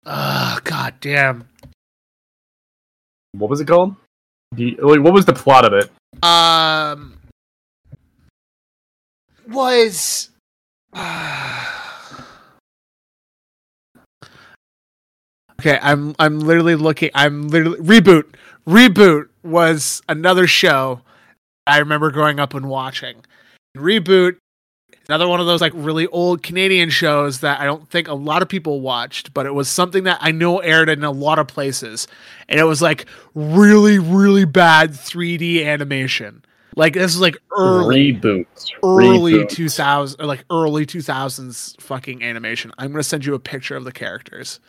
uh, 0.06 0.60
God 0.64 0.94
damn. 1.00 1.46
What 3.32 3.50
was 3.50 3.60
it 3.60 3.66
called? 3.66 3.94
The, 4.52 4.76
like, 4.82 5.00
what 5.00 5.12
was 5.12 5.24
the 5.24 5.32
plot 5.32 5.64
of 5.64 5.72
it? 5.72 5.90
Um, 6.24 7.19
was 9.50 10.30
okay. 15.60 15.78
I'm 15.82 16.14
I'm 16.18 16.40
literally 16.40 16.74
looking. 16.74 17.10
I'm 17.14 17.48
literally 17.48 17.78
reboot. 17.78 18.34
Reboot 18.66 19.28
was 19.42 20.02
another 20.08 20.46
show 20.46 21.02
I 21.66 21.78
remember 21.78 22.10
growing 22.10 22.40
up 22.40 22.54
and 22.54 22.68
watching. 22.68 23.24
Reboot, 23.76 24.38
another 25.08 25.28
one 25.28 25.38
of 25.38 25.46
those 25.46 25.60
like 25.60 25.72
really 25.76 26.08
old 26.08 26.42
Canadian 26.42 26.90
shows 26.90 27.40
that 27.40 27.60
I 27.60 27.64
don't 27.64 27.88
think 27.88 28.08
a 28.08 28.14
lot 28.14 28.42
of 28.42 28.48
people 28.48 28.80
watched, 28.80 29.32
but 29.32 29.46
it 29.46 29.54
was 29.54 29.68
something 29.68 30.02
that 30.04 30.18
I 30.20 30.32
know 30.32 30.58
aired 30.58 30.88
in 30.88 31.04
a 31.04 31.12
lot 31.12 31.38
of 31.38 31.46
places, 31.46 32.08
and 32.48 32.58
it 32.58 32.64
was 32.64 32.82
like 32.82 33.06
really 33.34 34.00
really 34.00 34.44
bad 34.44 34.90
3D 34.90 35.64
animation. 35.64 36.42
Like 36.76 36.94
this 36.94 37.14
is 37.14 37.20
like 37.20 37.36
early 37.56 38.14
Reboot. 38.14 38.46
early 38.82 39.34
Reboot. 39.34 39.48
2000 39.50 40.24
like 40.26 40.44
early 40.50 40.86
2000s 40.86 41.80
fucking 41.80 42.22
animation. 42.22 42.72
I'm 42.78 42.92
going 42.92 43.02
to 43.02 43.08
send 43.08 43.24
you 43.24 43.34
a 43.34 43.38
picture 43.38 43.76
of 43.76 43.84
the 43.84 43.92
characters. 43.92 44.60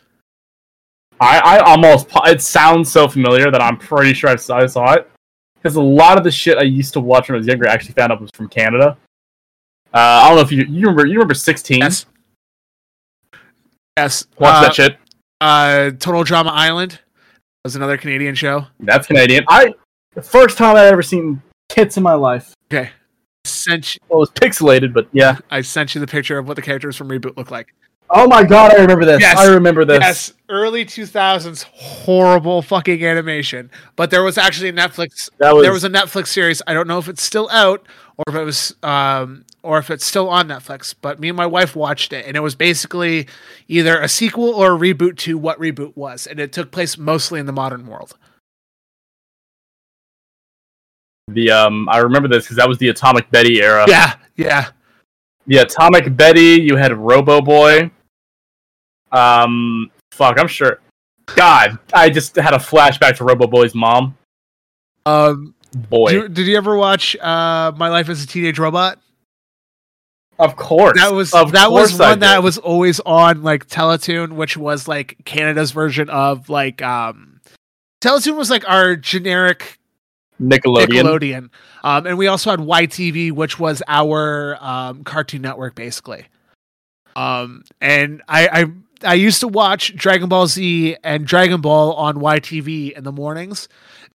I, 1.20 1.38
I 1.38 1.58
almost 1.60 2.08
it 2.26 2.42
sounds 2.42 2.90
so 2.90 3.06
familiar 3.06 3.50
that 3.50 3.62
I'm 3.62 3.76
pretty 3.76 4.12
sure 4.14 4.30
I 4.30 4.36
saw, 4.36 4.58
I 4.58 4.66
saw 4.66 4.94
it 4.94 5.08
because 5.54 5.76
a 5.76 5.82
lot 5.82 6.18
of 6.18 6.24
the 6.24 6.30
shit 6.32 6.58
I 6.58 6.62
used 6.62 6.92
to 6.94 7.00
watch 7.00 7.28
when 7.28 7.36
I 7.36 7.38
was 7.38 7.46
younger 7.46 7.68
I 7.68 7.72
actually 7.72 7.94
found 7.94 8.10
out 8.10 8.20
was 8.20 8.30
from 8.34 8.48
Canada. 8.48 8.96
Uh, 9.94 9.98
I 9.98 10.28
don't 10.28 10.36
know 10.36 10.42
if 10.42 10.50
you 10.50 10.64
you 10.64 10.88
remember 10.88 11.06
you 11.06 11.14
remember 11.14 11.34
6teen. 11.34 11.78
Yes. 11.78 12.06
Yes. 13.96 14.26
Watch 14.38 14.54
uh, 14.54 14.62
that 14.62 14.74
shit. 14.74 14.96
Uh 15.40 15.90
Total 15.98 16.24
Drama 16.24 16.50
Island 16.50 16.98
was 17.64 17.76
another 17.76 17.96
Canadian 17.96 18.34
show. 18.34 18.66
That's 18.80 19.06
Canadian. 19.06 19.44
I 19.48 19.72
the 20.14 20.22
first 20.22 20.58
time 20.58 20.74
I 20.74 20.86
ever 20.86 21.02
seen 21.02 21.40
tits 21.72 21.96
in 21.96 22.02
my 22.02 22.14
life. 22.14 22.54
Okay. 22.70 22.90
Sent 23.44 23.94
you, 23.94 24.00
Well, 24.08 24.18
it 24.18 24.20
was 24.20 24.30
pixelated, 24.30 24.92
but 24.92 25.08
yeah. 25.12 25.38
I 25.50 25.62
sent 25.62 25.94
you 25.94 26.00
the 26.00 26.06
picture 26.06 26.38
of 26.38 26.46
what 26.46 26.54
the 26.54 26.62
characters 26.62 26.96
from 26.96 27.08
Reboot 27.08 27.36
look 27.36 27.50
like. 27.50 27.74
Oh 28.14 28.28
my 28.28 28.44
god, 28.44 28.72
I 28.72 28.80
remember 28.82 29.06
this. 29.06 29.22
Yes. 29.22 29.38
I 29.38 29.46
remember 29.46 29.86
this. 29.86 30.00
Yes, 30.00 30.34
early 30.50 30.84
2000s 30.84 31.62
horrible 31.62 32.60
fucking 32.60 33.02
animation. 33.04 33.70
But 33.96 34.10
there 34.10 34.22
was 34.22 34.36
actually 34.36 34.68
a 34.68 34.72
Netflix 34.74 35.30
That 35.38 35.54
was, 35.54 35.62
there 35.62 35.72
was 35.72 35.84
a 35.84 35.88
Netflix 35.88 36.26
series. 36.26 36.60
I 36.66 36.74
don't 36.74 36.86
know 36.86 36.98
if 36.98 37.08
it's 37.08 37.22
still 37.22 37.48
out 37.50 37.86
or 38.18 38.24
if 38.28 38.34
it 38.34 38.44
was 38.44 38.76
um 38.82 39.46
or 39.62 39.78
if 39.78 39.90
it's 39.90 40.04
still 40.04 40.28
on 40.28 40.48
Netflix, 40.48 40.94
but 41.00 41.20
me 41.20 41.28
and 41.28 41.36
my 41.36 41.46
wife 41.46 41.74
watched 41.74 42.12
it, 42.12 42.26
and 42.26 42.36
it 42.36 42.40
was 42.40 42.54
basically 42.54 43.28
either 43.66 43.98
a 43.98 44.08
sequel 44.08 44.50
or 44.50 44.74
a 44.74 44.78
reboot 44.78 45.16
to 45.18 45.38
what 45.38 45.58
reboot 45.58 45.96
was, 45.96 46.26
and 46.26 46.38
it 46.38 46.52
took 46.52 46.70
place 46.70 46.98
mostly 46.98 47.40
in 47.40 47.46
the 47.46 47.52
modern 47.52 47.86
world. 47.86 48.18
The 51.28 51.50
um, 51.50 51.88
I 51.88 51.98
remember 51.98 52.28
this 52.28 52.44
because 52.44 52.56
that 52.56 52.68
was 52.68 52.78
the 52.78 52.88
Atomic 52.88 53.30
Betty 53.30 53.62
era. 53.62 53.84
Yeah, 53.88 54.14
yeah. 54.36 54.70
The 55.46 55.58
Atomic 55.58 56.16
Betty. 56.16 56.60
You 56.60 56.76
had 56.76 56.92
Robo 56.96 57.40
Boy. 57.40 57.90
Um, 59.12 59.90
fuck, 60.10 60.38
I'm 60.38 60.48
sure. 60.48 60.80
God, 61.26 61.78
I 61.92 62.10
just 62.10 62.36
had 62.36 62.54
a 62.54 62.58
flashback 62.58 63.16
to 63.18 63.24
Robo 63.24 63.46
Boy's 63.46 63.74
mom. 63.74 64.16
Um, 65.06 65.54
Boy, 65.88 66.10
did 66.10 66.22
you, 66.22 66.28
did 66.28 66.46
you 66.46 66.56
ever 66.56 66.76
watch 66.76 67.16
uh, 67.16 67.72
My 67.76 67.88
Life 67.88 68.08
as 68.08 68.22
a 68.22 68.26
Teenage 68.26 68.58
Robot? 68.58 68.98
of 70.42 70.56
course. 70.56 70.98
That 70.98 71.12
was 71.12 71.32
of 71.32 71.52
that 71.52 71.70
was 71.70 71.98
one 71.98 72.20
that 72.20 72.42
was 72.42 72.58
always 72.58 73.00
on 73.00 73.42
like 73.42 73.68
Teletoon, 73.68 74.32
which 74.32 74.56
was 74.56 74.88
like 74.88 75.16
Canada's 75.24 75.70
version 75.70 76.10
of 76.10 76.48
like 76.48 76.82
um 76.82 77.40
Teletoon 78.02 78.36
was 78.36 78.50
like 78.50 78.68
our 78.68 78.96
generic 78.96 79.78
Nickelodeon. 80.42 80.88
Nickelodeon. 80.88 81.50
Um, 81.84 82.06
and 82.06 82.18
we 82.18 82.26
also 82.26 82.50
had 82.50 82.60
YTV, 82.60 83.32
which 83.32 83.58
was 83.58 83.82
our 83.88 84.56
um, 84.60 85.04
Cartoon 85.04 85.42
Network, 85.42 85.74
basically. 85.74 86.26
Um, 87.16 87.64
and 87.80 88.22
I, 88.28 88.48
I 88.48 88.64
I 89.04 89.14
used 89.14 89.40
to 89.40 89.48
watch 89.48 89.94
Dragon 89.96 90.28
Ball 90.28 90.46
Z 90.46 90.96
and 91.02 91.26
Dragon 91.26 91.60
Ball 91.60 91.92
on 91.94 92.16
YTV 92.16 92.92
in 92.92 93.04
the 93.04 93.12
mornings 93.12 93.68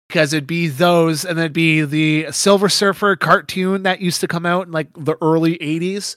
because 0.09 0.33
it'd 0.33 0.47
be 0.47 0.69
those, 0.69 1.25
and 1.25 1.39
then 1.39 1.47
it'd 1.47 1.53
be 1.53 1.83
the 1.83 2.31
Silver 2.31 2.69
Surfer 2.69 3.17
cartoon 3.17 3.83
that 3.85 4.01
used 4.01 4.21
to 4.21 4.29
come 4.29 4.47
out 4.47 4.67
in 4.67 4.73
like 4.73 4.89
the 4.95 5.17
early 5.21 5.59
'80s. 5.59 6.17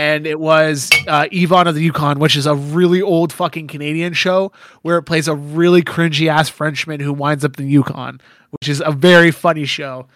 And 0.00 0.26
it 0.26 0.40
was 0.40 0.88
uh, 1.06 1.26
Yvon 1.30 1.66
of 1.66 1.74
the 1.74 1.82
Yukon, 1.82 2.18
which 2.18 2.34
is 2.34 2.46
a 2.46 2.54
really 2.54 3.02
old 3.02 3.32
fucking 3.32 3.66
Canadian 3.66 4.14
show 4.14 4.50
where 4.80 4.96
it 4.96 5.02
plays 5.02 5.28
a 5.28 5.34
really 5.34 5.82
cringy 5.82 6.28
ass 6.28 6.48
Frenchman 6.48 7.00
who 7.00 7.12
winds 7.12 7.44
up 7.44 7.58
in 7.58 7.66
the 7.66 7.70
Yukon 7.70 8.20
which 8.50 8.68
is 8.68 8.82
a 8.84 8.92
very 8.92 9.30
funny 9.30 9.64
show. 9.64 10.06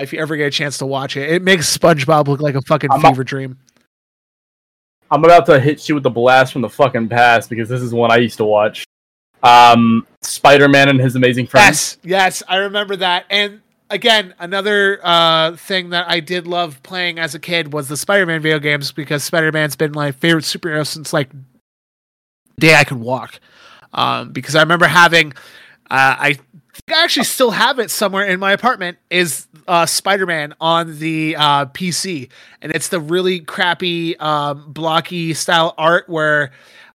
If 0.00 0.12
you 0.12 0.20
ever 0.20 0.36
get 0.36 0.46
a 0.46 0.50
chance 0.50 0.78
to 0.78 0.86
watch 0.86 1.16
it, 1.16 1.30
it 1.30 1.42
makes 1.42 1.76
SpongeBob 1.76 2.26
look 2.26 2.40
like 2.40 2.56
a 2.56 2.62
fucking 2.62 2.90
I'm 2.90 3.04
a- 3.04 3.08
fever 3.08 3.24
dream. 3.24 3.58
I'm 5.10 5.24
about 5.24 5.46
to 5.46 5.60
hit 5.60 5.88
you 5.88 5.94
with 5.94 6.02
the 6.02 6.10
blast 6.10 6.52
from 6.52 6.62
the 6.62 6.68
fucking 6.68 7.08
past 7.08 7.48
because 7.48 7.68
this 7.68 7.82
is 7.82 7.94
one 7.94 8.10
I 8.10 8.16
used 8.16 8.38
to 8.38 8.44
watch. 8.44 8.84
Um, 9.42 10.06
Spider-Man 10.22 10.88
and 10.88 10.98
His 10.98 11.14
Amazing 11.14 11.46
Friends. 11.46 11.98
Yes, 12.02 12.40
yes, 12.42 12.42
I 12.48 12.56
remember 12.56 12.96
that. 12.96 13.26
And 13.30 13.60
again, 13.90 14.34
another 14.38 15.00
uh, 15.02 15.56
thing 15.56 15.90
that 15.90 16.08
I 16.08 16.20
did 16.20 16.46
love 16.46 16.82
playing 16.82 17.18
as 17.18 17.34
a 17.34 17.38
kid 17.38 17.72
was 17.72 17.88
the 17.88 17.96
Spider-Man 17.96 18.42
video 18.42 18.58
games 18.58 18.92
because 18.92 19.24
Spider-Man's 19.24 19.76
been 19.76 19.92
my 19.92 20.12
favorite 20.12 20.44
superhero 20.44 20.86
since 20.86 21.12
like 21.12 21.30
day 22.58 22.74
I 22.74 22.84
could 22.84 22.98
walk. 22.98 23.40
Um, 23.92 24.32
because 24.32 24.56
I 24.56 24.60
remember 24.60 24.86
having, 24.86 25.32
uh, 25.90 26.16
I 26.18 26.32
think 26.32 26.92
I 26.92 27.04
actually 27.04 27.24
still 27.24 27.52
have 27.52 27.78
it 27.78 27.90
somewhere 27.90 28.26
in 28.26 28.40
my 28.40 28.52
apartment. 28.52 28.98
Is 29.10 29.46
uh, 29.68 29.86
Spider-Man 29.86 30.54
on 30.60 30.98
the 30.98 31.36
uh, 31.36 31.66
PC, 31.66 32.30
and 32.60 32.72
it's 32.72 32.88
the 32.88 33.00
really 33.00 33.40
crappy, 33.40 34.16
um, 34.18 34.72
blocky 34.72 35.32
style 35.34 35.74
art 35.78 36.08
where 36.08 36.50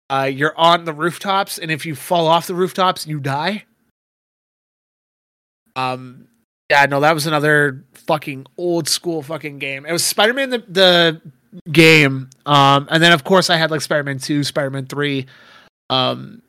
uh, 0.08 0.30
you're 0.32 0.56
on 0.56 0.84
the 0.84 0.92
rooftops, 0.92 1.58
and 1.58 1.70
if 1.70 1.84
you 1.84 1.96
fall 1.96 2.28
off 2.28 2.46
the 2.46 2.54
rooftops, 2.54 3.06
you 3.06 3.18
die. 3.18 3.64
Um, 5.74 6.28
yeah, 6.70 6.86
no, 6.86 7.00
that 7.00 7.14
was 7.14 7.26
another 7.26 7.84
fucking 7.92 8.46
old 8.56 8.88
school 8.88 9.22
fucking 9.22 9.58
game. 9.58 9.84
It 9.86 9.92
was 9.92 10.04
Spider-Man 10.04 10.50
the 10.50 10.58
the 10.68 11.20
game, 11.70 12.30
um, 12.46 12.88
and 12.90 13.02
then 13.02 13.12
of 13.12 13.24
course 13.24 13.50
I 13.50 13.56
had 13.56 13.70
like 13.70 13.80
Spider-Man 13.80 14.18
Two, 14.18 14.44
Spider-Man 14.44 14.86
Three, 14.86 15.26
um, 15.90 16.42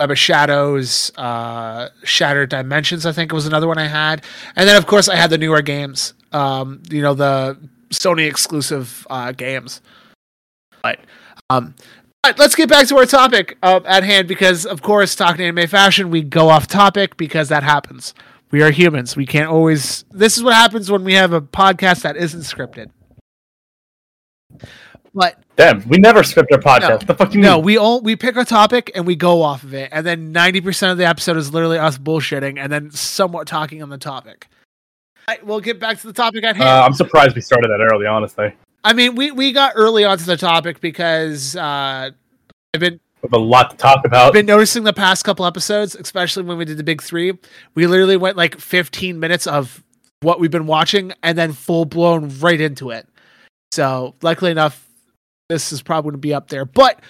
Web 0.00 0.10
of 0.10 0.18
Shadows, 0.18 1.12
uh, 1.16 1.88
Shattered 2.04 2.50
Dimensions. 2.50 3.04
I 3.04 3.12
think 3.12 3.32
it 3.32 3.34
was 3.34 3.46
another 3.46 3.68
one 3.68 3.78
I 3.78 3.86
had, 3.86 4.24
and 4.56 4.68
then 4.68 4.76
of 4.76 4.86
course 4.86 5.08
I 5.08 5.16
had 5.16 5.30
the 5.30 5.38
newer 5.38 5.62
games. 5.62 6.14
Um, 6.32 6.82
you 6.90 7.02
know 7.02 7.14
the 7.14 7.58
Sony 7.90 8.28
exclusive 8.28 9.06
uh, 9.10 9.32
games. 9.32 9.82
But 10.82 11.00
um, 11.50 11.74
but 12.22 12.38
let's 12.38 12.54
get 12.54 12.68
back 12.68 12.86
to 12.88 12.96
our 12.98 13.06
topic 13.06 13.58
uh, 13.62 13.80
at 13.84 14.02
hand 14.02 14.28
because 14.28 14.64
of 14.66 14.82
course 14.82 15.14
talking 15.14 15.44
anime 15.44 15.68
fashion 15.68 16.10
we 16.10 16.22
go 16.22 16.48
off 16.48 16.66
topic 16.66 17.16
because 17.16 17.48
that 17.48 17.62
happens. 17.62 18.14
We 18.50 18.62
are 18.62 18.70
humans. 18.70 19.16
We 19.16 19.26
can't 19.26 19.50
always. 19.50 20.04
This 20.10 20.36
is 20.36 20.42
what 20.42 20.54
happens 20.54 20.90
when 20.90 21.04
we 21.04 21.14
have 21.14 21.32
a 21.32 21.40
podcast 21.40 22.02
that 22.02 22.16
isn't 22.16 22.40
scripted. 22.40 22.90
But 25.14 25.38
Damn, 25.56 25.86
we 25.88 25.98
never 25.98 26.22
script 26.22 26.52
our 26.52 26.60
podcast. 26.60 26.88
No. 26.88 26.96
What 26.96 27.06
the 27.06 27.14
fuck 27.14 27.34
no, 27.34 27.56
mean? 27.56 27.64
we 27.64 27.76
all 27.76 28.00
we 28.00 28.14
pick 28.14 28.36
a 28.36 28.44
topic 28.44 28.92
and 28.94 29.06
we 29.06 29.16
go 29.16 29.42
off 29.42 29.64
of 29.64 29.74
it, 29.74 29.88
and 29.92 30.06
then 30.06 30.32
ninety 30.32 30.60
percent 30.60 30.92
of 30.92 30.98
the 30.98 31.06
episode 31.06 31.36
is 31.36 31.52
literally 31.52 31.78
us 31.78 31.98
bullshitting 31.98 32.58
and 32.58 32.72
then 32.72 32.90
somewhat 32.90 33.46
talking 33.46 33.82
on 33.82 33.88
the 33.88 33.98
topic. 33.98 34.46
Right, 35.26 35.44
we'll 35.44 35.60
get 35.60 35.80
back 35.80 35.98
to 36.00 36.06
the 36.06 36.12
topic 36.12 36.44
at 36.44 36.56
hand. 36.56 36.68
Uh, 36.68 36.84
I'm 36.84 36.94
surprised 36.94 37.34
we 37.34 37.42
started 37.42 37.68
that 37.68 37.80
early, 37.92 38.06
honestly. 38.06 38.54
I 38.84 38.92
mean, 38.92 39.14
we 39.16 39.30
we 39.32 39.52
got 39.52 39.72
early 39.74 40.04
onto 40.04 40.24
the 40.24 40.36
topic 40.36 40.80
because 40.80 41.56
uh, 41.56 42.10
I've 42.72 42.80
been 42.80 43.00
We 43.22 43.26
have 43.26 43.32
a 43.32 43.38
lot 43.44 43.70
to 43.70 43.76
talk 43.76 44.04
about. 44.04 44.28
I've 44.28 44.32
been 44.32 44.46
noticing 44.46 44.84
the 44.84 44.92
past 44.92 45.24
couple 45.24 45.44
episodes, 45.44 45.94
especially 45.96 46.44
when 46.44 46.56
we 46.56 46.64
did 46.64 46.76
the 46.76 46.84
big 46.84 47.02
three, 47.02 47.36
we 47.74 47.86
literally 47.86 48.16
went 48.16 48.36
like 48.36 48.58
15 48.58 49.18
minutes 49.18 49.46
of 49.46 49.82
what 50.20 50.40
we've 50.40 50.50
been 50.50 50.66
watching 50.66 51.12
and 51.22 51.36
then 51.36 51.52
full 51.52 51.84
blown 51.84 52.28
right 52.38 52.60
into 52.60 52.90
it. 52.90 53.08
So, 53.72 54.14
luckily 54.22 54.50
enough, 54.50 54.86
this 55.48 55.72
is 55.72 55.82
probably 55.82 56.10
going 56.10 56.20
to 56.20 56.26
be 56.26 56.34
up 56.34 56.48
there. 56.48 56.64
But 56.64 57.00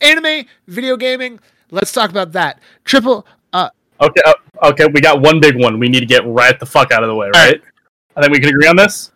anime, 0.00 0.46
video 0.66 0.96
gaming, 0.96 1.38
let's 1.70 1.92
talk 1.92 2.10
about 2.10 2.32
that. 2.32 2.60
Tripple, 2.84 3.26
uh, 3.52 3.70
Okay, 4.02 4.20
uh, 4.26 4.34
okay, 4.64 4.86
we 4.92 5.00
got 5.00 5.20
one 5.20 5.38
big 5.38 5.56
one. 5.62 5.78
We 5.78 5.88
need 5.88 6.00
to 6.00 6.06
get 6.06 6.26
right 6.26 6.58
the 6.58 6.66
fuck 6.66 6.90
out 6.90 7.04
of 7.04 7.08
the 7.08 7.14
way, 7.14 7.28
right? 7.34 7.52
right. 7.52 7.62
I 8.16 8.20
think 8.20 8.32
we 8.32 8.40
can 8.40 8.48
agree 8.48 8.66
on 8.66 8.74
this. 8.74 9.12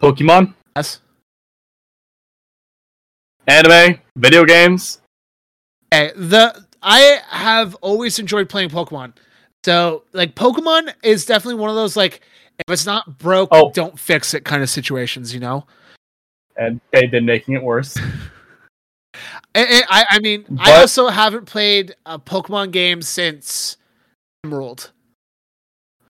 Pokemon, 0.00 0.54
yes. 0.74 1.00
Anime, 3.46 3.98
video 4.16 4.44
games. 4.44 5.00
Okay, 5.92 6.12
the 6.16 6.64
I 6.82 7.20
have 7.28 7.74
always 7.76 8.18
enjoyed 8.18 8.48
playing 8.48 8.70
Pokemon. 8.70 9.14
So, 9.64 10.04
like, 10.12 10.34
Pokemon 10.36 10.92
is 11.02 11.24
definitely 11.24 11.60
one 11.60 11.70
of 11.70 11.76
those 11.76 11.96
like, 11.96 12.20
if 12.58 12.72
it's 12.72 12.86
not 12.86 13.18
broke, 13.18 13.48
Oh. 13.52 13.70
don't 13.72 13.98
fix 13.98 14.32
it 14.34 14.44
kind 14.44 14.62
of 14.62 14.70
situations. 14.70 15.34
You 15.34 15.40
know. 15.40 15.66
And 16.56 16.80
they've 16.92 17.10
been 17.10 17.26
making 17.26 17.54
it 17.54 17.62
worse. 17.62 17.96
I, 17.98 18.00
eh, 19.54 19.66
eh, 19.68 19.82
I, 19.90 20.04
I 20.10 20.18
mean, 20.20 20.44
I 20.58 20.80
also 20.80 21.08
haven't 21.08 21.44
played 21.46 21.94
a 22.06 22.18
Pokemon 22.18 22.70
game 22.70 23.02
since 23.02 23.76
Emerald, 24.44 24.92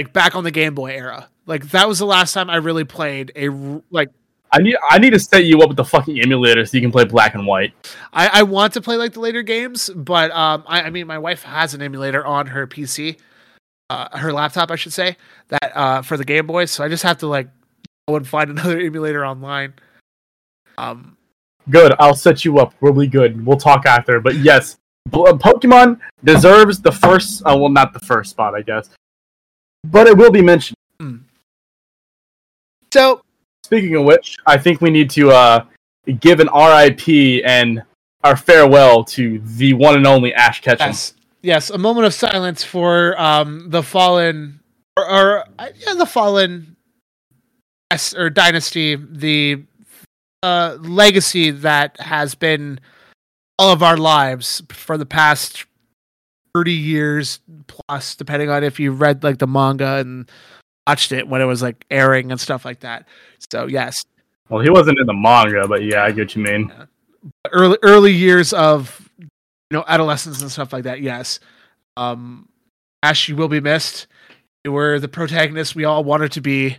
like 0.00 0.12
back 0.12 0.36
on 0.36 0.44
the 0.44 0.52
Game 0.52 0.74
Boy 0.74 0.92
era. 0.92 1.28
Like 1.46 1.70
that 1.70 1.88
was 1.88 1.98
the 1.98 2.06
last 2.06 2.32
time 2.32 2.48
I 2.50 2.56
really 2.56 2.84
played 2.84 3.32
a 3.34 3.48
like. 3.90 4.10
I 4.56 4.62
need 4.62 4.76
I 4.88 4.98
need 4.98 5.10
to 5.10 5.18
set 5.18 5.44
you 5.44 5.60
up 5.60 5.68
with 5.68 5.76
the 5.76 5.84
fucking 5.84 6.18
emulator 6.18 6.64
so 6.64 6.78
you 6.78 6.80
can 6.80 6.90
play 6.90 7.04
black 7.04 7.34
and 7.34 7.46
white. 7.46 7.74
I, 8.14 8.40
I 8.40 8.42
want 8.42 8.72
to 8.72 8.80
play 8.80 8.96
like 8.96 9.12
the 9.12 9.20
later 9.20 9.42
games, 9.42 9.90
but 9.94 10.30
um, 10.30 10.64
I, 10.66 10.82
I 10.82 10.90
mean, 10.90 11.06
my 11.06 11.18
wife 11.18 11.42
has 11.42 11.74
an 11.74 11.82
emulator 11.82 12.24
on 12.24 12.46
her 12.46 12.66
PC, 12.66 13.18
uh, 13.90 14.16
her 14.16 14.32
laptop, 14.32 14.70
I 14.70 14.76
should 14.76 14.94
say, 14.94 15.18
that 15.48 15.72
uh 15.76 16.00
for 16.00 16.16
the 16.16 16.24
Game 16.24 16.46
Boy. 16.46 16.64
So 16.64 16.82
I 16.82 16.88
just 16.88 17.02
have 17.02 17.18
to 17.18 17.26
like 17.26 17.48
go 18.08 18.16
and 18.16 18.26
find 18.26 18.48
another 18.58 18.80
emulator 18.80 19.26
online. 19.26 19.74
Um, 20.78 21.18
Good, 21.68 21.94
I'll 21.98 22.14
set 22.14 22.44
you 22.44 22.58
up 22.58 22.72
really 22.80 23.08
good. 23.08 23.44
We'll 23.44 23.58
talk 23.58 23.84
after, 23.84 24.20
but 24.20 24.36
yes, 24.36 24.78
uh, 25.12 25.34
Pokemon 25.34 26.00
deserves 26.24 26.80
the 26.80 26.92
first. 26.92 27.42
Uh, 27.42 27.56
well, 27.58 27.68
not 27.68 27.92
the 27.92 28.00
first 28.00 28.30
spot, 28.30 28.54
I 28.54 28.62
guess, 28.62 28.88
but 29.84 30.06
it 30.06 30.16
will 30.16 30.30
be 30.30 30.40
mentioned. 30.40 30.76
so 32.90 33.20
Speaking 33.66 33.96
of 33.96 34.04
which, 34.04 34.36
I 34.46 34.58
think 34.58 34.80
we 34.80 34.90
need 34.90 35.10
to 35.10 35.32
uh, 35.32 35.64
give 36.20 36.38
an 36.38 36.46
RIP 36.54 37.42
and 37.44 37.82
our 38.22 38.36
farewell 38.36 39.02
to 39.02 39.40
the 39.40 39.72
one 39.72 39.96
and 39.96 40.06
only 40.06 40.32
Ash 40.34 40.60
Ketchum. 40.60 40.86
Yes, 40.86 41.14
yes. 41.42 41.70
A 41.70 41.76
moment 41.76 42.06
of 42.06 42.14
silence 42.14 42.62
for 42.62 43.20
um 43.20 43.68
the 43.70 43.82
fallen, 43.82 44.60
or, 44.96 45.10
or 45.10 45.44
yeah, 45.84 45.94
the 45.94 46.06
fallen, 46.06 46.76
yes, 47.90 48.14
or 48.14 48.30
dynasty, 48.30 48.94
the 48.94 49.64
uh 50.44 50.76
legacy 50.78 51.50
that 51.50 51.98
has 51.98 52.36
been 52.36 52.78
all 53.58 53.72
of 53.72 53.82
our 53.82 53.96
lives 53.96 54.62
for 54.70 54.96
the 54.96 55.06
past 55.06 55.66
thirty 56.54 56.72
years 56.72 57.40
plus, 57.66 58.14
depending 58.14 58.48
on 58.48 58.62
if 58.62 58.78
you 58.78 58.92
read 58.92 59.24
like 59.24 59.38
the 59.38 59.48
manga 59.48 59.96
and 59.96 60.30
watched 60.86 61.12
it 61.12 61.28
when 61.28 61.40
it 61.40 61.44
was 61.46 61.62
like 61.62 61.84
airing 61.90 62.30
and 62.30 62.40
stuff 62.40 62.64
like 62.64 62.80
that. 62.80 63.06
So 63.50 63.66
yes, 63.66 64.04
Well, 64.48 64.60
he 64.62 64.70
wasn't 64.70 64.98
in 64.98 65.06
the 65.06 65.14
manga, 65.14 65.66
but 65.68 65.82
yeah, 65.82 66.04
I 66.04 66.12
get 66.12 66.22
what 66.28 66.36
you 66.36 66.42
mean. 66.42 66.72
early 67.52 67.78
early 67.82 68.12
years 68.12 68.52
of 68.52 69.08
you 69.18 69.26
know 69.72 69.84
adolescence 69.88 70.40
and 70.42 70.50
stuff 70.52 70.72
like 70.72 70.84
that 70.84 71.00
yes 71.00 71.40
um 71.96 72.48
ash 73.02 73.28
you 73.28 73.34
will 73.34 73.48
be 73.48 73.58
missed 73.60 74.06
you 74.64 74.70
were 74.70 75.00
the 75.00 75.08
protagonist 75.08 75.74
we 75.74 75.84
all 75.84 76.04
wanted 76.04 76.30
to 76.30 76.40
be 76.40 76.76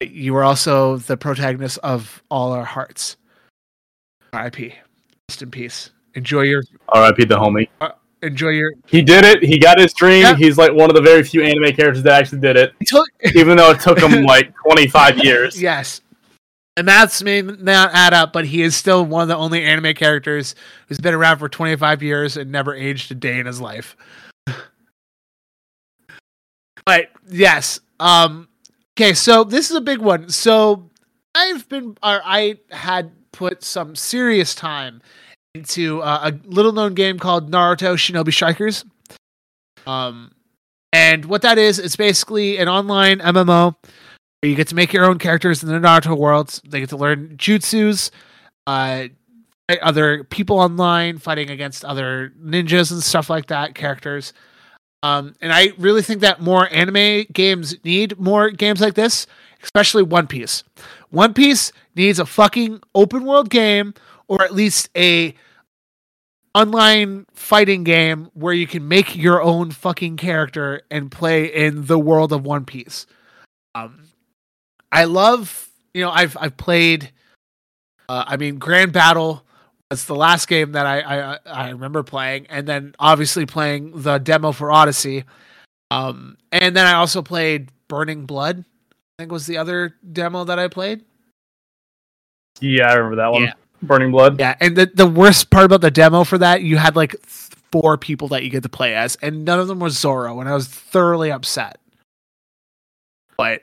You 0.00 0.34
were 0.34 0.42
also 0.42 0.96
the 0.96 1.16
protagonist 1.16 1.78
of 1.84 2.20
all 2.30 2.50
our 2.52 2.64
hearts. 2.64 3.16
R.I.P. 4.32 4.74
Rest 5.30 5.40
in 5.42 5.50
peace. 5.52 5.90
Enjoy 6.14 6.42
your 6.42 6.64
R.I.P. 6.88 7.24
the 7.26 7.36
homie. 7.36 7.68
Enjoy 8.24 8.50
your. 8.50 8.72
He 8.86 9.02
did 9.02 9.24
it. 9.24 9.42
He 9.42 9.58
got 9.58 9.78
his 9.78 9.92
dream. 9.92 10.22
Yeah. 10.22 10.36
He's 10.36 10.58
like 10.58 10.72
one 10.72 10.90
of 10.90 10.96
the 10.96 11.02
very 11.02 11.22
few 11.22 11.42
anime 11.42 11.74
characters 11.74 12.02
that 12.02 12.20
actually 12.20 12.40
did 12.40 12.56
it, 12.56 12.72
Until, 12.80 13.04
even 13.34 13.56
though 13.56 13.70
it 13.70 13.80
took 13.80 13.98
him 13.98 14.24
like 14.24 14.52
25 14.64 15.18
years. 15.18 15.60
yes, 15.60 16.00
the 16.76 16.82
maths 16.82 17.22
may 17.22 17.40
not 17.42 17.90
add 17.92 18.12
up, 18.12 18.32
but 18.32 18.46
he 18.46 18.62
is 18.62 18.74
still 18.74 19.04
one 19.04 19.22
of 19.22 19.28
the 19.28 19.36
only 19.36 19.64
anime 19.64 19.94
characters 19.94 20.54
who's 20.88 20.98
been 20.98 21.14
around 21.14 21.38
for 21.38 21.48
25 21.48 22.02
years 22.02 22.36
and 22.36 22.50
never 22.50 22.74
aged 22.74 23.12
a 23.12 23.14
day 23.14 23.38
in 23.38 23.46
his 23.46 23.60
life. 23.60 23.96
but 26.84 27.10
yes, 27.28 27.78
um, 28.00 28.48
okay, 28.98 29.14
so 29.14 29.44
this 29.44 29.70
is 29.70 29.76
a 29.76 29.80
big 29.80 30.00
one. 30.00 30.28
So 30.30 30.90
I've 31.34 31.68
been, 31.68 31.96
or 32.02 32.20
I 32.24 32.58
had 32.70 33.12
put 33.30 33.62
some 33.62 33.94
serious 33.94 34.54
time 34.54 35.00
into 35.54 36.02
uh, 36.02 36.32
a 36.32 36.48
little 36.48 36.72
known 36.72 36.94
game 36.94 37.18
called 37.18 37.50
Naruto 37.50 37.94
Shinobi 37.94 38.32
Strikers. 38.32 38.84
Um, 39.86 40.32
and 40.92 41.24
what 41.26 41.42
that 41.42 41.58
is, 41.58 41.78
it's 41.78 41.94
basically 41.94 42.58
an 42.58 42.68
online 42.68 43.20
MMO 43.20 43.76
where 44.40 44.50
you 44.50 44.56
get 44.56 44.68
to 44.68 44.74
make 44.74 44.92
your 44.92 45.04
own 45.04 45.18
characters 45.18 45.62
in 45.62 45.68
the 45.68 45.74
Naruto 45.76 46.18
worlds. 46.18 46.60
They 46.66 46.80
get 46.80 46.88
to 46.88 46.96
learn 46.96 47.36
jutsus, 47.36 48.10
uh, 48.66 49.08
fight 49.68 49.78
other 49.80 50.24
people 50.24 50.58
online, 50.58 51.18
fighting 51.18 51.50
against 51.50 51.84
other 51.84 52.32
ninjas 52.42 52.90
and 52.90 53.02
stuff 53.02 53.30
like 53.30 53.46
that, 53.46 53.76
characters. 53.76 54.32
Um, 55.04 55.36
and 55.40 55.52
I 55.52 55.72
really 55.78 56.02
think 56.02 56.20
that 56.22 56.40
more 56.40 56.68
anime 56.72 57.26
games 57.32 57.76
need 57.84 58.18
more 58.18 58.50
games 58.50 58.80
like 58.80 58.94
this, 58.94 59.26
especially 59.62 60.02
One 60.02 60.26
Piece. 60.26 60.64
One 61.10 61.32
Piece 61.32 61.72
needs 61.94 62.18
a 62.18 62.26
fucking 62.26 62.80
open 62.94 63.24
world 63.24 63.50
game 63.50 63.94
or 64.28 64.42
at 64.42 64.54
least 64.54 64.88
a 64.96 65.34
online 66.54 67.26
fighting 67.34 67.84
game 67.84 68.30
where 68.34 68.54
you 68.54 68.66
can 68.66 68.86
make 68.86 69.16
your 69.16 69.42
own 69.42 69.70
fucking 69.70 70.16
character 70.16 70.82
and 70.90 71.10
play 71.10 71.46
in 71.46 71.86
the 71.86 71.98
world 71.98 72.32
of 72.32 72.44
One 72.44 72.64
Piece. 72.64 73.06
Um, 73.74 74.04
I 74.92 75.04
love, 75.04 75.68
you 75.92 76.02
know, 76.02 76.10
I've 76.10 76.36
I've 76.40 76.56
played. 76.56 77.10
Uh, 78.08 78.24
I 78.26 78.36
mean, 78.36 78.58
Grand 78.58 78.92
Battle 78.92 79.44
was 79.90 80.04
the 80.04 80.14
last 80.14 80.46
game 80.46 80.72
that 80.72 80.86
I, 80.86 81.00
I 81.00 81.38
I 81.46 81.70
remember 81.70 82.02
playing, 82.02 82.46
and 82.48 82.66
then 82.66 82.94
obviously 82.98 83.46
playing 83.46 84.02
the 84.02 84.18
demo 84.18 84.52
for 84.52 84.70
Odyssey. 84.70 85.24
Um, 85.90 86.36
and 86.52 86.76
then 86.76 86.86
I 86.86 86.94
also 86.94 87.22
played 87.22 87.70
Burning 87.88 88.26
Blood. 88.26 88.64
I 88.90 89.22
think 89.22 89.32
was 89.32 89.46
the 89.46 89.58
other 89.58 89.94
demo 90.12 90.44
that 90.44 90.58
I 90.58 90.68
played. 90.68 91.04
Yeah, 92.60 92.90
I 92.90 92.94
remember 92.94 93.16
that 93.16 93.32
one. 93.32 93.42
Yeah. 93.42 93.52
Burning 93.86 94.10
Blood. 94.10 94.38
Yeah, 94.40 94.56
and 94.60 94.76
the 94.76 94.86
the 94.86 95.06
worst 95.06 95.50
part 95.50 95.64
about 95.64 95.80
the 95.80 95.90
demo 95.90 96.24
for 96.24 96.38
that, 96.38 96.62
you 96.62 96.76
had 96.76 96.96
like 96.96 97.16
four 97.72 97.96
people 97.96 98.28
that 98.28 98.44
you 98.44 98.50
get 98.50 98.62
to 98.62 98.68
play 98.68 98.94
as, 98.94 99.16
and 99.16 99.44
none 99.44 99.58
of 99.58 99.68
them 99.68 99.80
was 99.80 99.98
Zoro, 99.98 100.40
and 100.40 100.48
I 100.48 100.54
was 100.54 100.68
thoroughly 100.68 101.30
upset. 101.30 101.78
But 103.36 103.62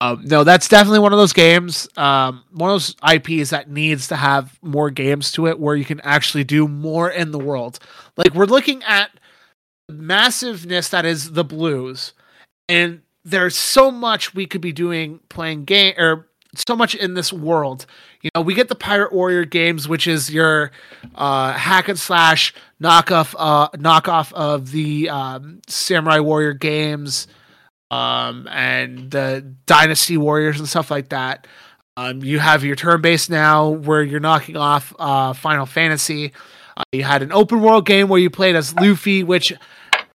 um, 0.00 0.22
no, 0.24 0.44
that's 0.44 0.68
definitely 0.68 0.98
one 0.98 1.12
of 1.12 1.18
those 1.18 1.32
games, 1.32 1.88
um, 1.96 2.44
one 2.52 2.70
of 2.70 2.74
those 2.74 2.96
IPs 3.14 3.50
that 3.50 3.70
needs 3.70 4.08
to 4.08 4.16
have 4.16 4.58
more 4.62 4.90
games 4.90 5.32
to 5.32 5.46
it, 5.46 5.58
where 5.58 5.76
you 5.76 5.84
can 5.84 6.00
actually 6.00 6.44
do 6.44 6.68
more 6.68 7.10
in 7.10 7.30
the 7.30 7.38
world. 7.38 7.78
Like 8.16 8.34
we're 8.34 8.46
looking 8.46 8.82
at 8.84 9.10
the 9.88 9.94
massiveness 9.94 10.88
that 10.88 11.04
is 11.04 11.32
the 11.32 11.44
Blues, 11.44 12.12
and 12.68 13.02
there's 13.24 13.56
so 13.56 13.90
much 13.90 14.34
we 14.34 14.46
could 14.46 14.60
be 14.60 14.72
doing 14.72 15.20
playing 15.28 15.64
game 15.64 15.94
or 15.96 16.28
so 16.54 16.76
much 16.76 16.94
in 16.94 17.14
this 17.14 17.32
world. 17.32 17.86
You 18.24 18.30
know, 18.34 18.40
we 18.40 18.54
get 18.54 18.68
the 18.68 18.74
Pirate 18.74 19.12
Warrior 19.12 19.44
games, 19.44 19.86
which 19.86 20.06
is 20.06 20.30
your 20.32 20.70
uh, 21.14 21.52
hack 21.52 21.90
and 21.90 21.98
slash 21.98 22.54
knockoff 22.82 23.34
uh, 23.38 23.68
knockoff 23.76 24.32
of 24.32 24.70
the 24.70 25.10
um, 25.10 25.60
Samurai 25.68 26.20
Warrior 26.20 26.54
games, 26.54 27.26
um, 27.90 28.48
and 28.50 29.10
the 29.10 29.54
Dynasty 29.66 30.16
Warriors 30.16 30.58
and 30.58 30.66
stuff 30.66 30.90
like 30.90 31.10
that. 31.10 31.46
Um, 31.98 32.24
you 32.24 32.38
have 32.38 32.64
your 32.64 32.76
turn 32.76 33.02
based 33.02 33.28
now, 33.28 33.68
where 33.68 34.02
you're 34.02 34.20
knocking 34.20 34.56
off 34.56 34.94
uh, 34.98 35.34
Final 35.34 35.66
Fantasy. 35.66 36.32
Uh, 36.78 36.82
you 36.92 37.04
had 37.04 37.22
an 37.22 37.30
open 37.30 37.60
world 37.60 37.84
game 37.84 38.08
where 38.08 38.18
you 38.18 38.30
played 38.30 38.56
as 38.56 38.74
Luffy, 38.74 39.22
which 39.22 39.52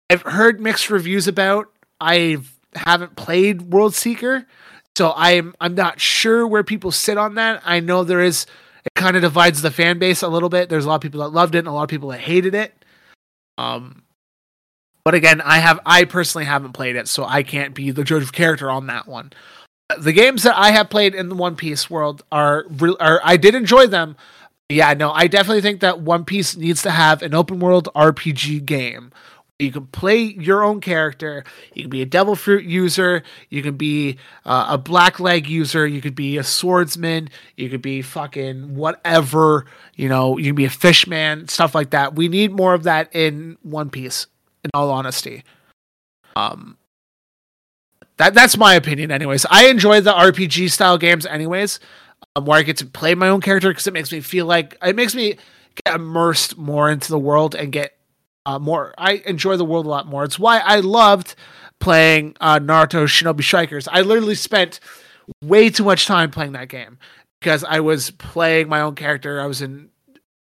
I've 0.10 0.24
heard 0.24 0.60
mixed 0.60 0.90
reviews 0.90 1.28
about. 1.28 1.68
I 2.02 2.38
haven't 2.74 3.16
played 3.16 3.72
World 3.72 3.94
Seeker, 3.94 4.48
so 5.00 5.14
I'm 5.16 5.56
I'm 5.62 5.76
not 5.76 6.02
sure 6.02 6.46
where 6.46 6.62
people 6.62 6.92
sit 6.92 7.18
on 7.18 7.36
that. 7.36 7.62
I 7.64 7.80
know 7.80 8.04
there 8.04 8.20
is 8.20 8.46
it 8.84 8.94
kind 8.96 9.16
of 9.16 9.22
divides 9.22 9.62
the 9.62 9.72
fan 9.72 9.98
base 9.98 10.22
a 10.22 10.28
little 10.28 10.50
bit. 10.50 10.68
There's 10.68 10.84
a 10.84 10.90
lot 10.90 10.96
of 10.96 11.02
people 11.02 11.22
that 11.22 11.30
loved 11.30 11.56
it 11.56 11.60
and 11.60 11.70
a 11.70 11.72
lot 11.72 11.84
of 11.84 11.90
people 11.90 12.10
that 12.10 12.20
hated 12.20 12.54
it. 12.54 12.74
Um 13.58 14.04
but 15.06 15.14
again, 15.14 15.40
I 15.40 15.60
have 15.60 15.80
I 15.86 16.04
personally 16.04 16.44
haven't 16.44 16.74
played 16.74 16.98
it, 16.98 17.08
so 17.08 17.24
I 17.24 17.44
can't 17.44 17.74
be 17.74 17.92
the 17.92 18.04
judge 18.04 18.24
of 18.24 18.34
character 18.34 18.70
on 18.70 18.88
that 18.88 19.08
one. 19.08 19.32
The 19.98 20.12
games 20.12 20.44
that 20.44 20.58
I 20.58 20.72
have 20.72 20.90
played 20.90 21.16
in 21.16 21.30
the 21.30 21.36
One 21.36 21.56
Piece 21.56 21.90
world 21.90 22.22
are 22.30 22.66
re- 22.68 22.98
are 23.00 23.22
I 23.24 23.38
did 23.38 23.56
enjoy 23.56 23.88
them. 23.88 24.18
Yeah, 24.68 24.94
no, 24.96 25.14
I 25.14 25.28
definitely 25.28 25.62
think 25.62 25.80
that 25.80 26.02
One 26.02 26.26
Piece 26.26 26.58
needs 26.58 26.82
to 26.82 26.92
have 26.92 27.22
an 27.22 27.34
open 27.34 27.62
world 27.62 27.88
RPG 27.96 28.66
game 28.66 29.14
you 29.60 29.74
can 29.74 29.88
play 29.88 30.18
your 30.18 30.64
own 30.64 30.80
character. 30.80 31.44
You 31.74 31.84
can 31.84 31.90
be 31.90 32.02
a 32.02 32.06
devil 32.06 32.36
fruit 32.36 32.64
user. 32.64 33.24
You 33.50 33.62
can 33.62 33.76
be 33.76 34.18
uh, 34.46 34.68
a 34.70 34.78
black 34.78 35.20
leg 35.20 35.48
user. 35.48 35.86
You 35.86 36.02
could 36.02 36.16
be 36.16 36.38
a 36.38 36.44
swordsman. 36.44 37.30
You 37.58 37.70
could 37.70 37.82
be 37.82 38.02
fucking 38.02 38.76
whatever. 38.76 39.66
You 39.96 40.08
know, 40.08 40.38
you 40.38 40.46
can 40.46 40.56
be 40.56 40.66
a 40.66 40.70
fishman, 40.70 41.50
stuff 41.50 41.76
like 41.76 41.90
that. 41.90 42.16
We 42.16 42.30
need 42.30 42.54
more 42.54 42.74
of 42.74 42.84
that 42.84 43.14
in 43.14 43.58
One 43.62 43.90
Piece. 43.90 44.28
In 44.62 44.72
all 44.74 44.92
honesty, 44.92 45.46
um, 46.36 46.78
that 48.18 48.34
that's 48.34 48.58
my 48.58 48.74
opinion. 48.74 49.10
Anyways, 49.10 49.46
I 49.50 49.68
enjoy 49.68 50.02
the 50.02 50.12
RPG 50.12 50.70
style 50.70 50.98
games. 50.98 51.26
Anyways, 51.26 51.80
um, 52.36 52.44
where 52.44 52.60
I 52.60 52.64
get 52.64 52.76
to 52.78 52.86
play 52.86 53.16
my 53.16 53.30
own 53.30 53.40
character 53.40 53.70
because 53.70 53.88
it 53.88 53.94
makes 53.94 54.12
me 54.12 54.20
feel 54.20 54.46
like 54.46 54.76
it 54.84 54.98
makes 54.98 55.16
me 55.16 55.38
get 55.86 55.96
immersed 55.96 56.58
more 56.58 56.90
into 56.90 57.10
the 57.10 57.18
world 57.18 57.56
and 57.56 57.72
get 57.72 57.99
uh, 58.50 58.60
more. 58.60 58.94
I 58.98 59.22
enjoy 59.26 59.58
the 59.58 59.66
world 59.66 59.86
a 59.86 59.90
lot 59.90 60.08
more. 60.08 60.24
It's 60.24 60.40
why 60.40 60.60
I 60.60 60.80
loved 60.80 61.36
playing 61.80 62.36
uh, 62.42 62.60
Naruto 62.60 63.06
Shinobi 63.06 63.44
Strikers. 63.44 63.88
I 63.88 64.02
literally 64.02 64.36
spent 64.36 64.80
way 65.44 65.70
too 65.70 65.84
much 65.84 66.08
time 66.08 66.32
playing 66.32 66.54
that 66.54 66.68
game 66.68 66.98
because 67.40 67.64
I 67.64 67.80
was 67.80 68.10
playing 68.12 68.68
my 68.68 68.82
own 68.82 68.96
character. 68.96 69.40
I 69.40 69.46
was 69.46 69.62
in 69.62 69.90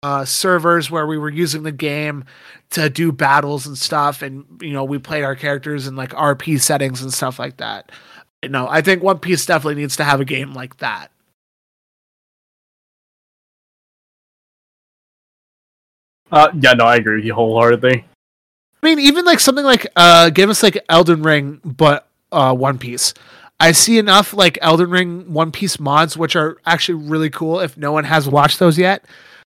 uh, 0.02 0.24
servers 0.24 0.90
where 0.90 1.06
we 1.06 1.18
were 1.18 1.28
using 1.28 1.64
the 1.64 1.72
game 1.72 2.24
to 2.70 2.88
do 2.88 3.12
battles 3.12 3.66
and 3.66 3.76
stuff, 3.76 4.22
and 4.22 4.44
you 4.62 4.72
know 4.72 4.84
we 4.84 4.98
played 4.98 5.24
our 5.24 5.36
characters 5.36 5.86
in 5.86 5.94
like 5.94 6.10
RP 6.10 6.60
settings 6.60 7.02
and 7.02 7.12
stuff 7.12 7.38
like 7.38 7.58
that. 7.58 7.92
But 8.40 8.50
no, 8.52 8.68
I 8.68 8.80
think 8.80 9.02
One 9.02 9.18
Piece 9.18 9.44
definitely 9.44 9.80
needs 9.82 9.96
to 9.96 10.04
have 10.04 10.20
a 10.20 10.24
game 10.24 10.54
like 10.54 10.78
that. 10.78 11.10
Uh, 16.30 16.48
yeah, 16.60 16.72
no, 16.72 16.84
I 16.84 16.96
agree 16.96 17.16
with 17.16 17.24
you 17.24 17.34
wholeheartedly. 17.34 18.04
I 18.82 18.86
mean, 18.86 18.98
even 19.00 19.24
like 19.24 19.40
something 19.40 19.64
like 19.64 19.86
uh 19.96 20.30
give 20.30 20.50
us 20.50 20.62
like 20.62 20.78
Elden 20.88 21.22
Ring, 21.22 21.60
but 21.64 22.08
uh 22.30 22.54
One 22.54 22.78
Piece. 22.78 23.14
I 23.60 23.72
see 23.72 23.98
enough 23.98 24.32
like 24.32 24.56
Elden 24.62 24.90
Ring 24.90 25.32
One 25.32 25.50
Piece 25.50 25.80
mods, 25.80 26.16
which 26.16 26.36
are 26.36 26.58
actually 26.64 27.02
really 27.08 27.30
cool. 27.30 27.58
If 27.60 27.76
no 27.76 27.90
one 27.92 28.04
has 28.04 28.28
watched 28.28 28.58
those 28.60 28.78
yet, 28.78 29.04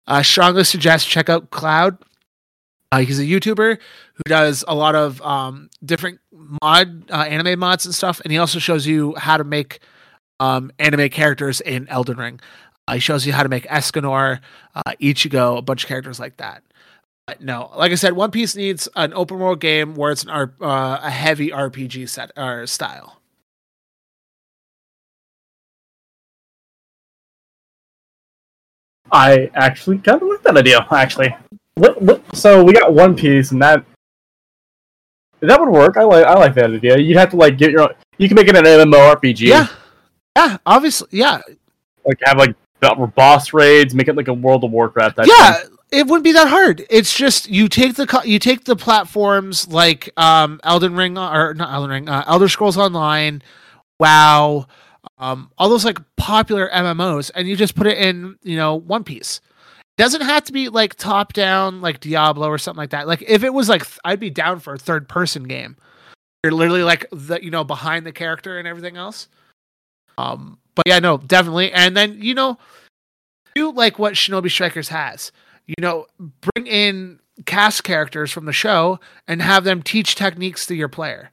uh, 0.07 0.23
strongly 0.23 0.63
suggest 0.63 1.07
check 1.07 1.29
out 1.29 1.51
Cloud. 1.51 1.97
Uh, 2.91 2.99
he's 2.99 3.19
a 3.19 3.23
YouTuber 3.23 3.77
who 4.15 4.23
does 4.25 4.65
a 4.67 4.73
lot 4.73 4.95
of 4.95 5.21
um, 5.21 5.69
different 5.85 6.19
mod 6.63 7.11
uh, 7.11 7.17
anime 7.17 7.59
mods 7.59 7.85
and 7.85 7.93
stuff, 7.93 8.19
and 8.23 8.31
he 8.31 8.39
also 8.39 8.57
shows 8.57 8.87
you 8.87 9.13
how 9.15 9.37
to 9.37 9.43
make 9.43 9.79
um, 10.39 10.71
anime 10.79 11.09
characters 11.09 11.61
in 11.61 11.87
Elden 11.89 12.17
Ring. 12.17 12.39
Uh, 12.87 12.95
he 12.95 12.99
shows 12.99 13.27
you 13.27 13.33
how 13.33 13.43
to 13.43 13.49
make 13.49 13.67
Escanor, 13.67 14.39
uh, 14.73 14.81
Ichigo, 14.99 15.59
a 15.59 15.61
bunch 15.61 15.83
of 15.83 15.87
characters 15.87 16.19
like 16.19 16.37
that. 16.37 16.63
But 17.29 17.41
no, 17.41 17.69
like 17.75 17.91
I 17.91 17.95
said, 17.95 18.13
One 18.13 18.31
Piece 18.31 18.55
needs 18.55 18.89
an 18.95 19.13
open 19.13 19.37
world 19.37 19.59
game 19.59 19.93
where 19.93 20.11
it's 20.11 20.23
an 20.23 20.31
R- 20.31 20.51
uh, 20.59 20.99
a 21.03 21.11
heavy 21.11 21.51
RPG 21.51 22.09
set 22.09 22.31
or 22.35 22.65
style. 22.65 23.21
I 29.11 29.51
actually 29.53 29.99
kind 29.99 30.19
of 30.19 30.27
like 30.27 30.41
that 30.41 30.57
idea. 30.57 30.87
Actually, 30.89 31.35
what, 31.75 32.01
what, 32.01 32.35
so 32.35 32.63
we 32.63 32.73
got 32.73 32.95
One 32.95 33.15
Piece, 33.15 33.51
and 33.51 33.61
that 33.61 33.85
that 35.41 35.59
would 35.59 35.69
work. 35.69 35.97
I 35.97 36.03
like 36.05 36.25
I 36.25 36.33
like 36.33 36.55
that 36.55 36.71
idea. 36.71 36.97
You'd 36.97 37.17
have 37.17 37.29
to 37.29 37.35
like 37.35 37.59
get 37.59 37.69
your 37.69 37.81
own. 37.81 37.89
You 38.17 38.27
can 38.27 38.33
make 38.33 38.47
it 38.47 38.55
an 38.55 38.63
MMORPG. 38.63 39.41
Yeah, 39.41 39.67
yeah, 40.35 40.57
obviously, 40.65 41.09
yeah, 41.11 41.41
like 42.07 42.17
have 42.23 42.39
like 42.39 42.55
boss 43.13 43.53
raids. 43.53 43.93
Make 43.93 44.07
it 44.07 44.15
like 44.15 44.29
a 44.29 44.33
World 44.33 44.63
of 44.63 44.71
Warcraft. 44.71 45.17
Type 45.17 45.27
yeah. 45.27 45.53
thing. 45.53 45.75
It 45.91 46.05
wouldn't 46.05 46.23
be 46.23 46.33
that 46.33 46.47
hard. 46.47 46.85
It's 46.89 47.15
just 47.15 47.49
you 47.49 47.67
take 47.67 47.95
the 47.95 48.21
you 48.23 48.37
take 48.37 48.65
the 48.65 48.75
platforms 48.75 49.67
like 49.67 50.09
um 50.17 50.59
Elden 50.63 50.95
Ring 50.95 51.17
or 51.17 51.53
not 51.55 51.73
Elden 51.73 51.89
Ring, 51.89 52.09
uh, 52.09 52.23
Elder 52.27 52.47
Scrolls 52.47 52.77
Online, 52.77 53.41
WoW, 53.99 54.67
um, 55.17 55.51
all 55.57 55.69
those 55.69 55.85
like 55.85 55.99
popular 56.15 56.69
MMOs, 56.69 57.31
and 57.35 57.47
you 57.47 57.55
just 57.55 57.75
put 57.75 57.87
it 57.87 57.97
in, 57.97 58.37
you 58.43 58.55
know, 58.55 58.75
One 58.75 59.03
Piece. 59.03 59.41
Doesn't 59.97 60.21
have 60.21 60.45
to 60.45 60.53
be 60.53 60.69
like 60.69 60.95
top 60.95 61.33
down, 61.33 61.81
like 61.81 61.99
Diablo 61.99 62.47
or 62.47 62.57
something 62.57 62.79
like 62.79 62.91
that. 62.91 63.07
Like 63.07 63.21
if 63.27 63.43
it 63.43 63.53
was 63.53 63.67
like, 63.67 63.85
I'd 64.05 64.19
be 64.19 64.29
down 64.29 64.59
for 64.59 64.73
a 64.73 64.77
third 64.77 65.09
person 65.09 65.43
game. 65.43 65.75
You're 66.43 66.53
literally 66.53 66.83
like 66.83 67.05
the, 67.11 67.43
you 67.43 67.51
know, 67.51 67.65
behind 67.65 68.05
the 68.05 68.13
character 68.13 68.57
and 68.57 68.67
everything 68.67 68.95
else. 68.95 69.27
Um, 70.17 70.57
but 70.75 70.83
yeah, 70.85 70.99
no, 70.99 71.17
definitely. 71.17 71.73
And 71.73 71.97
then 71.97 72.21
you 72.21 72.33
know, 72.33 72.57
do 73.55 73.71
like 73.71 73.99
what 73.99 74.13
Shinobi 74.13 74.49
Strikers 74.49 74.87
has. 74.87 75.33
You 75.69 75.75
know, 75.81 76.07
bring 76.19 76.65
in 76.65 77.19
cast 77.45 77.83
characters 77.83 78.31
from 78.31 78.45
the 78.45 78.53
show 78.53 78.99
and 79.27 79.39
have 79.39 79.63
them 79.65 79.83
teach 79.83 80.15
techniques 80.15 80.65
to 80.65 80.73
your 80.73 80.87
player. 80.87 81.29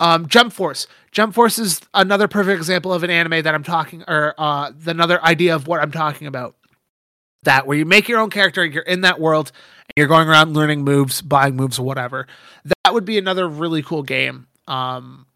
Um, 0.00 0.26
Jump 0.26 0.52
Force. 0.52 0.88
Jump 1.12 1.34
Force 1.34 1.56
is 1.56 1.80
another 1.94 2.26
perfect 2.26 2.58
example 2.58 2.92
of 2.92 3.04
an 3.04 3.10
anime 3.10 3.44
that 3.44 3.54
I'm 3.54 3.62
talking, 3.62 4.02
or 4.08 4.34
uh, 4.38 4.72
another 4.86 5.22
idea 5.24 5.54
of 5.54 5.68
what 5.68 5.80
I'm 5.80 5.92
talking 5.92 6.26
about. 6.26 6.56
That 7.44 7.68
where 7.68 7.78
you 7.78 7.84
make 7.84 8.08
your 8.08 8.18
own 8.18 8.28
character, 8.28 8.64
you're 8.64 8.82
in 8.82 9.02
that 9.02 9.20
world, 9.20 9.52
and 9.82 9.92
you're 9.96 10.08
going 10.08 10.28
around 10.28 10.54
learning 10.54 10.82
moves, 10.82 11.22
buying 11.22 11.54
moves, 11.54 11.78
whatever. 11.78 12.26
That 12.64 12.92
would 12.92 13.04
be 13.04 13.18
another 13.18 13.48
really 13.48 13.84
cool 13.84 14.02
game. 14.02 14.48
Um, 14.66 15.26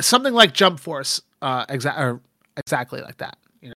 something 0.00 0.32
like 0.32 0.54
Jump 0.54 0.80
Force, 0.80 1.20
uh, 1.42 1.66
exa- 1.66 2.20
exactly 2.56 3.02
like 3.02 3.18
that. 3.18 3.36
You 3.60 3.68
know? 3.68 3.74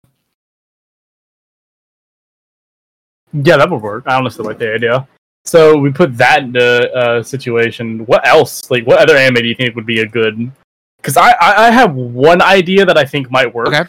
Yeah, 3.34 3.58
that 3.58 3.70
would 3.70 3.82
work. 3.82 4.04
I 4.06 4.16
honestly 4.16 4.46
like 4.46 4.60
the 4.60 4.74
idea. 4.74 5.08
So 5.46 5.78
we 5.78 5.92
put 5.92 6.16
that 6.18 6.44
into 6.44 7.18
a 7.20 7.24
situation. 7.24 8.06
What 8.06 8.26
else? 8.28 8.70
Like, 8.72 8.86
what 8.88 9.00
other 9.00 9.18
anime 9.18 9.42
do 9.42 9.48
you 9.48 9.56
think 9.56 9.76
would 9.76 9.86
be 9.86 10.00
a 10.00 10.08
good? 10.08 10.52
Because 10.98 11.18
I, 11.18 11.32
I 11.32 11.68
I 11.68 11.72
have 11.72 11.96
one 11.96 12.42
idea 12.42 12.86
that 12.86 12.98
I 12.98 13.04
think 13.04 13.30
might 13.30 13.54
work. 13.54 13.68
Okay. 13.68 13.84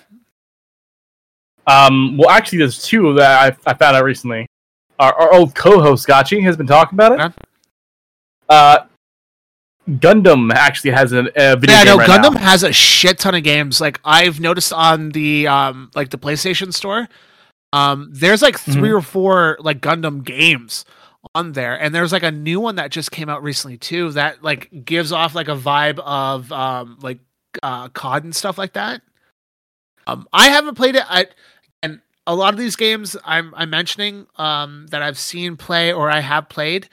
Um. 1.66 2.16
Well, 2.16 2.30
actually, 2.30 2.59
there's 2.59 2.82
two 2.82 3.14
that 3.14 3.57
I, 3.66 3.70
I 3.70 3.74
found 3.74 3.97
out 3.97 4.05
recently. 4.05 4.47
Our, 4.99 5.12
our 5.14 5.34
old 5.34 5.55
co-host 5.55 6.07
Gachi 6.07 6.42
has 6.42 6.57
been 6.57 6.66
talking 6.66 6.97
about 6.97 7.12
it. 7.12 7.20
Okay. 7.20 7.34
Uh, 8.49 8.78
Gundam 9.88 10.53
actually 10.53 10.92
has 10.92 11.12
a, 11.12 11.26
a 11.36 11.57
video 11.57 11.76
yeah, 11.76 11.84
game 11.84 11.86
no, 11.86 11.97
right 11.99 12.09
Gundam 12.09 12.34
now. 12.34 12.40
has 12.40 12.62
a 12.62 12.72
shit 12.72 13.18
ton 13.18 13.34
of 13.34 13.42
games. 13.42 13.80
Like 13.80 14.01
I've 14.05 14.40
noticed 14.40 14.72
on 14.72 15.11
the 15.11 15.47
um 15.47 15.90
like 15.95 16.11
the 16.11 16.18
PlayStation 16.18 16.72
store, 16.72 17.09
um 17.74 18.08
there's 18.12 18.40
like 18.42 18.58
3 18.58 18.74
Mhm. 18.90 18.96
or 18.98 19.02
four 19.02 19.56
like 19.60 19.80
Gundam 19.80 20.24
games 20.24 20.84
on 21.34 21.52
there, 21.52 21.74
and 21.80 21.94
there's 21.94 22.12
like 22.12 22.22
a 22.22 22.30
new 22.30 22.60
one 22.60 22.76
that 22.76 22.90
just 22.90 23.10
came 23.10 23.28
out 23.28 23.42
recently 23.42 23.76
too 23.78 24.10
that 24.12 24.42
like 24.42 24.84
gives 24.84 25.10
off 25.12 25.34
like 25.34 25.48
a 25.48 25.56
vibe 25.56 25.98
of 26.00 26.50
um 26.52 26.98
like 27.02 27.18
uh 27.62 27.88
COD 27.88 28.24
and 28.24 28.36
stuff 28.36 28.58
like 28.58 28.74
that. 28.74 29.02
Um, 30.06 30.28
I 30.32 30.50
haven't 30.50 30.74
played 30.74 30.96
it. 30.96 31.04
I 31.08 31.26
and 31.82 32.00
a 32.26 32.34
lot 32.34 32.52
of 32.54 32.58
these 32.60 32.76
games 32.76 33.16
I'm 33.24 33.54
I'm 33.56 33.70
mentioning 33.70 34.26
um 34.36 34.86
that 34.90 35.02
I've 35.02 35.18
seen 35.18 35.56
play 35.56 35.92
or 35.92 36.10
I 36.10 36.20
have 36.20 36.48
played. 36.48 36.88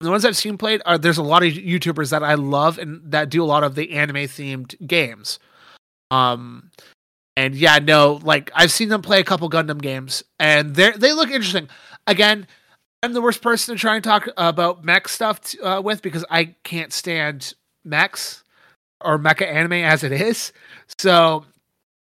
The 0.00 0.10
ones 0.10 0.24
I've 0.26 0.36
seen 0.36 0.58
played 0.58 0.82
are 0.84 0.98
there's 0.98 1.16
a 1.16 1.22
lot 1.22 1.42
of 1.42 1.52
YouTubers 1.54 2.10
that 2.10 2.22
I 2.22 2.34
love 2.34 2.76
and 2.78 3.00
that 3.12 3.30
do 3.30 3.42
a 3.42 3.46
lot 3.46 3.62
of 3.64 3.76
the 3.76 3.92
anime 3.92 4.26
themed 4.28 4.74
games. 4.86 5.38
Um 6.10 6.70
and 7.36 7.54
yeah, 7.54 7.78
no, 7.78 8.20
like 8.22 8.50
I've 8.54 8.72
seen 8.72 8.88
them 8.88 9.02
play 9.02 9.20
a 9.20 9.24
couple 9.24 9.48
Gundam 9.50 9.80
games 9.80 10.24
and 10.38 10.74
they 10.74 10.92
they 10.92 11.12
look 11.12 11.30
interesting. 11.30 11.68
Again, 12.06 12.46
I'm 13.02 13.12
the 13.12 13.20
worst 13.20 13.42
person 13.42 13.74
to 13.74 13.80
try 13.80 13.94
and 13.94 14.04
talk 14.04 14.28
about 14.36 14.84
mech 14.84 15.08
stuff 15.08 15.40
t- 15.40 15.60
uh, 15.60 15.80
with 15.80 16.02
because 16.02 16.24
I 16.30 16.56
can't 16.64 16.92
stand 16.92 17.54
mechs 17.84 18.42
or 19.04 19.18
mecha 19.18 19.46
anime 19.46 19.74
as 19.74 20.02
it 20.02 20.12
is. 20.12 20.52
So, 20.98 21.44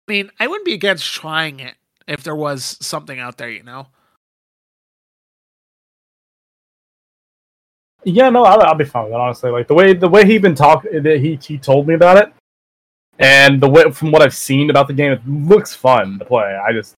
I 0.07 0.11
mean, 0.11 0.31
I 0.39 0.47
wouldn't 0.47 0.65
be 0.65 0.73
against 0.73 1.11
trying 1.11 1.59
it 1.59 1.75
if 2.07 2.23
there 2.23 2.35
was 2.35 2.77
something 2.81 3.19
out 3.19 3.37
there, 3.37 3.49
you 3.49 3.63
know. 3.63 3.87
Yeah, 8.03 8.29
no, 8.29 8.43
I'll, 8.43 8.61
I'll 8.61 8.75
be 8.75 8.85
fine 8.85 9.05
with. 9.05 9.13
Honestly, 9.13 9.51
like 9.51 9.67
the 9.67 9.73
way 9.73 9.93
the 9.93 10.07
way 10.07 10.25
he 10.25 10.37
been 10.37 10.55
talking, 10.55 11.03
that 11.03 11.19
he 11.19 11.37
he 11.41 11.57
told 11.57 11.87
me 11.87 11.95
about 11.95 12.17
it, 12.17 12.31
and 13.19 13.61
the 13.61 13.69
way 13.69 13.89
from 13.91 14.11
what 14.11 14.21
I've 14.21 14.35
seen 14.35 14.69
about 14.69 14.87
the 14.87 14.93
game, 14.93 15.11
it 15.11 15.27
looks 15.27 15.73
fun 15.73 16.19
to 16.19 16.25
play. 16.25 16.57
I 16.67 16.71
just 16.71 16.95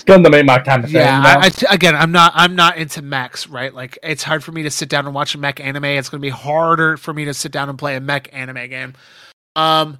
it's 0.00 0.04
Gundam 0.04 0.34
ain't 0.34 0.46
my 0.46 0.58
kind 0.58 0.84
of 0.84 0.90
thing. 0.90 1.00
Yeah, 1.00 1.16
you 1.16 1.22
know? 1.22 1.40
I, 1.40 1.46
I 1.46 1.48
t- 1.48 1.66
again, 1.68 1.96
I'm 1.96 2.12
not 2.12 2.32
I'm 2.34 2.54
not 2.54 2.76
into 2.76 3.02
mechs, 3.02 3.48
right? 3.48 3.74
Like 3.74 3.98
it's 4.02 4.22
hard 4.22 4.44
for 4.44 4.52
me 4.52 4.62
to 4.62 4.70
sit 4.70 4.88
down 4.88 5.06
and 5.06 5.14
watch 5.14 5.34
a 5.34 5.38
mech 5.38 5.60
anime. 5.60 5.84
It's 5.84 6.08
going 6.08 6.20
to 6.20 6.26
be 6.26 6.30
harder 6.30 6.96
for 6.96 7.12
me 7.12 7.24
to 7.24 7.34
sit 7.34 7.52
down 7.52 7.68
and 7.68 7.78
play 7.78 7.96
a 7.96 8.00
mech 8.00 8.28
anime 8.32 8.68
game. 8.68 8.94
Um, 9.56 9.98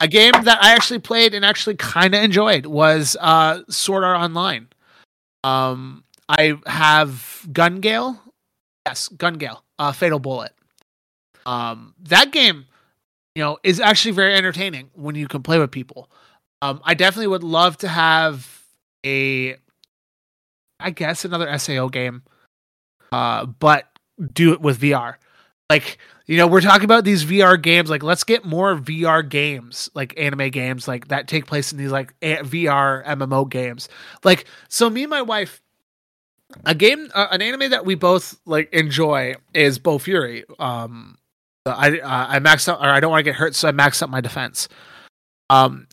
a 0.00 0.08
game 0.08 0.32
that 0.42 0.62
I 0.62 0.74
actually 0.74 1.00
played 1.00 1.34
and 1.34 1.44
actually 1.44 1.76
kind 1.76 2.14
of 2.14 2.22
enjoyed 2.22 2.66
was 2.66 3.16
uh, 3.20 3.62
Sword 3.68 4.04
Art 4.04 4.20
Online. 4.20 4.68
Um, 5.44 6.04
I 6.28 6.58
have 6.66 7.46
Gun 7.52 7.80
Gale, 7.80 8.20
yes, 8.86 9.08
Gun 9.08 9.34
Gale, 9.34 9.64
uh, 9.78 9.92
Fatal 9.92 10.18
Bullet. 10.18 10.52
Um, 11.46 11.94
that 12.00 12.32
game, 12.32 12.66
you 13.38 13.44
know, 13.44 13.56
is 13.62 13.78
actually 13.78 14.10
very 14.10 14.34
entertaining 14.34 14.90
when 14.94 15.14
you 15.14 15.28
can 15.28 15.44
play 15.44 15.60
with 15.60 15.70
people. 15.70 16.10
Um, 16.60 16.80
I 16.82 16.94
definitely 16.94 17.28
would 17.28 17.44
love 17.44 17.76
to 17.78 17.88
have 17.88 18.64
a 19.06 19.54
I 20.80 20.90
guess 20.90 21.24
another 21.24 21.48
SAO 21.48 21.86
game. 21.86 22.24
Uh 23.12 23.46
but 23.46 23.84
do 24.32 24.52
it 24.54 24.60
with 24.60 24.78
VR. 24.78 25.20
Like, 25.70 25.98
you 26.26 26.36
know, 26.36 26.48
we're 26.48 26.60
talking 26.60 26.84
about 26.84 27.04
these 27.04 27.22
VR 27.22 27.56
games 27.56 27.88
like 27.88 28.02
let's 28.02 28.24
get 28.24 28.44
more 28.44 28.74
VR 28.74 29.22
games, 29.22 29.88
like 29.94 30.14
anime 30.18 30.50
games 30.50 30.88
like 30.88 31.06
that 31.06 31.28
take 31.28 31.46
place 31.46 31.70
in 31.70 31.78
these 31.78 31.92
like 31.92 32.14
a- 32.20 32.42
VR 32.42 33.04
MMO 33.06 33.44
games. 33.44 33.88
Like 34.24 34.46
so 34.68 34.90
me 34.90 35.04
and 35.04 35.10
my 35.10 35.22
wife 35.22 35.62
a 36.66 36.74
game 36.74 37.08
uh, 37.14 37.28
an 37.30 37.40
anime 37.40 37.70
that 37.70 37.86
we 37.86 37.94
both 37.94 38.36
like 38.46 38.68
enjoy 38.72 39.36
is 39.54 39.78
Bofuri. 39.78 40.42
Um 40.58 41.18
I 41.76 41.98
uh, 41.98 42.26
I 42.28 42.38
maxed 42.38 42.68
out 42.68 42.80
or 42.80 42.88
I 42.88 43.00
don't 43.00 43.10
want 43.10 43.20
to 43.20 43.24
get 43.24 43.36
hurt 43.36 43.54
so 43.54 43.68
I 43.68 43.72
maxed 43.72 44.02
out 44.02 44.10
my 44.10 44.20
defense. 44.20 44.68
Um 45.50 45.86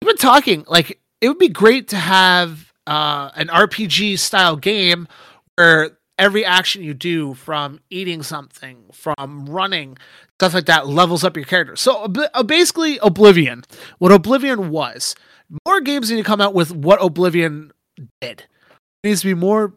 we've 0.00 0.08
been 0.08 0.16
talking 0.16 0.64
like 0.68 1.00
it 1.20 1.28
would 1.28 1.38
be 1.38 1.48
great 1.48 1.88
to 1.88 1.96
have 1.96 2.72
uh, 2.86 3.30
an 3.36 3.48
RPG 3.48 4.18
style 4.18 4.56
game 4.56 5.06
where 5.56 5.98
every 6.18 6.44
action 6.44 6.82
you 6.84 6.94
do, 6.94 7.34
from 7.34 7.80
eating 7.90 8.22
something, 8.22 8.84
from 8.92 9.46
running, 9.46 9.96
stuff 10.38 10.54
like 10.54 10.66
that, 10.66 10.86
levels 10.86 11.24
up 11.24 11.36
your 11.36 11.46
character. 11.46 11.76
So 11.76 12.12
uh, 12.34 12.42
basically, 12.42 12.98
Oblivion. 12.98 13.64
What 13.98 14.12
Oblivion 14.12 14.70
was. 14.70 15.14
More 15.66 15.80
games 15.80 16.10
need 16.10 16.18
to 16.18 16.22
come 16.22 16.40
out 16.40 16.54
with 16.54 16.72
what 16.72 17.02
Oblivion 17.02 17.72
did. 18.20 18.44
It 19.02 19.08
needs 19.08 19.22
to 19.22 19.28
be 19.28 19.34
more 19.34 19.74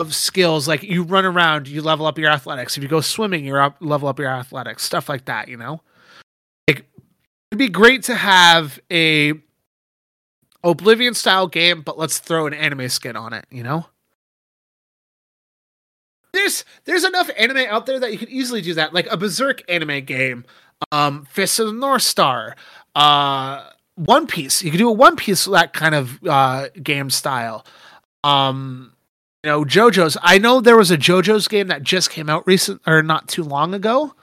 of 0.00 0.14
skills 0.14 0.66
like 0.66 0.82
you 0.82 1.02
run 1.02 1.24
around, 1.24 1.68
you 1.68 1.82
level 1.82 2.06
up 2.06 2.18
your 2.18 2.30
athletics. 2.30 2.76
If 2.76 2.82
you 2.82 2.88
go 2.88 3.00
swimming, 3.00 3.44
you're 3.44 3.60
up 3.60 3.76
level 3.80 4.08
up 4.08 4.18
your 4.18 4.28
athletics. 4.28 4.82
Stuff 4.82 5.08
like 5.08 5.26
that. 5.26 5.48
You 5.48 5.56
know, 5.56 5.82
like 6.68 6.84
it'd 7.50 7.58
be 7.58 7.68
great 7.68 8.02
to 8.04 8.14
have 8.14 8.78
a 8.90 9.34
Oblivion 10.62 11.14
style 11.14 11.46
game, 11.46 11.82
but 11.82 11.98
let's 11.98 12.18
throw 12.18 12.46
an 12.46 12.54
anime 12.54 12.88
skin 12.88 13.16
on 13.16 13.32
it, 13.32 13.46
you 13.50 13.62
know? 13.62 13.86
There's 16.32 16.64
there's 16.84 17.04
enough 17.04 17.28
anime 17.36 17.64
out 17.68 17.86
there 17.86 17.98
that 17.98 18.12
you 18.12 18.18
could 18.18 18.28
easily 18.28 18.60
do 18.60 18.74
that, 18.74 18.94
like 18.94 19.06
a 19.10 19.16
Berserk 19.16 19.62
anime 19.68 20.04
game, 20.04 20.44
um, 20.92 21.24
Fist 21.24 21.58
of 21.58 21.66
the 21.66 21.72
North 21.72 22.02
Star, 22.02 22.54
uh, 22.94 23.70
One 23.96 24.28
Piece. 24.28 24.62
You 24.62 24.70
could 24.70 24.78
do 24.78 24.88
a 24.88 24.92
One 24.92 25.16
Piece 25.16 25.46
that 25.46 25.72
kind 25.72 25.94
of 25.94 26.20
uh, 26.24 26.68
game 26.80 27.10
style. 27.10 27.66
Um, 28.22 28.92
you 29.44 29.50
know, 29.50 29.64
JoJo's. 29.64 30.16
I 30.22 30.38
know 30.38 30.60
there 30.60 30.76
was 30.76 30.90
a 30.90 30.98
JoJo's 30.98 31.48
game 31.48 31.68
that 31.68 31.82
just 31.82 32.10
came 32.10 32.28
out 32.28 32.46
recent 32.46 32.82
or 32.86 33.02
not 33.02 33.28
too 33.28 33.42
long 33.42 33.74
ago. 33.74 34.14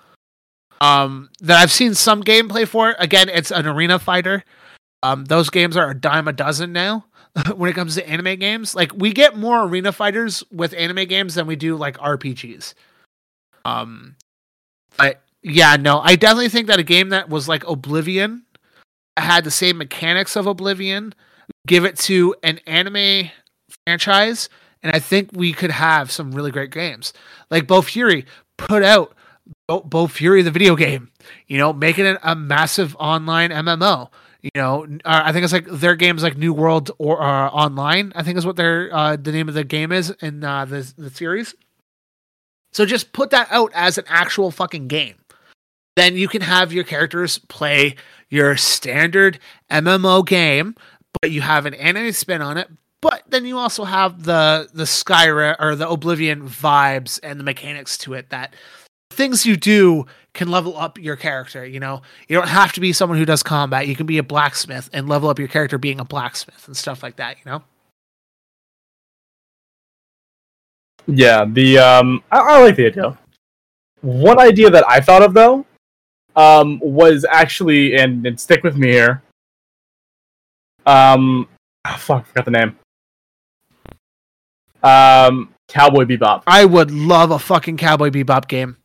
Um, 0.80 1.30
that 1.40 1.60
I've 1.60 1.72
seen 1.72 1.96
some 1.96 2.24
gameplay 2.24 2.68
for. 2.68 2.96
Again, 3.00 3.30
it's 3.30 3.52
an 3.52 3.66
arena 3.66 3.98
fighter. 3.98 4.44
Um, 5.02 5.26
those 5.26 5.50
games 5.50 5.76
are 5.76 5.90
a 5.90 6.00
dime 6.00 6.28
a 6.28 6.34
dozen 6.34 6.72
now 6.72 7.06
when 7.56 7.70
it 7.70 7.74
comes 7.74 7.96
to 7.96 8.08
anime 8.08 8.38
games. 8.38 8.76
Like 8.76 8.92
we 8.96 9.12
get 9.12 9.36
more 9.36 9.64
arena 9.64 9.92
fighters 9.92 10.44
with 10.52 10.74
anime 10.74 11.08
games 11.08 11.36
than 11.36 11.48
we 11.48 11.56
do 11.56 11.76
like 11.76 11.98
RPGs. 11.98 12.74
Um, 13.66 14.16
but 14.98 15.22
yeah, 15.42 15.78
no, 15.78 16.00
I 16.00 16.16
definitely 16.16 16.50
think 16.50 16.68
that 16.68 16.80
a 16.80 16.84
game 16.84 17.10
that 17.10 17.30
was 17.30 17.48
like 17.48 17.68
Oblivion 17.68 18.44
had 19.18 19.44
the 19.44 19.52
same 19.52 19.78
mechanics 19.78 20.36
of 20.36 20.46
Oblivion, 20.46 21.14
give 21.66 21.86
it 21.86 21.98
to 21.98 22.36
an 22.44 22.60
anime 22.68 23.30
franchise, 23.86 24.50
and 24.84 24.96
I 24.96 25.00
think 25.00 25.30
we 25.34 25.54
could 25.54 25.72
have 25.72 26.12
some 26.12 26.32
really 26.32 26.52
great 26.52 26.72
games. 26.72 27.14
Like 27.50 27.68
Bofuri 27.68 28.26
put 28.58 28.84
out 28.84 29.16
Bo, 29.68 29.82
Bofuri 29.82 30.44
the 30.44 30.52
video 30.52 30.76
game, 30.76 31.12
you 31.48 31.58
know, 31.58 31.74
making 31.74 32.06
it 32.06 32.18
a 32.24 32.36
massive 32.36 32.96
online 33.00 33.52
MMO 33.52 34.10
you 34.44 34.52
know 34.56 34.84
uh, 35.04 35.24
i 35.26 35.32
think 35.32 35.44
it's 35.44 35.52
like 35.52 35.66
their 35.66 35.96
games 35.96 36.22
like 36.22 36.38
new 36.38 36.54
world 36.54 36.92
or 37.00 37.20
uh, 37.20 37.50
online 37.50 38.14
i 38.16 38.22
think 38.22 38.38
is 38.38 38.46
what 38.46 38.56
their 38.56 38.88
uh, 38.96 39.16
the 39.16 39.32
name 39.32 39.50
of 39.50 39.56
the 39.56 39.64
game 39.64 39.92
is 39.92 40.12
in 40.22 40.44
uh, 40.44 40.64
the, 40.64 40.94
the 40.96 41.10
series 41.10 41.56
so 42.72 42.86
just 42.86 43.14
put 43.14 43.32
that 43.32 43.48
out 43.50 43.72
as 43.74 43.98
an 43.98 44.04
actual 44.08 44.52
fucking 44.52 44.88
game 44.88 45.16
then 45.98 46.16
you 46.16 46.28
can 46.28 46.44
have 46.44 46.72
your 46.72 46.84
characters 46.84 47.40
play 47.40 47.96
your 48.30 48.56
standard 48.56 49.40
MMO 49.72 50.26
game, 50.26 50.76
but 51.20 51.32
you 51.32 51.42
have 51.42 51.66
an 51.66 51.74
anime 51.74 52.12
spin 52.12 52.42
on 52.42 52.56
it. 52.58 52.70
But 53.02 53.24
then 53.28 53.46
you 53.46 53.58
also 53.58 53.84
have 53.84 54.24
the 54.24 54.70
the 54.74 54.84
Skyrim 54.84 55.56
or 55.60 55.76
the 55.76 55.88
Oblivion 55.88 56.48
vibes 56.48 57.20
and 57.22 57.40
the 57.40 57.44
mechanics 57.44 57.98
to 58.00 58.14
it 58.14 58.30
that 58.30 58.56
things 59.12 59.46
you 59.46 59.56
do 59.56 60.06
can 60.34 60.50
level 60.50 60.78
up 60.78 60.98
your 60.98 61.16
character. 61.16 61.66
You 61.66 61.80
know, 61.80 62.02
you 62.28 62.36
don't 62.36 62.48
have 62.48 62.74
to 62.74 62.80
be 62.80 62.94
someone 62.94 63.18
who 63.18 63.26
does 63.26 63.44
combat. 63.44 63.88
You 63.88 63.96
can 63.96 64.06
be 64.06 64.18
a 64.18 64.24
blacksmith 64.24 64.90
and 64.94 65.08
level 65.08 65.30
up 65.30 65.40
your 65.40 65.48
character 65.48 65.78
being 65.78 66.00
a 66.00 66.06
blacksmith 66.06 66.68
and 66.68 66.76
stuff 66.76 67.04
like 67.04 67.18
that. 67.18 67.38
You 67.38 67.52
know. 67.52 67.64
Yeah, 71.08 71.46
the 71.46 71.78
um, 71.78 72.24
I, 72.32 72.40
I 72.40 72.62
like 72.64 72.76
the 72.76 72.88
idea. 72.88 73.18
One 74.02 74.40
idea 74.40 74.70
that 74.70 74.84
I 74.88 75.02
thought 75.02 75.24
of 75.24 75.34
though, 75.34 75.66
um, 76.36 76.80
was 76.80 77.26
actually 77.30 77.96
and, 77.96 78.26
and 78.26 78.40
stick 78.40 78.64
with 78.64 78.76
me 78.76 78.92
here. 78.92 79.24
Um, 80.86 81.48
oh, 81.86 81.98
fuck, 81.98 82.26
forgot 82.28 82.46
the 82.46 82.52
name. 82.52 82.78
Um, 84.84 85.54
Cowboy 85.68 86.06
Bebop. 86.06 86.44
I 86.48 86.66
would 86.66 86.92
love 86.92 87.32
a 87.32 87.40
fucking 87.40 87.78
Cowboy 87.78 88.10
Bebop 88.10 88.48
game. 88.48 88.78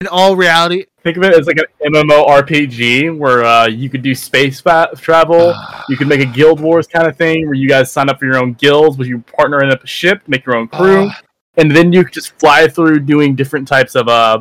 In 0.00 0.06
all 0.06 0.36
reality, 0.36 0.86
Think 1.02 1.16
of 1.16 1.22
it 1.22 1.32
as 1.32 1.46
like 1.46 1.56
an 1.56 1.92
MMORPG 1.94 3.16
where 3.16 3.42
uh, 3.42 3.66
you 3.66 3.88
could 3.88 4.02
do 4.02 4.14
space 4.14 4.60
fa- 4.60 4.90
travel. 4.96 5.54
you 5.88 5.96
could 5.96 6.08
make 6.08 6.20
a 6.20 6.26
Guild 6.26 6.60
Wars 6.60 6.86
kind 6.86 7.06
of 7.06 7.16
thing 7.16 7.46
where 7.46 7.54
you 7.54 7.68
guys 7.68 7.90
sign 7.90 8.10
up 8.10 8.18
for 8.18 8.26
your 8.26 8.36
own 8.36 8.52
guilds, 8.54 8.98
where 8.98 9.08
you 9.08 9.20
partner 9.20 9.62
in 9.62 9.70
a 9.70 9.86
ship, 9.86 10.20
make 10.26 10.44
your 10.44 10.56
own 10.56 10.68
crew, 10.68 11.08
uh, 11.08 11.12
and 11.56 11.70
then 11.70 11.92
you 11.92 12.04
could 12.04 12.12
just 12.12 12.38
fly 12.38 12.68
through 12.68 13.00
doing 13.00 13.34
different 13.34 13.66
types 13.66 13.94
of 13.94 14.08
uh, 14.08 14.40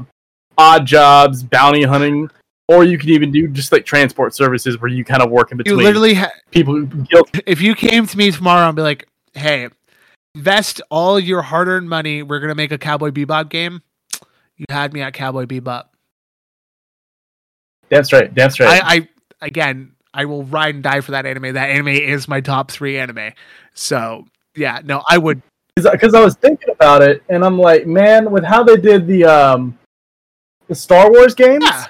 odd 0.57 0.85
jobs, 0.85 1.43
bounty 1.43 1.83
hunting, 1.83 2.29
or 2.67 2.83
you 2.83 2.97
could 2.97 3.09
even 3.09 3.31
do 3.31 3.47
just 3.47 3.71
like 3.71 3.85
transport 3.85 4.35
services 4.35 4.81
where 4.81 4.91
you 4.91 5.05
kind 5.05 5.23
of 5.23 5.31
work 5.31 5.51
in 5.51 5.57
between. 5.57 5.77
you 5.77 5.83
literally, 5.83 6.13
ha- 6.15 6.31
people 6.51 6.83
guild. 6.83 7.29
if 7.45 7.61
you 7.61 7.73
came 7.73 8.05
to 8.05 8.17
me 8.17 8.31
tomorrow 8.31 8.67
and 8.67 8.75
be 8.75 8.81
like, 8.81 9.07
"Hey, 9.33 9.69
invest 10.35 10.81
all 10.89 11.19
your 11.19 11.41
hard-earned 11.41 11.89
money. 11.89 12.23
We're 12.23 12.39
gonna 12.39 12.55
make 12.55 12.71
a 12.71 12.77
Cowboy 12.77 13.11
Bebop 13.11 13.49
game." 13.49 13.81
You 14.57 14.65
had 14.69 14.91
me 14.91 15.01
at 15.01 15.13
Cowboy 15.13 15.45
Bebop. 15.45 15.85
That's 17.89 18.11
right. 18.11 18.33
That's 18.35 18.59
right. 18.59 18.83
I, 18.83 18.95
I 18.95 19.09
again, 19.41 19.93
I 20.13 20.25
will 20.25 20.43
ride 20.43 20.75
and 20.75 20.83
die 20.83 21.01
for 21.01 21.11
that 21.11 21.25
anime. 21.25 21.53
That 21.53 21.69
anime 21.69 21.87
is 21.89 22.27
my 22.27 22.41
top 22.41 22.71
three 22.71 22.97
anime. 22.99 23.31
So 23.73 24.25
yeah, 24.55 24.81
no, 24.83 25.01
I 25.09 25.17
would. 25.17 25.41
because 25.75 26.13
I 26.13 26.23
was 26.23 26.35
thinking 26.35 26.69
about 26.71 27.01
it, 27.01 27.23
and 27.29 27.43
I'm 27.43 27.57
like, 27.57 27.87
man, 27.87 28.31
with 28.31 28.43
how 28.43 28.63
they 28.63 28.75
did 28.77 29.07
the 29.07 29.23
um 29.23 29.77
the 30.67 30.75
Star 30.75 31.09
Wars 31.09 31.33
games, 31.33 31.63
Yeah, 31.63 31.85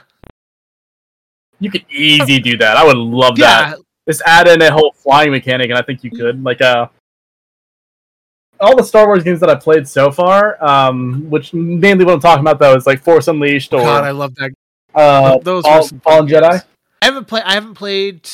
you 1.60 1.72
could 1.72 1.86
easy 1.90 2.40
do 2.40 2.58
that. 2.58 2.78
I 2.78 2.86
would 2.86 2.98
love 2.98 3.38
yeah. 3.38 3.72
that. 3.72 3.80
Just 4.08 4.22
add 4.26 4.48
in 4.48 4.62
a 4.62 4.72
whole 4.72 4.94
flying 4.94 5.32
mechanic, 5.32 5.70
and 5.70 5.78
I 5.78 5.82
think 5.82 6.04
you 6.04 6.12
could. 6.12 6.44
Like 6.44 6.62
uh, 6.62 6.88
all 8.60 8.76
the 8.76 8.84
Star 8.84 9.08
Wars 9.08 9.24
games 9.24 9.40
that 9.40 9.50
I 9.50 9.56
played 9.56 9.88
so 9.88 10.12
far, 10.12 10.64
um, 10.64 11.30
which 11.30 11.54
mainly 11.54 12.06
what 12.06 12.14
I'm 12.16 12.20
talking 12.20 12.42
about 12.42 12.60
though 12.60 12.76
is 12.76 12.86
like 12.86 13.02
Force 13.02 13.28
Unleashed 13.28 13.74
or 13.74 13.82
God, 13.82 14.04
I 14.04 14.12
love 14.12 14.36
that. 14.36 14.52
uh, 14.96 15.38
Those 15.40 15.64
Fall- 15.64 15.88
Fallen 16.04 16.28
Jedi. 16.28 16.64
I 17.02 17.06
haven't 17.06 17.26
played. 17.26 17.44
I 17.46 17.54
haven't 17.54 17.76
played 17.76 18.28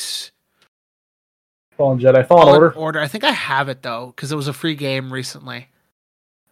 Fallen 1.76 1.98
Jedi, 1.98 2.26
Fallen 2.26 2.46
Fallen 2.60 2.72
Order. 2.74 3.00
I 3.00 3.08
think 3.08 3.24
I 3.24 3.32
have 3.32 3.68
it 3.68 3.82
though 3.82 4.12
because 4.14 4.32
it 4.32 4.36
was 4.36 4.48
a 4.48 4.52
free 4.52 4.74
game 4.74 5.12
recently. 5.12 5.68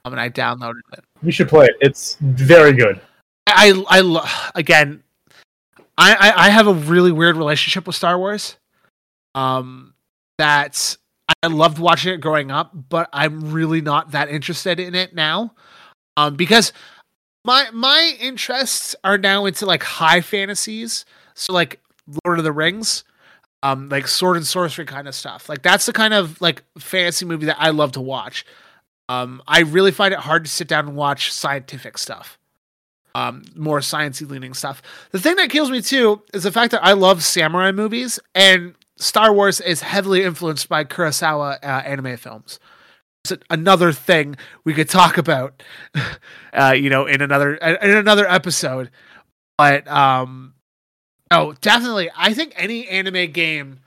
Um, 0.05 0.13
and 0.13 0.21
I 0.21 0.29
downloaded 0.29 0.81
it. 0.93 1.01
You 1.23 1.33
should 1.33 1.49
play 1.49 1.67
it. 1.67 1.77
It's 1.81 2.17
very 2.21 2.73
good. 2.73 3.01
I 3.47 3.73
I, 3.89 3.99
I 3.99 4.01
lo- 4.01 4.25
again, 4.55 5.03
I, 5.97 6.15
I 6.15 6.47
I 6.47 6.51
have 6.51 6.67
a 6.67 6.75
really 6.75 7.11
weird 7.13 7.37
relationship 7.37 7.87
with 7.87 7.97
Star 7.97 8.19
Wars. 8.19 8.57
Um, 9.35 9.95
that 10.39 10.97
I 11.43 11.47
loved 11.47 11.79
watching 11.79 12.13
it 12.13 12.21
growing 12.21 12.51
up, 12.51 12.73
but 12.89 13.09
I'm 13.13 13.53
really 13.53 13.81
not 13.81 14.11
that 14.13 14.29
interested 14.29 14.79
in 14.79 14.95
it 14.95 15.15
now. 15.15 15.55
Um, 16.17 16.37
because 16.37 16.73
my 17.45 17.69
my 17.73 18.17
interests 18.21 18.95
are 19.05 19.19
now 19.19 19.47
into 19.47 19.67
like 19.67 19.83
high 19.83 20.21
fantasies, 20.21 21.05
so 21.35 21.53
like 21.53 21.81
Lord 22.25 22.39
of 22.39 22.45
the 22.45 22.53
Rings, 22.53 23.05
um, 23.63 23.89
like 23.89 24.07
sword 24.07 24.37
and 24.37 24.47
sorcery 24.47 24.85
kind 24.85 25.09
of 25.09 25.15
stuff. 25.15 25.49
Like 25.49 25.63
that's 25.63 25.87
the 25.87 25.93
kind 25.93 26.15
of 26.15 26.41
like 26.41 26.63
fantasy 26.79 27.25
movie 27.25 27.47
that 27.47 27.61
I 27.61 27.71
love 27.71 27.93
to 27.93 28.01
watch. 28.01 28.45
Um, 29.09 29.43
I 29.47 29.61
really 29.61 29.93
find 29.93 30.15
it 30.15 30.21
hard 30.21 30.45
to 30.45 30.51
sit 30.51 30.69
down 30.69 30.89
and 30.89 30.97
watch 30.97 31.33
scientific 31.33 31.99
stuff 31.99 32.39
um, 33.15 33.45
more 33.55 33.81
sciencey 33.81 34.29
leaning 34.29 34.55
stuff. 34.55 34.83
The 35.13 35.21
thing 35.21 35.37
that 35.37 35.51
kills 35.51 35.71
me 35.71 35.81
too 35.81 36.23
is 36.33 36.43
the 36.43 36.53
fact 36.53 36.73
that 36.73 36.85
I 36.85 36.93
love 36.93 37.23
samurai 37.23 37.73
movies, 37.73 38.19
and 38.35 38.75
Star 38.97 39.33
Wars 39.33 39.61
is 39.61 39.83
heavily 39.83 40.23
influenced 40.23 40.69
by 40.69 40.85
Kurosawa 40.85 41.59
uh, 41.63 41.67
anime 41.67 42.17
films. 42.17 42.59
It's 43.25 43.43
another 43.51 43.91
thing 43.93 44.37
we 44.65 44.75
could 44.75 44.89
talk 44.89 45.17
about, 45.19 45.63
uh, 46.53 46.75
you 46.77 46.91
know, 46.91 47.07
in 47.07 47.23
another 47.23 47.55
in 47.55 47.97
another 47.97 48.29
episode. 48.29 48.91
But 49.57 49.89
um, 49.89 50.55
oh, 51.31 51.55
definitely, 51.61 52.11
I 52.17 52.35
think 52.35 52.53
any 52.57 52.87
anime 52.89 53.33
game. 53.33 53.81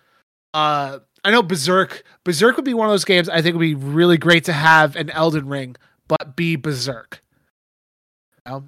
Uh, 0.53 0.99
I 1.23 1.31
know 1.31 1.43
Berserk. 1.43 2.03
Berserk 2.23 2.55
would 2.55 2.65
be 2.65 2.73
one 2.73 2.87
of 2.87 2.93
those 2.93 3.05
games 3.05 3.29
I 3.29 3.41
think 3.41 3.55
would 3.55 3.61
be 3.61 3.75
really 3.75 4.17
great 4.17 4.45
to 4.45 4.53
have 4.53 4.95
an 4.95 5.09
Elden 5.11 5.47
Ring, 5.47 5.75
but 6.07 6.35
be 6.35 6.55
Berserk. 6.55 7.21
Know? 8.47 8.63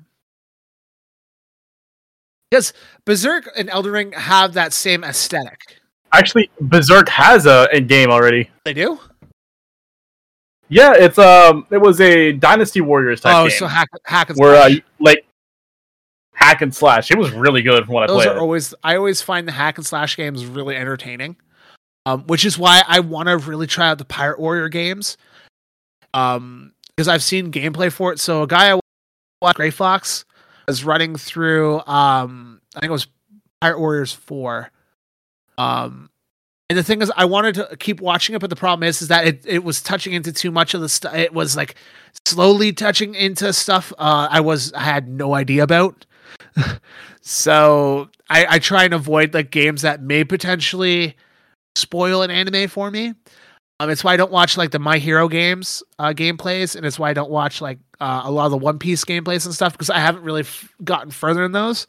Because 2.52 2.74
Berserk 3.06 3.50
and 3.58 3.70
Elden 3.70 3.92
Ring 3.92 4.12
have 4.12 4.54
that 4.54 4.74
same 4.74 5.04
aesthetic. 5.04 5.78
Actually, 6.12 6.49
Berserk 6.62 7.07
has 7.10 7.45
a, 7.45 7.68
a 7.72 7.82
game 7.82 8.10
already. 8.10 8.49
They 8.66 8.74
do. 8.74 8.99
Yeah, 10.70 10.93
it's 10.95 11.18
um, 11.18 11.66
it 11.72 11.78
was 11.78 11.99
a 11.99 12.34
Dynasty 12.34 12.82
Warriors 12.82 13.22
type 13.22 13.34
game. 13.34 13.41
Oh, 13.41 13.47
game 13.49 13.57
so 13.57 13.68
hack, 13.68 13.89
hack 14.05 14.30
and 14.30 14.39
where 14.39 14.55
uh, 14.55 14.70
slash. 14.70 14.82
like 14.99 15.26
hack 16.34 16.62
and 16.62 16.74
slash. 16.74 17.12
It 17.12 17.18
was 17.18 17.32
really 17.32 17.62
good 17.62 17.86
from 17.86 17.93
what 17.93 18.03
I 18.03 18.07
Those 18.07 18.24
played. 18.24 18.36
are 18.36 18.39
always. 18.39 18.74
I 18.84 18.95
always 18.95 19.22
find 19.22 19.47
the 19.47 19.51
hack 19.51 19.78
and 19.78 19.86
slash 19.86 20.16
games 20.16 20.45
really 20.45 20.76
entertaining. 20.76 21.36
Um, 22.05 22.24
which 22.24 22.45
is 22.45 22.57
why 22.57 22.82
I 22.88 23.01
want 23.01 23.28
to 23.28 23.38
really 23.38 23.68
try 23.68 23.89
out 23.89 23.97
the 23.97 24.05
Pirate 24.05 24.39
Warrior 24.39 24.70
games. 24.70 25.18
Um, 26.14 26.74
because 26.95 27.07
I've 27.07 27.24
seen 27.24 27.51
gameplay 27.51 27.91
for 27.91 28.12
it. 28.12 28.20
So 28.20 28.43
a 28.43 28.47
guy 28.47 28.74
I 28.76 28.80
watched, 29.41 29.57
Gray 29.57 29.70
Fox, 29.70 30.26
was 30.68 30.84
running 30.84 31.16
through. 31.16 31.80
Um, 31.86 32.62
I 32.76 32.80
think 32.80 32.89
it 32.89 32.93
was 32.93 33.07
Pirate 33.62 33.80
Warriors 33.80 34.12
Four. 34.14 34.72
Um, 35.60 36.10
and 36.70 36.78
the 36.78 36.84
thing 36.84 37.01
is, 37.01 37.12
I 37.18 37.26
wanted 37.26 37.55
to 37.55 37.76
keep 37.78 37.99
watching 37.99 38.36
it, 38.36 38.39
but 38.39 38.49
the 38.49 38.55
problem 38.55 38.88
is, 38.88 39.01
is 39.01 39.07
that 39.10 39.28
it, 39.28 39.43
it 39.45 39.64
was 39.64 39.82
touching 39.82 40.14
into 40.14 40.32
too 40.32 40.51
much 40.51 40.74
of 40.74 40.82
the 40.82 40.89
stuff. 40.89 41.14
It 41.14 41.34
was 41.34 41.55
like 41.55 41.76
slowly 42.26 42.72
touching 42.72 43.14
into 43.16 43.51
stuff 43.53 43.91
uh, 43.97 44.28
I 44.32 44.39
was 44.39 44.72
I 44.74 44.82
had 44.82 45.10
no 45.10 45.34
idea 45.34 45.64
about. 45.64 46.05
so 47.22 48.10
I, 48.30 48.45
I 48.49 48.60
try 48.60 48.86
and 48.86 48.93
avoid 48.93 49.34
like 49.34 49.51
games 49.51 49.82
that 49.82 50.01
may 50.01 50.24
potentially 50.24 51.16
spoil 51.76 52.22
an 52.22 52.32
anime 52.32 52.70
for 52.70 52.89
me. 52.91 53.14
Um, 53.80 53.89
it's 53.89 54.03
why 54.03 54.14
I 54.14 54.18
don't 54.18 54.32
watch 54.32 54.55
like 54.55 54.72
the 54.72 54.80
My 54.80 54.99
Hero 54.99 55.28
games 55.28 55.82
uh, 55.97 56.14
gameplays, 56.14 56.76
and 56.76 56.86
it's 56.86 56.99
why 56.99 57.10
I 57.10 57.14
don't 57.14 57.32
watch 57.32 57.62
like 57.62 57.80
uh, 57.99 58.22
a 58.26 58.32
lot 58.32 58.45
of 58.45 58.51
the 58.51 58.57
One 58.57 58.78
Piece 58.78 59.03
gameplays 59.05 59.45
and 59.45 59.55
stuff 59.55 59.74
because 59.74 59.89
I 59.89 59.99
haven't 59.99 60.24
really 60.24 60.41
f- 60.41 60.74
gotten 60.84 61.12
further 61.12 61.43
in 61.43 61.51
those. 61.51 61.88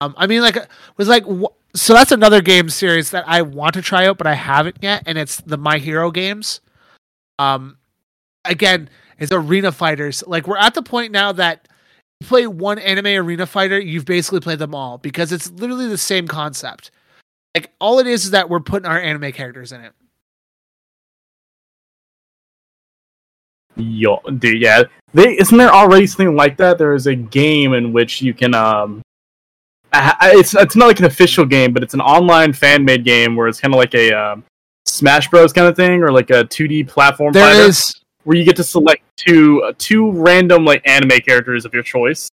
Um, 0.00 0.14
I 0.16 0.26
mean, 0.26 0.42
like 0.42 0.56
was 0.96 1.08
like 1.08 1.24
wh- 1.24 1.54
so 1.74 1.92
that's 1.92 2.12
another 2.12 2.40
game 2.40 2.68
series 2.68 3.10
that 3.10 3.24
I 3.26 3.42
want 3.42 3.74
to 3.74 3.82
try 3.82 4.06
out, 4.06 4.18
but 4.18 4.26
I 4.26 4.34
haven't 4.34 4.78
yet, 4.80 5.02
and 5.06 5.18
it's 5.18 5.40
the 5.40 5.58
My 5.58 5.78
Hero 5.78 6.10
games. 6.10 6.60
Um, 7.38 7.78
again, 8.44 8.88
it's 9.18 9.32
arena 9.32 9.72
fighters. 9.72 10.22
Like 10.26 10.46
we're 10.46 10.56
at 10.56 10.74
the 10.74 10.82
point 10.82 11.12
now 11.12 11.32
that 11.32 11.68
you 12.20 12.26
play 12.26 12.46
one 12.46 12.78
anime 12.78 13.06
arena 13.06 13.46
fighter, 13.46 13.78
you've 13.78 14.04
basically 14.04 14.40
played 14.40 14.60
them 14.60 14.74
all 14.74 14.98
because 14.98 15.32
it's 15.32 15.50
literally 15.50 15.88
the 15.88 15.98
same 15.98 16.28
concept. 16.28 16.90
Like 17.54 17.72
all 17.80 17.98
it 17.98 18.06
is 18.06 18.24
is 18.24 18.30
that 18.30 18.48
we're 18.48 18.60
putting 18.60 18.86
our 18.86 18.98
anime 18.98 19.32
characters 19.32 19.72
in 19.72 19.80
it. 19.80 19.92
Yo, 23.76 24.20
dude, 24.38 24.62
yeah. 24.62 24.84
They 25.12 25.36
isn't 25.38 25.58
there 25.58 25.72
already 25.72 26.06
something 26.06 26.36
like 26.36 26.56
that? 26.58 26.78
There 26.78 26.94
is 26.94 27.08
a 27.08 27.14
game 27.14 27.72
in 27.74 27.92
which 27.92 28.22
you 28.22 28.32
can 28.32 28.54
um, 28.54 29.02
I- 30.20 30.32
it's 30.36 30.54
it's 30.54 30.76
not 30.76 30.86
like 30.86 30.98
an 30.98 31.04
official 31.06 31.44
game, 31.44 31.72
but 31.72 31.82
it's 31.82 31.94
an 31.94 32.00
online 32.00 32.52
fan 32.52 32.84
made 32.84 33.04
game 33.04 33.36
where 33.36 33.48
it's 33.48 33.60
kind 33.60 33.72
of 33.74 33.78
like 33.78 33.94
a 33.94 34.12
um, 34.12 34.44
Smash 34.86 35.28
Bros 35.28 35.52
kind 35.52 35.66
of 35.66 35.76
thing, 35.76 36.02
or 36.02 36.10
like 36.10 36.30
a 36.30 36.44
2D 36.44 36.88
platform 36.88 37.32
There 37.32 37.44
fighter, 37.46 37.68
is 37.68 37.94
where 38.24 38.36
you 38.36 38.44
get 38.44 38.56
to 38.56 38.64
select 38.64 39.02
two 39.16 39.62
uh, 39.62 39.72
two 39.78 40.10
random 40.12 40.64
like 40.64 40.82
anime 40.86 41.18
characters 41.20 41.64
of 41.64 41.72
your 41.74 41.82
choice, 41.82 42.28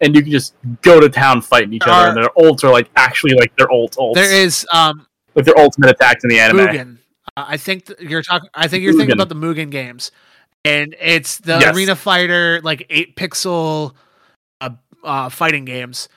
and 0.00 0.14
you 0.14 0.22
can 0.22 0.30
just 0.30 0.54
go 0.82 1.00
to 1.00 1.08
town 1.08 1.40
fighting 1.40 1.72
each 1.72 1.82
other, 1.82 1.92
are- 1.92 2.08
and 2.08 2.16
their 2.16 2.28
ults 2.38 2.62
are 2.64 2.70
like 2.70 2.88
actually 2.96 3.34
like 3.34 3.54
their 3.56 3.70
ult 3.72 3.96
ults, 3.96 4.14
there 4.14 4.32
is 4.32 4.66
um 4.72 5.06
like 5.34 5.44
their 5.44 5.58
ultimate 5.58 5.90
attacks 5.90 6.24
in 6.24 6.30
the 6.30 6.38
anime. 6.38 6.66
Mugen. 6.66 6.96
Uh, 7.36 7.44
I 7.48 7.56
think 7.56 7.86
th- 7.86 8.00
you're 8.00 8.22
talking. 8.22 8.48
I 8.54 8.66
think 8.68 8.82
you're 8.82 8.92
thinking 8.94 9.12
about 9.14 9.28
the 9.28 9.36
Mugen 9.36 9.70
games, 9.70 10.10
and 10.64 10.94
it's 11.00 11.38
the 11.38 11.58
Yes. 11.60 11.74
arena 11.76 11.94
fighter 11.96 12.60
like 12.62 12.86
eight 12.90 13.14
pixel 13.16 13.94
uh, 14.60 14.70
uh 15.04 15.28
fighting 15.28 15.64
games. 15.64 16.08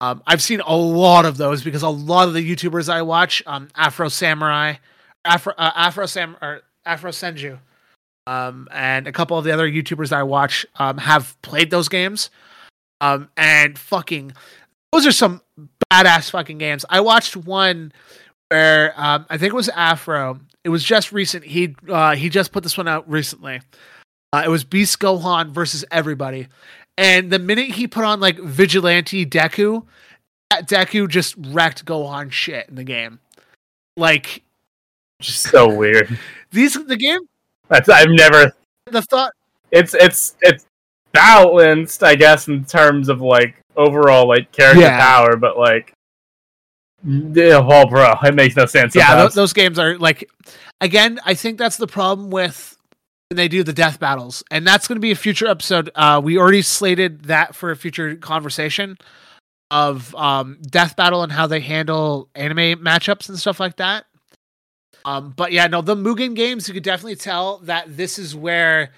Um, 0.00 0.22
I've 0.26 0.42
seen 0.42 0.60
a 0.60 0.76
lot 0.76 1.24
of 1.24 1.36
those 1.36 1.62
because 1.64 1.82
a 1.82 1.88
lot 1.88 2.28
of 2.28 2.34
the 2.34 2.54
YouTubers 2.54 2.88
I 2.88 3.02
watch, 3.02 3.42
um, 3.46 3.68
Afro 3.74 4.08
Samurai, 4.08 4.74
Afro 5.24 5.54
uh, 5.58 5.72
Afro 5.74 6.06
Sam 6.06 6.36
or 6.40 6.62
Afro 6.86 7.10
Senju, 7.10 7.58
um, 8.26 8.68
and 8.70 9.06
a 9.06 9.12
couple 9.12 9.36
of 9.36 9.44
the 9.44 9.52
other 9.52 9.68
YouTubers 9.68 10.12
I 10.12 10.22
watch 10.22 10.64
um, 10.76 10.98
have 10.98 11.40
played 11.42 11.70
those 11.70 11.88
games. 11.88 12.30
Um, 13.00 13.28
and 13.36 13.78
fucking, 13.78 14.32
those 14.92 15.06
are 15.06 15.12
some 15.12 15.40
badass 15.92 16.30
fucking 16.30 16.58
games. 16.58 16.84
I 16.88 17.00
watched 17.00 17.36
one 17.36 17.92
where 18.48 18.92
um, 18.96 19.26
I 19.28 19.38
think 19.38 19.52
it 19.52 19.56
was 19.56 19.68
Afro. 19.68 20.40
It 20.64 20.68
was 20.68 20.84
just 20.84 21.12
recent. 21.12 21.44
He 21.44 21.74
uh, 21.88 22.14
he 22.14 22.28
just 22.28 22.52
put 22.52 22.62
this 22.62 22.76
one 22.76 22.88
out 22.88 23.08
recently. 23.08 23.60
Uh, 24.32 24.42
it 24.44 24.48
was 24.48 24.62
Beast 24.62 24.98
Gohan 25.00 25.50
versus 25.50 25.84
everybody, 25.90 26.48
and 26.98 27.30
the 27.30 27.38
minute 27.38 27.70
he 27.70 27.86
put 27.86 28.04
on 28.04 28.18
like 28.18 28.38
Vigilante 28.38 29.24
Deku, 29.24 29.86
that 30.50 30.68
Deku 30.68 31.08
just 31.08 31.36
wrecked 31.38 31.84
Gohan 31.84 32.32
shit 32.32 32.68
in 32.68 32.74
the 32.74 32.84
game. 32.84 33.20
Like, 33.96 34.42
just 35.20 35.42
so 35.42 35.72
weird. 35.72 36.18
These 36.50 36.74
the 36.84 36.96
game. 36.96 37.20
That's 37.68 37.88
I've 37.88 38.10
never 38.10 38.52
the 38.86 39.02
thought. 39.02 39.32
It's 39.70 39.94
it's 39.94 40.36
it's 40.40 40.66
balanced, 41.12 42.02
I 42.02 42.16
guess, 42.16 42.48
in 42.48 42.64
terms 42.64 43.08
of 43.08 43.20
like 43.20 43.54
overall 43.76 44.26
like 44.26 44.50
character 44.50 44.80
yeah. 44.82 44.98
power, 44.98 45.36
but 45.36 45.56
like 45.56 45.92
yeah, 47.04 47.60
well, 47.60 47.86
bro, 47.86 48.14
it 48.24 48.34
makes 48.34 48.56
no 48.56 48.66
sense. 48.66 48.94
Yeah, 48.96 49.14
those, 49.14 49.34
those 49.34 49.52
games 49.52 49.78
are 49.78 49.96
like, 49.98 50.28
again, 50.80 51.20
I 51.24 51.34
think 51.34 51.58
that's 51.58 51.76
the 51.76 51.86
problem 51.86 52.30
with 52.30 52.76
when 53.30 53.36
they 53.36 53.48
do 53.48 53.62
the 53.62 53.74
death 53.74 54.00
battles, 54.00 54.42
and 54.50 54.66
that's 54.66 54.88
going 54.88 54.96
to 54.96 55.00
be 55.00 55.10
a 55.10 55.16
future 55.16 55.46
episode. 55.46 55.90
Uh, 55.94 56.20
we 56.22 56.38
already 56.38 56.62
slated 56.62 57.24
that 57.24 57.54
for 57.54 57.70
a 57.70 57.76
future 57.76 58.16
conversation 58.16 58.96
of 59.70 60.14
um, 60.14 60.58
death 60.62 60.96
battle 60.96 61.22
and 61.22 61.30
how 61.30 61.46
they 61.46 61.60
handle 61.60 62.30
anime 62.34 62.82
matchups 62.82 63.28
and 63.28 63.38
stuff 63.38 63.60
like 63.60 63.76
that. 63.76 64.06
Um, 65.04 65.34
but 65.36 65.52
yeah, 65.52 65.66
no, 65.66 65.82
the 65.82 65.94
Mugen 65.94 66.34
games, 66.34 66.68
you 66.68 66.74
could 66.74 66.82
definitely 66.82 67.16
tell 67.16 67.58
that 67.58 67.96
this 67.96 68.18
is 68.18 68.34
where 68.34 68.92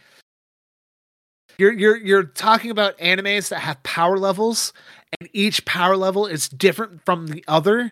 you're 1.59 1.73
you're 1.73 1.97
you're 1.97 2.23
talking 2.23 2.71
about 2.71 2.97
animes 2.99 3.49
that 3.49 3.59
have 3.61 3.83
power 3.83 4.17
levels, 4.17 4.73
and 5.21 5.29
each 5.33 5.65
power 5.65 5.97
level 5.97 6.27
is 6.27 6.49
different 6.49 7.05
from 7.05 7.27
the 7.27 7.45
other. 7.49 7.91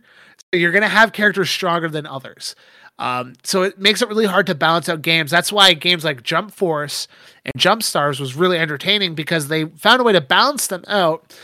So 0.54 0.58
you're 0.58 0.72
gonna 0.72 0.88
have 0.88 1.12
characters 1.12 1.50
stronger 1.50 1.88
than 1.88 2.06
others. 2.06 2.54
Um, 2.98 3.34
so 3.44 3.62
it 3.62 3.78
makes 3.78 4.02
it 4.02 4.08
really 4.08 4.26
hard 4.26 4.46
to 4.46 4.54
balance 4.54 4.88
out 4.88 5.02
games. 5.02 5.30
That's 5.30 5.52
why 5.52 5.72
games 5.74 6.04
like 6.04 6.22
Jump 6.22 6.52
Force 6.52 7.06
and 7.44 7.52
Jump 7.56 7.82
Stars 7.82 8.18
was 8.18 8.34
really 8.34 8.58
entertaining 8.58 9.14
because 9.14 9.48
they 9.48 9.66
found 9.66 10.00
a 10.00 10.04
way 10.04 10.12
to 10.12 10.20
balance 10.20 10.66
them 10.66 10.84
out. 10.88 11.34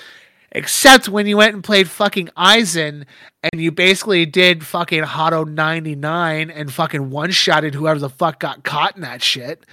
Except 0.57 1.09
when 1.09 1.27
you 1.27 1.37
went 1.37 1.55
and 1.55 1.65
played 1.65 1.89
fucking 1.89 2.29
Aizen 2.37 3.07
and 3.43 3.61
you 3.61 3.73
basically 3.73 4.25
did 4.25 4.65
fucking 4.65 5.03
Hado 5.03 5.49
99 5.49 6.49
and 6.49 6.73
fucking 6.73 7.11
one 7.11 7.33
shotted 7.33 7.75
whoever 7.75 7.99
the 7.99 8.09
fuck 8.09 8.39
got 8.39 8.63
caught 8.63 8.95
in 8.95 9.03
that 9.03 9.21
shit 9.21 9.67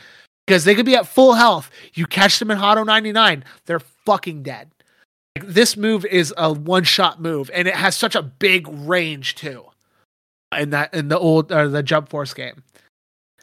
because 0.48 0.64
they 0.66 0.74
could 0.74 0.86
be 0.86 0.96
at 0.96 1.08
full 1.08 1.34
health. 1.34 1.70
You 1.94 2.08
catch 2.08 2.40
them 2.40 2.50
in 2.52 2.58
Hado 2.58 2.86
99, 2.86 3.44
they're 3.66 3.80
fucking 3.80 4.44
dead. 4.44 4.72
Like, 5.38 5.48
this 5.48 5.78
move 5.78 6.04
is 6.04 6.34
a 6.36 6.52
one 6.52 6.84
shot 6.84 7.22
move, 7.22 7.50
and 7.54 7.68
it 7.68 7.76
has 7.76 7.96
such 7.96 8.16
a 8.16 8.22
big 8.22 8.68
range 8.68 9.36
too. 9.36 9.71
In 10.58 10.72
that 10.72 10.94
in 10.94 11.08
the 11.08 11.18
old 11.18 11.52
uh, 11.52 11.68
the 11.68 11.82
Jump 11.84 12.10
Force 12.10 12.34
game, 12.34 12.64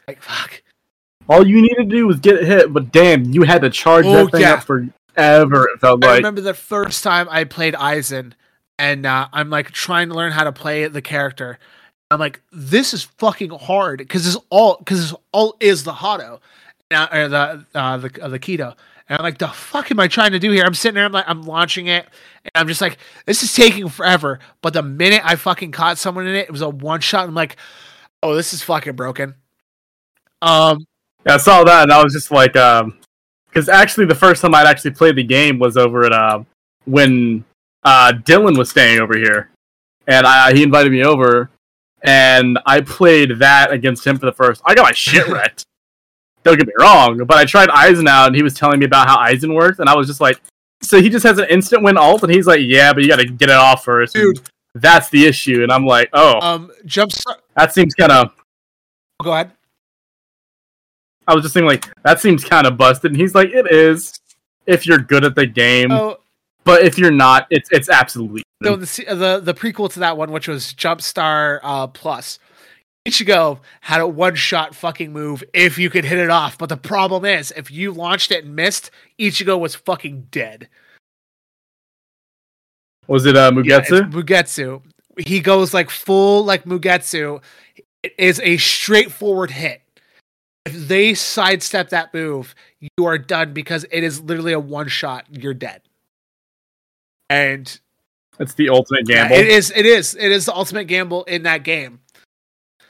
like 0.07 0.21
fuck. 0.21 0.61
All 1.27 1.45
you 1.45 1.61
needed 1.61 1.89
to 1.89 1.95
do 1.95 2.07
was 2.07 2.19
get 2.19 2.43
hit, 2.43 2.73
but 2.73 2.91
damn, 2.91 3.25
you 3.25 3.43
had 3.43 3.61
to 3.61 3.69
charge 3.69 4.05
oh, 4.05 4.25
that 4.25 4.31
thing 4.31 4.41
yeah. 4.41 4.53
up 4.53 4.63
forever. 4.63 5.69
It 5.69 5.79
felt 5.79 6.03
I 6.03 6.07
like. 6.07 6.13
I 6.13 6.17
remember 6.17 6.41
the 6.41 6.53
first 6.53 7.03
time 7.03 7.27
I 7.29 7.43
played 7.43 7.75
Aizen, 7.75 8.33
and 8.79 9.05
uh, 9.05 9.27
I'm 9.31 9.49
like 9.49 9.71
trying 9.71 10.09
to 10.09 10.15
learn 10.15 10.31
how 10.31 10.43
to 10.43 10.51
play 10.51 10.87
the 10.87 11.01
character. 11.01 11.59
I'm 12.11 12.19
like, 12.19 12.41
this 12.51 12.93
is 12.93 13.03
fucking 13.03 13.51
hard 13.51 13.99
because 13.99 14.25
this 14.25 14.37
all 14.49 14.77
because 14.77 15.11
this 15.11 15.19
all 15.31 15.55
is 15.59 15.83
the 15.83 15.93
Hado 15.93 16.39
or 16.91 17.27
the 17.27 17.65
uh, 17.75 17.97
the 17.97 18.23
uh, 18.23 18.27
the 18.27 18.39
Kido. 18.39 18.75
And 19.09 19.17
I'm 19.17 19.23
like, 19.23 19.39
the 19.39 19.47
fuck 19.47 19.89
am 19.89 19.99
I 19.99 20.07
trying 20.07 20.33
to 20.33 20.39
do 20.39 20.51
here? 20.51 20.63
I'm 20.63 20.75
sitting 20.75 20.95
there, 20.95 21.05
I'm 21.05 21.11
like, 21.11 21.25
I'm 21.27 21.41
launching 21.41 21.87
it, 21.87 22.05
and 22.43 22.51
I'm 22.53 22.67
just 22.67 22.79
like, 22.79 22.99
this 23.25 23.41
is 23.41 23.53
taking 23.53 23.89
forever. 23.89 24.39
But 24.61 24.73
the 24.73 24.83
minute 24.83 25.21
I 25.25 25.35
fucking 25.35 25.71
caught 25.71 25.97
someone 25.97 26.27
in 26.27 26.35
it, 26.35 26.47
it 26.47 26.51
was 26.51 26.61
a 26.61 26.69
one 26.69 27.01
shot. 27.01 27.27
I'm 27.27 27.33
like, 27.33 27.57
oh, 28.21 28.35
this 28.35 28.53
is 28.53 28.61
fucking 28.61 28.95
broken. 28.95 29.33
Um, 30.43 30.85
yeah, 31.25 31.33
I 31.33 31.37
saw 31.37 31.63
that, 31.63 31.83
and 31.83 31.91
I 31.91 32.03
was 32.03 32.13
just 32.13 32.29
like, 32.29 32.55
um, 32.55 32.99
because 33.49 33.67
actually, 33.67 34.05
the 34.05 34.15
first 34.15 34.43
time 34.43 34.53
I'd 34.53 34.67
actually 34.67 34.91
played 34.91 35.15
the 35.15 35.23
game 35.23 35.57
was 35.57 35.75
over 35.75 36.05
at 36.05 36.11
uh, 36.11 36.43
when 36.85 37.43
uh, 37.83 38.13
Dylan 38.23 38.57
was 38.57 38.69
staying 38.69 38.99
over 38.99 39.17
here, 39.17 39.49
and 40.05 40.27
I, 40.27 40.53
he 40.53 40.61
invited 40.61 40.91
me 40.91 41.03
over, 41.03 41.49
and 42.03 42.59
I 42.67 42.81
played 42.81 43.39
that 43.39 43.71
against 43.71 44.05
him 44.05 44.19
for 44.19 44.27
the 44.27 44.31
first. 44.31 44.61
I 44.65 44.75
got 44.75 44.83
my 44.83 44.91
shit 44.91 45.27
wrecked. 45.29 45.65
Don't 46.43 46.57
get 46.57 46.67
me 46.67 46.73
wrong, 46.79 47.17
but 47.25 47.37
I 47.37 47.45
tried 47.45 47.69
Aizen 47.69 48.07
out, 48.07 48.27
and 48.27 48.35
he 48.35 48.43
was 48.43 48.53
telling 48.53 48.79
me 48.79 48.85
about 48.85 49.07
how 49.07 49.17
Aizen 49.17 49.53
works, 49.53 49.79
and 49.79 49.89
I 49.89 49.95
was 49.95 50.07
just 50.07 50.21
like, 50.21 50.39
so 50.81 51.01
he 51.01 51.09
just 51.09 51.25
has 51.25 51.37
an 51.37 51.47
instant 51.49 51.83
win 51.83 51.97
alt, 51.97 52.23
and 52.23 52.31
he's 52.31 52.47
like, 52.47 52.61
yeah, 52.63 52.93
but 52.93 53.03
you 53.03 53.09
got 53.09 53.19
to 53.19 53.25
get 53.25 53.49
it 53.49 53.55
off 53.55 53.83
first, 53.83 54.15
dude. 54.15 54.39
That's 54.75 55.09
the 55.09 55.25
issue, 55.25 55.63
and 55.63 55.71
I'm 55.71 55.85
like, 55.85 56.09
oh, 56.13 56.39
um, 56.39 56.71
jump. 56.85 57.11
That 57.55 57.73
seems 57.73 57.93
kind 57.93 58.11
of. 58.11 58.33
Go 59.21 59.33
ahead. 59.33 59.51
I 61.27 61.35
was 61.35 61.43
just 61.43 61.53
thinking, 61.53 61.67
like, 61.67 61.87
that 62.03 62.21
seems 62.21 62.45
kind 62.45 62.65
of 62.65 62.77
busted, 62.77 63.11
and 63.11 63.19
he's 63.19 63.35
like, 63.35 63.49
it 63.49 63.71
is 63.71 64.19
if 64.65 64.87
you're 64.87 64.99
good 64.99 65.25
at 65.25 65.35
the 65.35 65.45
game. 65.45 65.91
Oh, 65.91 66.17
but 66.63 66.83
if 66.83 66.97
you're 66.97 67.11
not, 67.11 67.47
it's 67.49 67.69
it's 67.71 67.89
absolutely 67.89 68.43
no. 68.61 68.75
The 68.75 69.05
the 69.09 69.39
the 69.43 69.53
prequel 69.53 69.91
to 69.93 69.99
that 69.99 70.17
one, 70.17 70.31
which 70.31 70.47
was 70.47 70.73
Jumpstar 70.73 71.59
uh, 71.63 71.87
Plus, 71.87 72.39
Ichigo 73.07 73.59
had 73.81 74.01
a 74.01 74.07
one 74.07 74.35
shot 74.35 74.75
fucking 74.75 75.11
move 75.11 75.43
if 75.53 75.77
you 75.77 75.89
could 75.89 76.05
hit 76.05 76.19
it 76.19 76.29
off. 76.29 76.57
But 76.57 76.69
the 76.69 76.77
problem 76.77 77.25
is, 77.25 77.51
if 77.55 77.71
you 77.71 77.91
launched 77.91 78.31
it 78.31 78.45
and 78.45 78.55
missed, 78.55 78.91
Ichigo 79.17 79.59
was 79.59 79.75
fucking 79.75 80.27
dead. 80.31 80.69
Was 83.07 83.25
it 83.25 83.35
uh, 83.35 83.51
Mugetsu? 83.51 84.01
Yeah, 84.01 84.21
Mugetsu. 84.21 84.81
He 85.17 85.39
goes 85.39 85.73
like 85.73 85.89
full 85.89 86.45
like 86.45 86.65
Mugetsu. 86.65 87.41
It 88.03 88.13
is 88.17 88.39
a 88.41 88.57
straightforward 88.57 89.51
hit. 89.51 89.81
If 90.65 90.87
they 90.87 91.13
sidestep 91.13 91.89
that 91.89 92.13
move, 92.13 92.53
you 92.79 93.05
are 93.05 93.17
done 93.17 93.53
because 93.53 93.85
it 93.91 94.03
is 94.03 94.21
literally 94.21 94.53
a 94.53 94.59
one 94.59 94.87
shot. 94.87 95.25
You're 95.29 95.53
dead. 95.53 95.81
And 97.29 97.79
it's 98.39 98.53
the 98.53 98.69
ultimate 98.69 99.05
gamble. 99.05 99.35
Yeah, 99.35 99.41
it 99.41 99.47
is. 99.47 99.71
It 99.75 99.85
is. 99.85 100.15
It 100.15 100.31
is 100.31 100.45
the 100.45 100.53
ultimate 100.53 100.85
gamble 100.85 101.23
in 101.23 101.43
that 101.43 101.63
game. 101.63 101.99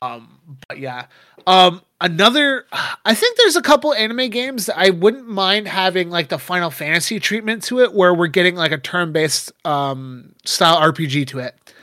Um, 0.02 0.39
but 0.68 0.80
yeah. 0.80 1.06
Um, 1.45 1.82
another, 2.00 2.66
I 3.06 3.14
think 3.14 3.38
there's 3.38 3.56
a 3.56 3.62
couple 3.62 3.93
anime 3.93 4.30
games 4.30 4.70
I 4.70 4.91
wouldn't 4.91 5.28
mind 5.28 5.68
having 5.68 6.10
like 6.10 6.30
the 6.30 6.39
Final 6.39 6.70
Fantasy 6.70 7.20
treatment 7.20 7.64
to 7.64 7.80
it, 7.82 7.93
where 7.93 8.14
we're 8.14 8.28
getting 8.28 8.56
like 8.56 8.72
a 8.72 8.78
turn-based 8.78 9.52
um 9.66 10.34
style 10.45 10.80
RPG 10.80 11.28
to 11.28 11.39
it. 11.39 11.74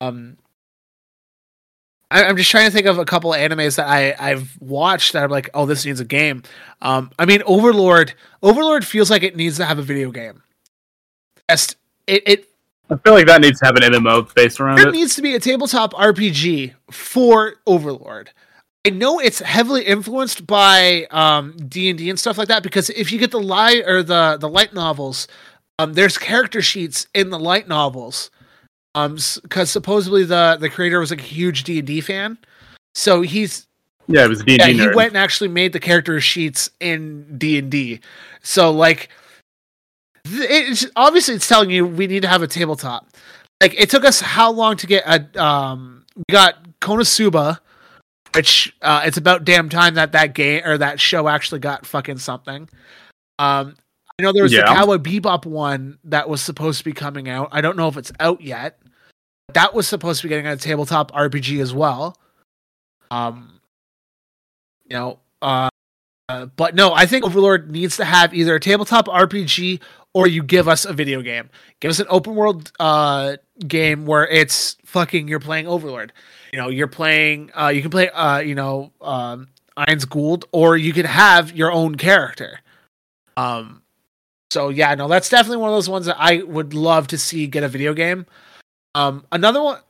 Um, 0.00 0.36
I, 2.10 2.24
am 2.24 2.36
just 2.36 2.50
trying 2.50 2.66
to 2.66 2.72
think 2.72 2.86
of 2.86 2.98
a 2.98 3.04
couple 3.04 3.32
of 3.32 3.38
animes 3.38 3.76
that 3.76 3.86
I 3.86 4.14
I've 4.18 4.56
watched 4.60 5.12
that 5.12 5.22
I'm 5.22 5.30
like, 5.30 5.50
oh, 5.54 5.66
this 5.66 5.84
needs 5.84 6.00
a 6.00 6.04
game. 6.04 6.42
Um, 6.82 7.10
I 7.18 7.24
mean, 7.24 7.42
Overlord. 7.46 8.14
Overlord 8.42 8.84
feels 8.84 9.10
like 9.10 9.22
it 9.22 9.36
needs 9.36 9.56
to 9.58 9.64
have 9.64 9.78
a 9.78 9.82
video 9.82 10.10
game. 10.10 10.42
Just 11.48 11.76
it 12.06 12.22
it 12.26 12.49
I 12.90 12.96
feel 12.96 13.12
like 13.12 13.26
that 13.26 13.40
needs 13.40 13.60
to 13.60 13.66
have 13.66 13.76
an 13.76 13.82
MMO 13.82 14.34
based 14.34 14.60
around 14.60 14.78
there 14.78 14.88
it. 14.88 14.92
needs 14.92 15.14
to 15.14 15.22
be 15.22 15.34
a 15.34 15.40
tabletop 15.40 15.92
RPG 15.94 16.74
for 16.90 17.54
Overlord. 17.66 18.30
I 18.86 18.90
know 18.90 19.20
it's 19.20 19.40
heavily 19.40 19.84
influenced 19.84 20.46
by 20.46 21.06
um, 21.10 21.54
D 21.68 21.90
and 21.90 21.98
D 21.98 22.08
and 22.08 22.18
stuff 22.18 22.38
like 22.38 22.48
that 22.48 22.62
because 22.62 22.88
if 22.90 23.12
you 23.12 23.18
get 23.18 23.30
the 23.30 23.40
light 23.40 23.84
or 23.86 24.02
the 24.02 24.38
the 24.40 24.48
light 24.48 24.72
novels, 24.72 25.28
um, 25.78 25.92
there's 25.92 26.16
character 26.16 26.62
sheets 26.62 27.06
in 27.14 27.30
the 27.30 27.38
light 27.38 27.68
novels, 27.68 28.30
um, 28.94 29.18
because 29.42 29.70
supposedly 29.70 30.24
the 30.24 30.56
the 30.58 30.70
creator 30.70 30.98
was 30.98 31.10
like 31.10 31.20
a 31.20 31.24
huge 31.24 31.64
D 31.64 31.78
and 31.78 31.86
D 31.86 32.00
fan, 32.00 32.38
so 32.94 33.20
he's 33.20 33.66
yeah, 34.08 34.24
it 34.24 34.28
was 34.28 34.42
D 34.42 34.58
and 34.58 34.78
D. 34.78 34.82
He 34.82 34.88
went 34.88 35.10
and 35.10 35.18
actually 35.18 35.48
made 35.48 35.74
the 35.74 35.80
character 35.80 36.18
sheets 36.20 36.70
in 36.80 37.38
D 37.38 37.58
and 37.58 37.70
D, 37.70 38.00
so 38.42 38.70
like 38.72 39.10
it's 40.24 40.86
obviously 40.96 41.34
it's 41.34 41.48
telling 41.48 41.70
you 41.70 41.86
we 41.86 42.06
need 42.06 42.22
to 42.22 42.28
have 42.28 42.42
a 42.42 42.46
tabletop. 42.46 43.08
Like 43.60 43.78
it 43.78 43.90
took 43.90 44.04
us 44.04 44.20
how 44.20 44.50
long 44.50 44.76
to 44.78 44.86
get 44.86 45.04
a 45.06 45.42
um 45.42 46.04
we 46.16 46.24
got 46.30 46.56
Konosuba, 46.80 47.58
which 48.34 48.74
uh 48.82 49.02
it's 49.04 49.16
about 49.16 49.44
damn 49.44 49.68
time 49.68 49.94
that 49.94 50.12
that 50.12 50.34
game 50.34 50.62
or 50.64 50.78
that 50.78 51.00
show 51.00 51.28
actually 51.28 51.60
got 51.60 51.86
fucking 51.86 52.18
something. 52.18 52.68
Um 53.38 53.76
I 54.18 54.22
know 54.22 54.32
there 54.32 54.42
was 54.42 54.52
yeah. 54.52 54.62
the 54.62 54.74
Cowboy 54.74 54.98
Bebop 54.98 55.46
one 55.46 55.98
that 56.04 56.28
was 56.28 56.42
supposed 56.42 56.78
to 56.78 56.84
be 56.84 56.92
coming 56.92 57.28
out. 57.28 57.48
I 57.52 57.62
don't 57.62 57.76
know 57.76 57.88
if 57.88 57.96
it's 57.96 58.12
out 58.20 58.42
yet. 58.42 58.78
That 59.54 59.74
was 59.74 59.88
supposed 59.88 60.20
to 60.20 60.26
be 60.26 60.28
getting 60.28 60.46
a 60.46 60.56
tabletop 60.56 61.12
RPG 61.12 61.60
as 61.60 61.74
well. 61.74 62.16
Um 63.10 63.60
you 64.88 64.96
know, 64.96 65.18
uh 65.42 65.70
Uh, 66.30 66.46
but 66.46 66.76
no, 66.76 66.92
I 66.92 67.06
think 67.06 67.24
Overlord 67.24 67.70
needs 67.70 67.96
to 67.96 68.04
have 68.04 68.32
either 68.32 68.54
a 68.54 68.60
tabletop 68.60 69.06
RPG 69.08 69.80
or 70.14 70.28
you 70.28 70.44
give 70.44 70.68
us 70.68 70.84
a 70.84 70.92
video 70.92 71.22
game. 71.22 71.50
Give 71.80 71.90
us 71.90 71.98
an 71.98 72.06
open 72.08 72.36
world 72.36 72.70
uh, 72.78 73.36
game 73.66 74.06
where 74.06 74.26
it's 74.28 74.76
fucking 74.84 75.26
you're 75.26 75.40
playing 75.40 75.66
Overlord. 75.66 76.12
You 76.52 76.60
know, 76.60 76.68
you're 76.68 76.86
playing. 76.86 77.50
Uh, 77.58 77.68
you 77.68 77.82
can 77.82 77.90
play. 77.90 78.10
Uh, 78.10 78.38
you 78.38 78.54
know, 78.54 78.92
um, 79.00 79.48
Irons 79.76 80.04
Gould, 80.04 80.44
or 80.52 80.76
you 80.76 80.92
can 80.92 81.06
have 81.06 81.52
your 81.56 81.72
own 81.72 81.96
character. 81.96 82.60
Um. 83.36 83.82
So 84.52 84.68
yeah, 84.68 84.94
no, 84.94 85.08
that's 85.08 85.28
definitely 85.28 85.58
one 85.58 85.70
of 85.70 85.76
those 85.76 85.88
ones 85.88 86.06
that 86.06 86.16
I 86.18 86.42
would 86.42 86.74
love 86.74 87.08
to 87.08 87.18
see 87.18 87.46
get 87.46 87.62
a 87.62 87.68
video 87.68 87.94
game. 87.94 88.26
Um, 88.94 89.24
another 89.32 89.62
one. 89.62 89.80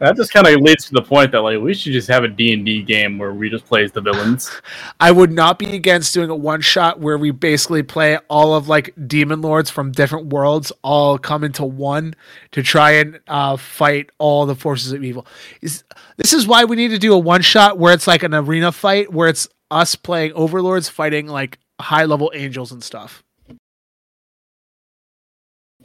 That 0.00 0.16
just 0.16 0.32
kind 0.32 0.46
of 0.46 0.60
leads 0.60 0.86
to 0.86 0.92
the 0.92 1.02
point 1.02 1.32
that 1.32 1.40
like 1.40 1.60
we 1.60 1.72
should 1.72 1.92
just 1.92 2.08
have 2.08 2.24
a 2.24 2.28
D 2.28 2.52
and 2.52 2.66
D 2.66 2.82
game 2.82 3.16
where 3.16 3.32
we 3.32 3.48
just 3.48 3.64
play 3.64 3.84
as 3.84 3.92
the 3.92 4.00
villains. 4.00 4.50
I 5.00 5.10
would 5.10 5.32
not 5.32 5.58
be 5.58 5.74
against 5.74 6.12
doing 6.12 6.30
a 6.30 6.36
one 6.36 6.60
shot 6.60 7.00
where 7.00 7.16
we 7.16 7.30
basically 7.30 7.82
play 7.82 8.18
all 8.28 8.54
of 8.54 8.68
like 8.68 8.92
demon 9.06 9.40
lords 9.40 9.70
from 9.70 9.92
different 9.92 10.26
worlds 10.26 10.72
all 10.82 11.16
come 11.16 11.44
into 11.44 11.64
one 11.64 12.14
to 12.52 12.62
try 12.62 12.92
and 12.92 13.20
uh, 13.28 13.56
fight 13.56 14.10
all 14.18 14.46
the 14.46 14.56
forces 14.56 14.92
of 14.92 15.02
evil. 15.02 15.26
Is 15.62 15.84
this 16.16 16.32
is 16.32 16.46
why 16.46 16.64
we 16.64 16.76
need 16.76 16.88
to 16.88 16.98
do 16.98 17.14
a 17.14 17.18
one 17.18 17.42
shot 17.42 17.78
where 17.78 17.94
it's 17.94 18.06
like 18.06 18.22
an 18.22 18.34
arena 18.34 18.72
fight 18.72 19.12
where 19.12 19.28
it's 19.28 19.48
us 19.70 19.96
playing 19.96 20.32
overlords 20.34 20.88
fighting 20.88 21.26
like 21.26 21.58
high 21.80 22.04
level 22.04 22.30
angels 22.34 22.72
and 22.72 22.82
stuff. 22.84 23.23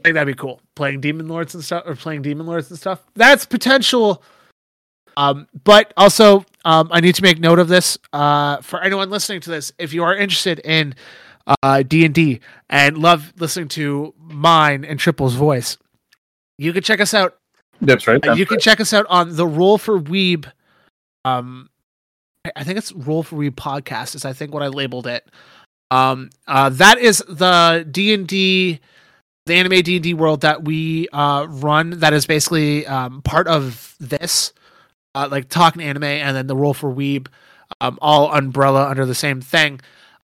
Think 0.10 0.16
that'd 0.16 0.36
be 0.36 0.40
cool. 0.40 0.60
Playing 0.76 1.02
demon 1.02 1.28
lords 1.28 1.54
and 1.54 1.64
stuff, 1.64 1.84
or 1.86 1.96
playing 1.96 2.24
demon 2.24 2.48
lords 2.48 2.70
and 2.72 2.80
stuff. 2.80 3.00
That's 3.14 3.46
potential. 3.46 4.24
Um, 5.16 5.48
but 5.64 5.94
also, 5.98 6.46
um, 6.66 6.90
I 6.92 7.00
need 7.00 7.14
to 7.16 7.22
make 7.22 7.40
note 7.40 7.60
of 7.60 7.68
this 7.68 7.98
uh, 8.12 8.58
for 8.62 8.82
anyone 8.82 9.12
listening 9.12 9.42
to 9.42 9.52
this. 9.52 9.72
If 9.78 9.94
you 9.94 10.04
are 10.04 10.16
interested 10.16 10.60
in 10.64 10.96
uh, 11.62 11.84
D 11.84 12.06
and 12.06 12.16
D 12.16 12.40
and 12.72 12.98
love 12.98 13.34
listening 13.38 13.68
to 13.70 14.16
mine 14.18 14.84
and 14.84 15.00
Tripple's 15.00 15.36
voice, 15.36 15.78
you 16.58 16.74
can 16.74 16.82
check 16.82 17.00
us 17.02 17.14
out. 17.14 17.38
That's 17.80 18.08
right. 18.08 18.16
Uh, 18.24 18.28
That's 18.30 18.40
you 18.40 18.46
can 18.48 18.56
right. 18.56 18.64
check 18.64 18.80
us 18.80 18.92
out 18.92 19.06
on 19.10 19.36
the 19.36 19.46
Roll 19.46 19.78
for 19.78 20.00
Weeb. 20.00 20.52
Um, 21.24 21.70
I- 22.46 22.52
I 22.56 22.64
think 22.64 22.80
it's 22.80 22.92
Roll 22.94 23.22
for 23.22 23.36
Weeb 23.36 23.52
podcast. 23.52 24.16
Is 24.16 24.26
I 24.26 24.34
think 24.34 24.54
what 24.56 24.64
I 24.64 24.68
labeled 24.70 25.06
it. 25.06 25.30
Um, 25.92 26.30
uh, 26.48 26.70
that 26.70 26.98
is 26.98 27.24
the 27.28 27.86
D 27.92 28.14
and 28.14 28.28
D, 28.28 28.80
the 29.50 29.56
anime 29.56 29.82
D 29.82 29.98
and 29.98 30.04
D 30.04 30.14
world 30.14 30.42
that 30.42 30.64
we 30.64 31.10
uh 31.10 31.46
run. 31.50 32.00
That 32.00 32.14
is 32.14 32.26
basically 32.26 32.88
um 32.88 33.22
part 33.22 33.48
of 33.48 33.96
this, 34.00 34.54
uh, 35.14 35.28
like 35.30 35.50
talking 35.50 35.82
anime, 35.82 36.04
and 36.04 36.36
then 36.36 36.48
the 36.48 36.56
Roll 36.56 36.74
for 36.74 36.94
Weeb, 36.94 37.28
um, 37.82 38.00
all 38.02 38.32
umbrella 38.32 38.88
under 38.88 39.06
the 39.06 39.16
same 39.16 39.42
thing. 39.42 39.82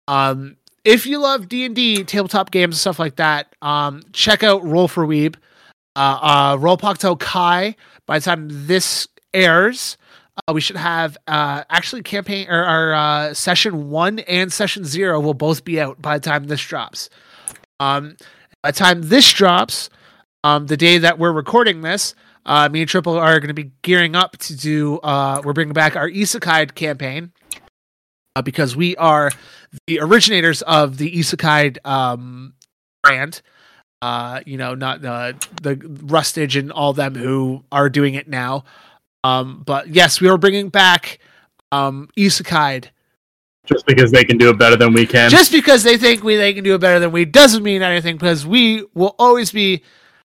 Um, 0.07 0.57
if 0.85 1.05
you 1.05 1.19
love 1.19 1.49
D 1.49 1.65
and 1.65 1.77
D, 1.77 2.03
tabletop 2.05 2.51
games 2.51 2.77
and 2.77 2.81
stuff 2.81 2.99
like 2.99 3.17
that, 3.17 3.55
um, 3.61 4.03
check 4.13 4.43
out 4.43 4.65
Roll 4.65 4.89
for 4.89 5.07
Weeb 5.07 5.37
uh, 5.97 6.57
uh, 6.57 7.15
Kai. 7.17 7.77
By 8.07 8.19
the 8.19 8.25
time 8.25 8.49
this 8.51 9.07
airs, 9.35 9.99
uh, 10.37 10.53
we 10.53 10.63
should 10.63 10.77
have 10.77 11.19
uh, 11.27 11.65
actually 11.69 12.03
campaign 12.03 12.49
or 12.49 12.65
our 12.65 12.95
uh, 12.95 13.35
session 13.35 13.91
one 13.91 14.21
and 14.21 14.51
session 14.53 14.85
zero 14.85 15.21
will 15.21 15.35
both 15.35 15.65
be 15.65 15.81
out 15.81 16.01
by 16.01 16.19
the 16.19 16.25
time 16.25 16.45
this 16.45 16.63
drops. 16.63 17.11
Um, 17.81 18.17
by 18.63 18.71
the 18.71 18.79
time 18.79 19.03
this 19.03 19.33
drops, 19.33 19.91
um, 20.45 20.67
the 20.67 20.77
day 20.77 20.99
that 20.99 21.19
we're 21.19 21.33
recording 21.33 21.81
this, 21.81 22.15
uh, 22.47 22.69
me 22.69 22.81
and 22.81 22.89
Triple 22.89 23.19
are 23.19 23.41
going 23.41 23.49
to 23.49 23.55
be 23.55 23.73
gearing 23.83 24.17
up 24.17 24.37
to 24.39 24.57
do. 24.57 24.99
Uh, 24.99 25.41
we're 25.45 25.53
bringing 25.53 25.75
back 25.75 25.97
our 25.97 26.09
Isekai 26.09 26.75
campaign 26.75 27.33
uh, 28.37 28.43
because 28.43 28.75
we 28.75 28.97
are 28.97 29.31
the 29.87 30.01
originators 30.01 30.63
of 30.63 30.97
the 30.99 31.11
Isekai 31.11 31.85
um, 31.87 32.55
brand 33.03 33.43
uh 34.03 34.41
you 34.47 34.57
know 34.57 34.75
not 34.75 35.03
the 35.03 35.37
rustage 36.05 36.57
and 36.57 36.71
all 36.71 36.93
them 36.93 37.15
who 37.15 37.65
are 37.73 37.89
doing 37.89 38.15
it 38.15 38.29
now 38.29 38.65
um 39.25 39.63
but 39.67 39.89
yes 39.89 40.21
we 40.21 40.29
are 40.29 40.39
bringing 40.39 40.69
back 40.69 41.19
um 41.73 42.09
isekai 42.17 42.89
just 43.69 43.87
because 43.87 44.11
they 44.11 44.25
can 44.25 44.39
do 44.39 44.49
it 44.49 44.59
better 44.59 44.77
than 44.77 44.93
we 44.93 45.07
can. 45.07 45.31
just 45.31 45.53
because 45.53 45.83
they 45.83 45.97
think 45.97 46.25
we 46.25 46.37
they 46.37 46.55
can 46.55 46.65
do 46.65 46.75
it 46.75 46.81
better 46.81 46.99
than 46.99 47.13
we 47.13 47.25
doesn't 47.25 47.63
mean 47.63 47.83
anything 47.83 48.17
because 48.17 48.47
we 48.47 48.85
will 48.95 49.15
always 49.19 49.53
be 49.53 49.83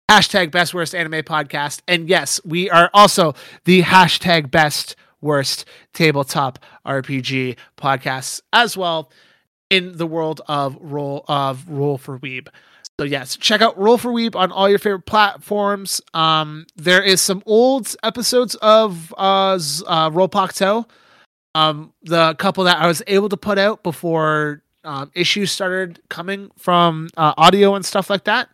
hashtag 0.09 0.51
best 0.51 0.73
worst 0.73 0.93
anime 0.93 1.23
podcast 1.23 1.81
and 1.87 2.09
yes 2.09 2.41
we 2.43 2.69
are 2.69 2.89
also 2.93 3.33
the 3.63 3.81
hashtag 3.81 4.51
best 4.51 4.95
worst 5.21 5.63
tabletop 5.93 6.59
rpg 6.85 7.55
podcasts 7.77 8.41
as 8.51 8.75
well 8.75 9.09
in 9.69 9.97
the 9.97 10.05
world 10.05 10.41
of 10.47 10.77
roll 10.81 11.23
of 11.29 11.69
roll 11.69 11.97
for 11.97 12.19
weeb 12.19 12.49
so 12.99 13.05
yes 13.05 13.37
check 13.37 13.61
out 13.61 13.77
roll 13.77 13.97
for 13.97 14.11
weeb 14.11 14.35
on 14.35 14.51
all 14.51 14.67
your 14.67 14.79
favorite 14.79 15.05
platforms 15.05 16.01
um 16.13 16.65
there 16.75 17.01
is 17.01 17.21
some 17.21 17.41
old 17.45 17.95
episodes 18.03 18.55
of 18.55 19.13
uh, 19.17 19.57
uh 19.87 20.09
roll. 20.11 20.27
Um 21.55 21.93
the 22.03 22.33
couple 22.35 22.63
that 22.63 22.77
i 22.77 22.87
was 22.87 23.01
able 23.07 23.29
to 23.29 23.37
put 23.37 23.57
out 23.57 23.83
before 23.83 24.61
um, 24.83 25.11
issues 25.13 25.51
started 25.51 25.99
coming 26.09 26.51
from 26.57 27.09
uh, 27.17 27.33
audio 27.37 27.75
and 27.75 27.85
stuff 27.85 28.09
like 28.09 28.23
that. 28.25 28.49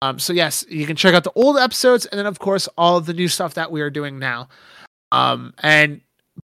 Um 0.00 0.20
so 0.20 0.32
yes 0.32 0.64
you 0.68 0.86
can 0.86 0.94
check 0.94 1.14
out 1.14 1.24
the 1.24 1.32
old 1.34 1.58
episodes 1.58 2.06
and 2.06 2.18
then 2.18 2.26
of 2.26 2.38
course 2.38 2.68
all 2.78 2.96
of 2.96 3.06
the 3.06 3.12
new 3.12 3.26
stuff 3.26 3.54
that 3.54 3.72
we 3.72 3.80
are 3.80 3.90
doing 3.90 4.20
now. 4.20 4.48
Um 5.10 5.54
and 5.58 6.00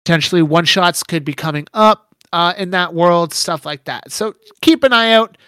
potentially 0.04 0.42
one 0.42 0.66
shots 0.66 1.02
could 1.02 1.24
be 1.24 1.32
coming 1.32 1.66
up 1.72 2.14
uh 2.30 2.52
in 2.58 2.70
that 2.72 2.92
world 2.92 3.32
stuff 3.32 3.64
like 3.64 3.84
that. 3.84 4.12
So 4.12 4.34
keep 4.60 4.84
an 4.84 4.92
eye 4.92 5.12
out. 5.12 5.38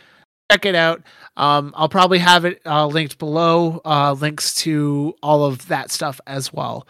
Check 0.50 0.64
it 0.64 0.74
out. 0.74 1.02
Um 1.36 1.74
i'll 1.76 1.90
probably 1.90 2.20
have 2.20 2.46
it 2.46 2.62
uh, 2.64 2.86
linked 2.86 3.18
below 3.18 3.82
uh 3.84 4.14
links 4.14 4.54
to 4.62 5.14
all 5.22 5.44
of 5.44 5.68
that 5.68 5.90
stuff 5.90 6.22
as 6.26 6.54
well. 6.54 6.86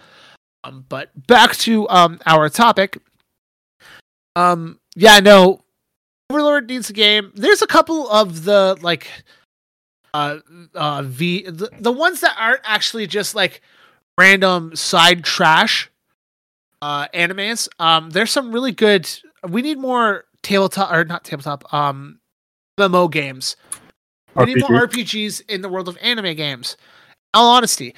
Um 0.62 0.84
but 0.88 1.10
back 1.26 1.56
to 1.56 1.88
um 1.88 2.20
our 2.24 2.48
topic 2.48 2.98
um 4.36 4.78
yeah 4.96 5.20
no. 5.20 5.60
Overlord 6.30 6.68
needs 6.68 6.88
a 6.90 6.92
game. 6.92 7.32
There's 7.34 7.62
a 7.62 7.66
couple 7.66 8.08
of 8.08 8.44
the 8.44 8.78
like 8.80 9.08
uh 10.14 10.38
uh 10.74 11.02
v 11.02 11.42
the, 11.42 11.70
the 11.78 11.92
ones 11.92 12.20
that 12.20 12.36
aren't 12.38 12.62
actually 12.64 13.06
just 13.06 13.34
like 13.34 13.60
random 14.18 14.74
side 14.76 15.24
trash 15.24 15.90
uh 16.82 17.08
animes. 17.08 17.68
Um 17.78 18.10
there's 18.10 18.30
some 18.30 18.52
really 18.52 18.72
good 18.72 19.08
we 19.48 19.62
need 19.62 19.78
more 19.78 20.24
tabletop 20.42 20.92
or 20.92 21.04
not 21.04 21.24
tabletop 21.24 21.72
um 21.72 22.20
MMO 22.78 23.10
games. 23.10 23.56
We 24.36 24.46
need 24.46 24.60
more 24.60 24.86
RPGs 24.86 25.42
in 25.48 25.60
the 25.60 25.68
world 25.68 25.88
of 25.88 25.98
anime 26.00 26.34
games. 26.36 26.76
In 27.34 27.40
all 27.40 27.50
honesty, 27.50 27.94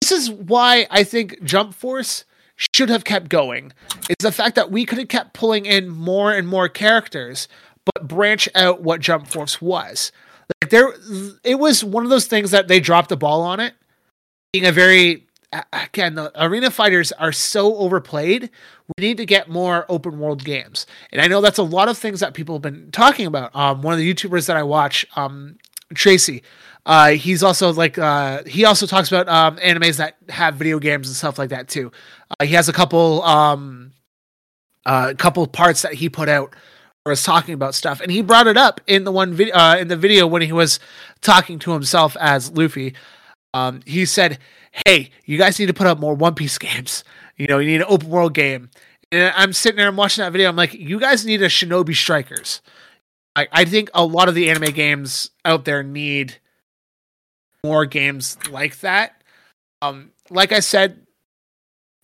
this 0.00 0.12
is 0.12 0.30
why 0.30 0.86
I 0.90 1.04
think 1.04 1.42
Jump 1.42 1.74
Force 1.74 2.24
should 2.56 2.88
have 2.88 3.04
kept 3.04 3.28
going. 3.28 3.72
Is 4.08 4.16
the 4.20 4.32
fact 4.32 4.54
that 4.56 4.70
we 4.70 4.84
could 4.84 4.98
have 4.98 5.08
kept 5.08 5.34
pulling 5.34 5.66
in 5.66 5.88
more 5.88 6.32
and 6.32 6.48
more 6.48 6.68
characters, 6.68 7.48
but 7.84 8.08
branch 8.08 8.48
out 8.54 8.82
what 8.82 9.00
Jump 9.00 9.28
Force 9.28 9.60
was. 9.60 10.12
Like 10.62 10.70
there, 10.70 10.94
it 11.44 11.58
was 11.58 11.84
one 11.84 12.04
of 12.04 12.10
those 12.10 12.26
things 12.26 12.50
that 12.52 12.68
they 12.68 12.80
dropped 12.80 13.08
the 13.08 13.16
ball 13.16 13.42
on 13.42 13.60
it. 13.60 13.74
Being 14.52 14.66
a 14.66 14.72
very 14.72 15.26
again, 15.72 16.14
the 16.14 16.32
arena 16.42 16.70
fighters 16.70 17.12
are 17.12 17.32
so 17.32 17.76
overplayed. 17.76 18.50
We 18.96 19.06
need 19.06 19.16
to 19.18 19.26
get 19.26 19.48
more 19.48 19.86
open 19.88 20.18
world 20.18 20.44
games, 20.44 20.86
and 21.12 21.20
I 21.20 21.26
know 21.26 21.40
that's 21.40 21.58
a 21.58 21.62
lot 21.62 21.88
of 21.88 21.98
things 21.98 22.20
that 22.20 22.34
people 22.34 22.56
have 22.56 22.62
been 22.62 22.90
talking 22.90 23.26
about. 23.26 23.54
Um, 23.54 23.82
one 23.82 23.94
of 23.94 23.98
the 23.98 24.12
YouTubers 24.12 24.46
that 24.46 24.56
I 24.56 24.62
watch, 24.62 25.06
um, 25.16 25.58
Tracy. 25.94 26.42
Uh, 26.86 27.10
he's 27.10 27.42
also 27.42 27.72
like 27.72 27.98
uh, 27.98 28.44
he 28.46 28.64
also 28.64 28.86
talks 28.86 29.10
about 29.10 29.28
um, 29.28 29.56
animes 29.56 29.96
that 29.96 30.16
have 30.28 30.54
video 30.54 30.78
games 30.78 31.08
and 31.08 31.16
stuff 31.16 31.36
like 31.36 31.50
that 31.50 31.66
too. 31.66 31.90
Uh, 32.30 32.46
he 32.46 32.54
has 32.54 32.68
a 32.68 32.72
couple 32.72 33.22
um, 33.24 33.92
uh, 34.86 35.12
couple 35.18 35.44
parts 35.48 35.82
that 35.82 35.94
he 35.94 36.08
put 36.08 36.28
out 36.28 36.54
or 37.04 37.10
was 37.10 37.24
talking 37.24 37.54
about 37.54 37.74
stuff, 37.74 38.00
and 38.00 38.12
he 38.12 38.22
brought 38.22 38.46
it 38.46 38.56
up 38.56 38.80
in 38.86 39.02
the 39.02 39.10
one 39.10 39.34
video 39.34 39.56
uh, 39.56 39.76
in 39.76 39.88
the 39.88 39.96
video 39.96 40.28
when 40.28 40.42
he 40.42 40.52
was 40.52 40.78
talking 41.22 41.58
to 41.58 41.72
himself 41.72 42.16
as 42.20 42.52
Luffy. 42.52 42.94
Um, 43.52 43.80
he 43.84 44.06
said, 44.06 44.38
"Hey, 44.86 45.10
you 45.24 45.38
guys 45.38 45.58
need 45.58 45.66
to 45.66 45.74
put 45.74 45.88
up 45.88 45.98
more 45.98 46.14
One 46.14 46.36
Piece 46.36 46.56
games. 46.56 47.02
You 47.36 47.48
know, 47.48 47.58
you 47.58 47.66
need 47.66 47.80
an 47.80 47.86
open 47.88 48.08
world 48.08 48.32
game." 48.32 48.70
And 49.10 49.32
I'm 49.36 49.52
sitting 49.52 49.76
there, 49.76 49.88
I'm 49.88 49.96
watching 49.96 50.22
that 50.22 50.30
video. 50.30 50.48
I'm 50.48 50.56
like, 50.56 50.72
"You 50.72 51.00
guys 51.00 51.26
need 51.26 51.42
a 51.42 51.48
Shinobi 51.48 51.96
Strikers." 51.96 52.62
I, 53.34 53.48
I 53.50 53.64
think 53.64 53.90
a 53.92 54.04
lot 54.04 54.28
of 54.28 54.36
the 54.36 54.48
anime 54.48 54.72
games 54.72 55.30
out 55.44 55.64
there 55.64 55.82
need 55.82 56.38
more 57.66 57.84
games 57.84 58.38
like 58.48 58.78
that. 58.80 59.22
Um, 59.82 60.12
like 60.30 60.52
I 60.52 60.60
said, 60.60 61.04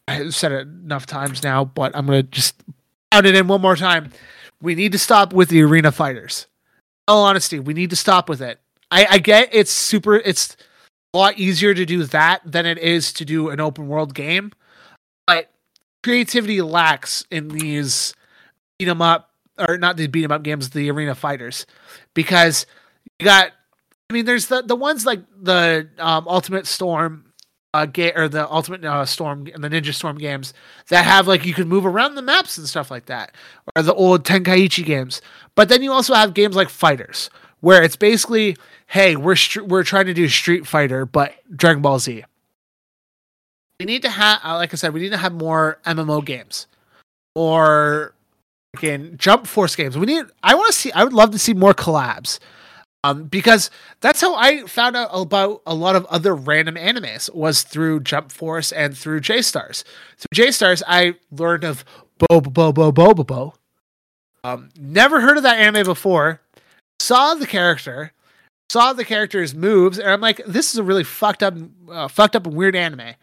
I've 0.08 0.34
said 0.34 0.52
it 0.52 0.66
enough 0.66 1.06
times 1.06 1.42
now, 1.42 1.64
but 1.64 1.96
I'm 1.96 2.06
gonna 2.06 2.24
just 2.24 2.62
out 3.12 3.26
it 3.26 3.36
in 3.36 3.46
one 3.46 3.60
more 3.60 3.76
time. 3.76 4.10
We 4.60 4.74
need 4.74 4.92
to 4.92 4.98
stop 4.98 5.32
with 5.32 5.48
the 5.48 5.62
arena 5.62 5.92
fighters. 5.92 6.46
In 7.06 7.14
all 7.14 7.24
honesty, 7.24 7.60
we 7.60 7.74
need 7.74 7.90
to 7.90 7.96
stop 7.96 8.28
with 8.28 8.42
it. 8.42 8.60
I, 8.90 9.06
I 9.10 9.18
get 9.18 9.48
it's 9.52 9.70
super. 9.70 10.16
It's 10.16 10.56
a 11.14 11.18
lot 11.18 11.38
easier 11.38 11.74
to 11.74 11.86
do 11.86 12.04
that 12.04 12.42
than 12.44 12.66
it 12.66 12.78
is 12.78 13.12
to 13.14 13.24
do 13.24 13.48
an 13.50 13.60
open 13.60 13.86
world 13.86 14.14
game, 14.14 14.52
but 15.26 15.50
creativity 16.02 16.60
lacks 16.60 17.24
in 17.30 17.48
these 17.48 18.14
beat 18.78 18.88
'em 18.88 19.00
up 19.00 19.30
or 19.58 19.78
not 19.78 19.96
the 19.96 20.08
beat 20.08 20.24
'em 20.24 20.32
up 20.32 20.42
games, 20.42 20.70
the 20.70 20.90
arena 20.90 21.14
fighters, 21.14 21.64
because 22.14 22.66
you 23.18 23.24
got. 23.24 23.52
I 24.12 24.14
mean, 24.14 24.26
there's 24.26 24.48
the 24.48 24.60
the 24.60 24.76
ones 24.76 25.06
like 25.06 25.20
the 25.40 25.88
um, 25.96 26.28
Ultimate 26.28 26.66
Storm 26.66 27.32
uh 27.72 27.86
game 27.86 28.12
or 28.14 28.28
the 28.28 28.46
ultimate 28.52 28.84
uh, 28.84 29.06
storm 29.06 29.48
and 29.54 29.64
the 29.64 29.70
ninja 29.70 29.94
storm 29.94 30.18
games 30.18 30.52
that 30.88 31.06
have 31.06 31.26
like 31.26 31.46
you 31.46 31.54
can 31.54 31.66
move 31.66 31.86
around 31.86 32.14
the 32.14 32.20
maps 32.20 32.58
and 32.58 32.68
stuff 32.68 32.90
like 32.90 33.06
that 33.06 33.34
or 33.74 33.82
the 33.82 33.94
old 33.94 34.24
tenkaichi 34.24 34.84
games. 34.84 35.22
But 35.54 35.70
then 35.70 35.82
you 35.82 35.90
also 35.90 36.12
have 36.12 36.34
games 36.34 36.54
like 36.54 36.68
fighters 36.68 37.30
where 37.60 37.82
it's 37.82 37.96
basically 37.96 38.58
hey 38.88 39.16
we're 39.16 39.36
we're 39.64 39.84
trying 39.84 40.04
to 40.04 40.12
do 40.12 40.28
street 40.28 40.66
fighter 40.66 41.06
but 41.06 41.32
dragon 41.56 41.80
ball 41.80 41.98
z. 41.98 42.22
We 43.80 43.86
need 43.86 44.02
to 44.02 44.10
have 44.10 44.40
uh, 44.44 44.56
like 44.56 44.74
i 44.74 44.76
said 44.76 44.92
we 44.92 45.00
need 45.00 45.12
to 45.12 45.16
have 45.16 45.32
more 45.32 45.78
mmo 45.86 46.22
games 46.22 46.66
or 47.34 48.14
again 48.76 49.14
jump 49.16 49.46
force 49.46 49.74
games. 49.74 49.96
We 49.96 50.04
need 50.04 50.26
i 50.42 50.54
want 50.54 50.66
to 50.66 50.74
see 50.74 50.92
i 50.92 51.02
would 51.02 51.14
love 51.14 51.30
to 51.30 51.38
see 51.38 51.54
more 51.54 51.72
collabs 51.72 52.38
um, 53.04 53.24
because 53.24 53.70
that's 54.00 54.20
how 54.20 54.34
I 54.34 54.62
found 54.66 54.96
out 54.96 55.10
about 55.12 55.62
a 55.66 55.74
lot 55.74 55.96
of 55.96 56.04
other 56.06 56.34
random 56.34 56.76
animes 56.76 57.32
was 57.34 57.62
through 57.62 58.00
Jump 58.00 58.30
Force 58.30 58.70
and 58.70 58.96
through 58.96 59.20
J 59.20 59.42
Stars. 59.42 59.84
Through 60.18 60.44
J 60.44 60.50
Stars, 60.52 60.82
I 60.86 61.16
learned 61.30 61.64
of 61.64 61.84
Bobobo-bo 62.18 62.92
Bo-bobo. 62.92 63.54
Um, 64.44 64.68
never 64.78 65.20
heard 65.20 65.36
of 65.36 65.42
that 65.42 65.58
anime 65.58 65.84
before. 65.84 66.40
Saw 67.00 67.34
the 67.34 67.46
character, 67.46 68.12
saw 68.70 68.92
the 68.92 69.04
character's 69.04 69.54
moves, 69.54 69.98
and 69.98 70.08
I'm 70.08 70.20
like, 70.20 70.40
this 70.46 70.72
is 70.72 70.78
a 70.78 70.84
really 70.84 71.04
fucked 71.04 71.42
up, 71.42 71.54
uh, 71.90 72.06
fucked 72.06 72.36
up 72.36 72.46
and 72.46 72.54
weird 72.54 72.76
anime. 72.76 73.14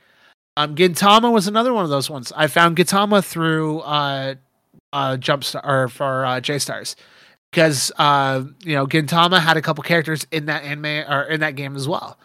Um, 0.58 0.76
Gintama 0.76 1.32
was 1.32 1.48
another 1.48 1.74
one 1.74 1.86
of 1.86 1.90
those 1.90 2.10
ones. 2.10 2.34
I 2.36 2.48
found 2.48 2.76
Gintama 2.76 3.24
through 3.24 3.80
uh, 3.80 4.36
uh, 4.92 5.16
Jump 5.16 5.46
Star 5.46 5.64
or 5.66 5.88
for 5.88 6.26
uh, 6.26 6.42
J 6.42 6.60
Stars 6.60 6.98
because 7.52 7.92
uh, 7.98 8.44
you 8.64 8.76
know 8.76 8.86
Gintama 8.86 9.40
had 9.40 9.58
a 9.58 9.62
couple 9.62 9.84
characters 9.84 10.26
in 10.32 10.46
that 10.46 10.64
anime 10.64 11.06
or 11.12 11.24
in 11.24 11.40
that 11.42 11.56
game 11.56 11.76
as 11.76 11.88
well. 11.88 12.20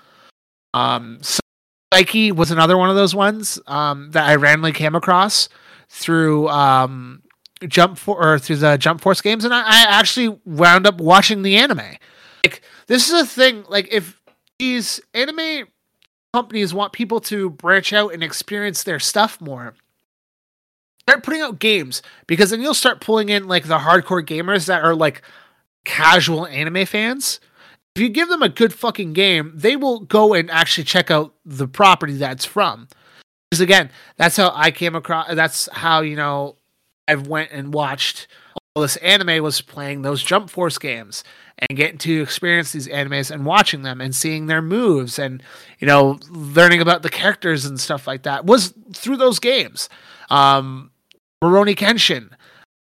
Um, 0.73 1.21
Psyche 1.93 2.33
was 2.33 2.51
another 2.51 2.77
one 2.77 2.91
of 2.91 2.97
those 2.97 3.15
ones 3.15 3.59
um, 3.67 4.11
that 4.11 4.29
I 4.29 4.35
randomly 4.35 4.73
came 4.73 4.95
across 4.95 5.49
through 5.89 6.49
um, 6.49 7.23
Jump 7.67 7.99
for 7.99 8.17
or 8.21 8.39
through 8.39 8.57
the 8.57 8.77
Jump 8.77 9.01
Force 9.01 9.21
games, 9.21 9.45
and 9.45 9.55
I, 9.55 9.61
I 9.61 9.85
actually 9.89 10.39
wound 10.45 10.87
up 10.87 11.01
watching 11.01 11.43
the 11.43 11.57
anime. 11.57 11.97
Like 12.45 12.63
this 12.87 13.09
is 13.09 13.23
a 13.23 13.27
thing. 13.27 13.65
Like 13.69 13.89
if 13.93 14.21
these 14.59 15.01
anime 15.15 15.69
companies 16.33 16.75
want 16.75 16.93
people 16.93 17.21
to 17.21 17.51
branch 17.51 17.93
out 17.93 18.13
and 18.13 18.23
experience 18.23 18.83
their 18.83 18.99
stuff 18.99 19.41
more 19.41 19.75
start 21.09 21.23
putting 21.23 21.43
out 21.43 21.59
games 21.59 22.03
because 22.27 22.51
then 22.51 22.61
you'll 22.61 22.75
start 22.75 23.01
pulling 23.01 23.29
in 23.29 23.47
like 23.47 23.65
the 23.65 23.79
hardcore 23.79 24.25
gamers 24.25 24.67
that 24.67 24.83
are 24.83 24.95
like 24.95 25.23
casual 25.85 26.47
anime 26.47 26.87
fans. 26.87 27.41
If 27.95 28.03
you 28.03 28.09
give 28.09 28.29
them 28.29 28.43
a 28.43 28.49
good 28.49 28.73
fucking 28.73 29.13
game, 29.13 29.53
they 29.55 29.77
will 29.77 30.01
go 30.01 30.35
and 30.35 30.51
actually 30.51 30.85
check 30.85 31.11
out 31.11 31.35
the 31.45 31.69
property 31.69 32.15
that's 32.15 32.45
from. 32.45 32.89
Because 33.51 33.61
again, 33.61 33.91
that's 34.17 34.37
how 34.37 34.51
I 34.55 34.71
came 34.71 34.97
across. 34.97 35.33
That's 35.35 35.69
how 35.73 36.01
you 36.01 36.17
know 36.17 36.57
I've 37.07 37.29
went 37.29 37.53
and 37.53 37.73
watched 37.73 38.27
all 38.75 38.83
this 38.83 38.97
anime 38.97 39.43
was 39.43 39.61
playing 39.61 40.03
those 40.03 40.23
Jump 40.23 40.51
Force 40.51 40.79
games 40.79 41.23
and 41.59 41.77
getting 41.77 41.99
to 41.99 42.23
experience 42.23 42.73
these 42.73 42.89
animes 42.89 43.31
and 43.31 43.47
watching 43.47 43.83
them 43.83 44.01
and 44.01 44.13
seeing 44.13 44.47
their 44.47 44.63
moves 44.63 45.17
and 45.19 45.41
you 45.79 45.87
know 45.87 46.19
learning 46.31 46.81
about 46.81 47.03
the 47.03 47.11
characters 47.11 47.65
and 47.65 47.79
stuff 47.79 48.09
like 48.09 48.25
that 48.25 48.45
was 48.47 48.75
through 48.93 49.19
those 49.19 49.39
games. 49.39 49.89
Um, 50.31 50.91
Rurouni 51.45 51.77
Kenshin. 51.77 52.31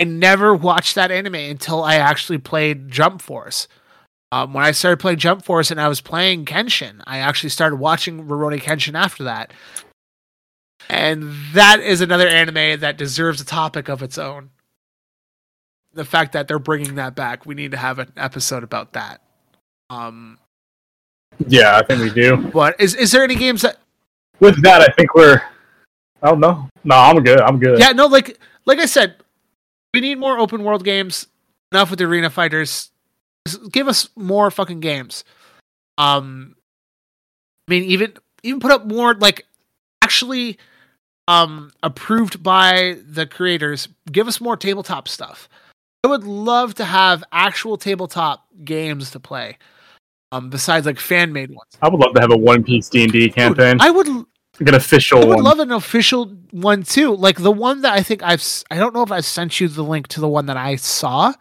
I 0.00 0.04
never 0.04 0.54
watched 0.54 0.94
that 0.94 1.10
anime 1.10 1.34
until 1.34 1.82
I 1.82 1.96
actually 1.96 2.38
played 2.38 2.90
Jump 2.90 3.22
Force. 3.22 3.68
Um, 4.32 4.52
when 4.52 4.64
I 4.64 4.72
started 4.72 4.98
playing 4.98 5.18
Jump 5.18 5.44
Force 5.44 5.70
and 5.70 5.80
I 5.80 5.88
was 5.88 6.00
playing 6.00 6.44
Kenshin, 6.44 7.00
I 7.06 7.18
actually 7.18 7.50
started 7.50 7.76
watching 7.76 8.26
Rurouni 8.26 8.60
Kenshin 8.60 8.94
after 8.94 9.24
that. 9.24 9.52
And 10.88 11.32
that 11.52 11.80
is 11.80 12.00
another 12.00 12.28
anime 12.28 12.80
that 12.80 12.96
deserves 12.96 13.40
a 13.40 13.44
topic 13.44 13.88
of 13.88 14.02
its 14.02 14.18
own. 14.18 14.50
The 15.92 16.04
fact 16.04 16.32
that 16.32 16.48
they're 16.48 16.58
bringing 16.58 16.96
that 16.96 17.14
back, 17.14 17.46
we 17.46 17.54
need 17.54 17.70
to 17.70 17.76
have 17.76 17.98
an 17.98 18.12
episode 18.16 18.62
about 18.62 18.92
that. 18.92 19.20
Um, 19.90 20.38
yeah, 21.46 21.76
I 21.76 21.84
think 21.84 22.02
we 22.02 22.10
do. 22.10 22.36
But 22.36 22.78
is 22.80 22.94
is 22.94 23.12
there 23.12 23.24
any 23.24 23.34
games 23.34 23.62
that? 23.62 23.78
With 24.40 24.62
that, 24.62 24.82
I 24.82 24.92
think 24.92 25.14
we're 25.14 25.42
Oh 26.22 26.34
know. 26.34 26.68
no, 26.84 26.96
I'm 26.96 27.22
good. 27.22 27.40
I'm 27.40 27.58
good. 27.58 27.78
Yeah, 27.78 27.92
no, 27.92 28.06
like 28.06 28.38
like 28.64 28.78
I 28.78 28.86
said, 28.86 29.16
we 29.94 30.00
need 30.00 30.18
more 30.18 30.38
open 30.38 30.64
world 30.64 30.84
games. 30.84 31.26
Enough 31.72 31.90
with 31.90 31.98
the 31.98 32.04
arena 32.04 32.30
fighters. 32.30 32.90
Just 33.46 33.72
give 33.72 33.88
us 33.88 34.08
more 34.16 34.50
fucking 34.50 34.80
games. 34.80 35.24
Um, 35.98 36.56
I 37.68 37.72
mean, 37.72 37.84
even 37.84 38.14
even 38.42 38.60
put 38.60 38.70
up 38.70 38.86
more 38.86 39.14
like 39.14 39.46
actually 40.02 40.58
um 41.28 41.72
approved 41.82 42.42
by 42.42 42.98
the 43.06 43.26
creators. 43.26 43.88
Give 44.10 44.28
us 44.28 44.40
more 44.40 44.56
tabletop 44.56 45.08
stuff. 45.08 45.48
I 46.04 46.08
would 46.08 46.24
love 46.24 46.74
to 46.74 46.84
have 46.84 47.24
actual 47.32 47.76
tabletop 47.76 48.46
games 48.64 49.10
to 49.10 49.20
play. 49.20 49.58
Um, 50.32 50.50
besides 50.50 50.86
like 50.86 50.98
fan 50.98 51.32
made 51.32 51.50
ones. 51.50 51.70
I 51.82 51.88
would 51.88 52.00
love 52.00 52.14
to 52.14 52.20
have 52.20 52.32
a 52.32 52.36
One 52.36 52.62
Piece 52.62 52.88
D 52.88 53.04
and 53.04 53.12
D 53.12 53.28
campaign. 53.28 53.78
Dude, 53.78 53.82
I 53.82 53.90
would 53.90 54.26
like 54.60 54.68
an 54.68 54.74
official. 54.74 55.22
I 55.22 55.24
would 55.24 55.36
one. 55.36 55.44
love 55.44 55.58
an 55.58 55.72
official 55.72 56.26
one 56.50 56.82
too. 56.82 57.14
Like 57.14 57.38
the 57.38 57.52
one 57.52 57.82
that 57.82 57.92
I 57.92 58.02
think 58.02 58.22
I've. 58.22 58.44
I 58.70 58.76
don't 58.76 58.94
know 58.94 59.02
if 59.02 59.12
I 59.12 59.20
sent 59.20 59.60
you 59.60 59.68
the 59.68 59.84
link 59.84 60.08
to 60.08 60.20
the 60.20 60.28
one 60.28 60.46
that 60.46 60.56
I 60.56 60.76
saw. 60.76 61.32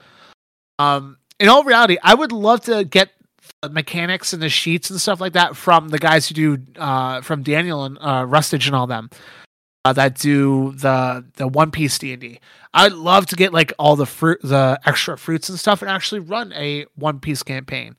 Um, 0.79 1.17
in 1.39 1.49
all 1.49 1.63
reality, 1.63 1.97
I 2.03 2.13
would 2.13 2.31
love 2.31 2.61
to 2.61 2.83
get 2.83 3.11
the 3.61 3.69
mechanics 3.69 4.33
and 4.33 4.41
the 4.41 4.49
sheets 4.49 4.89
and 4.89 4.99
stuff 4.99 5.21
like 5.21 5.33
that 5.33 5.55
from 5.55 5.89
the 5.89 5.99
guys 5.99 6.27
who 6.27 6.35
do 6.35 6.57
uh 6.77 7.21
from 7.21 7.43
Daniel 7.43 7.85
and 7.85 7.97
uh 7.99 8.25
Rustage 8.27 8.67
and 8.67 8.75
all 8.75 8.87
them. 8.87 9.09
Uh, 9.85 9.93
that 9.93 10.17
do 10.17 10.71
the 10.73 11.23
the 11.35 11.47
One 11.47 11.69
Piece 11.71 11.97
D 11.99 12.11
and 12.11 12.21
D. 12.21 12.39
I'd 12.73 12.93
love 12.93 13.27
to 13.27 13.35
get 13.35 13.53
like 13.53 13.71
all 13.79 13.95
the 13.95 14.07
fruit, 14.07 14.39
the 14.43 14.79
extra 14.85 15.17
fruits 15.17 15.47
and 15.47 15.59
stuff, 15.59 15.81
and 15.81 15.91
actually 15.91 16.19
run 16.19 16.51
a 16.53 16.85
One 16.95 17.19
Piece 17.19 17.43
campaign, 17.43 17.95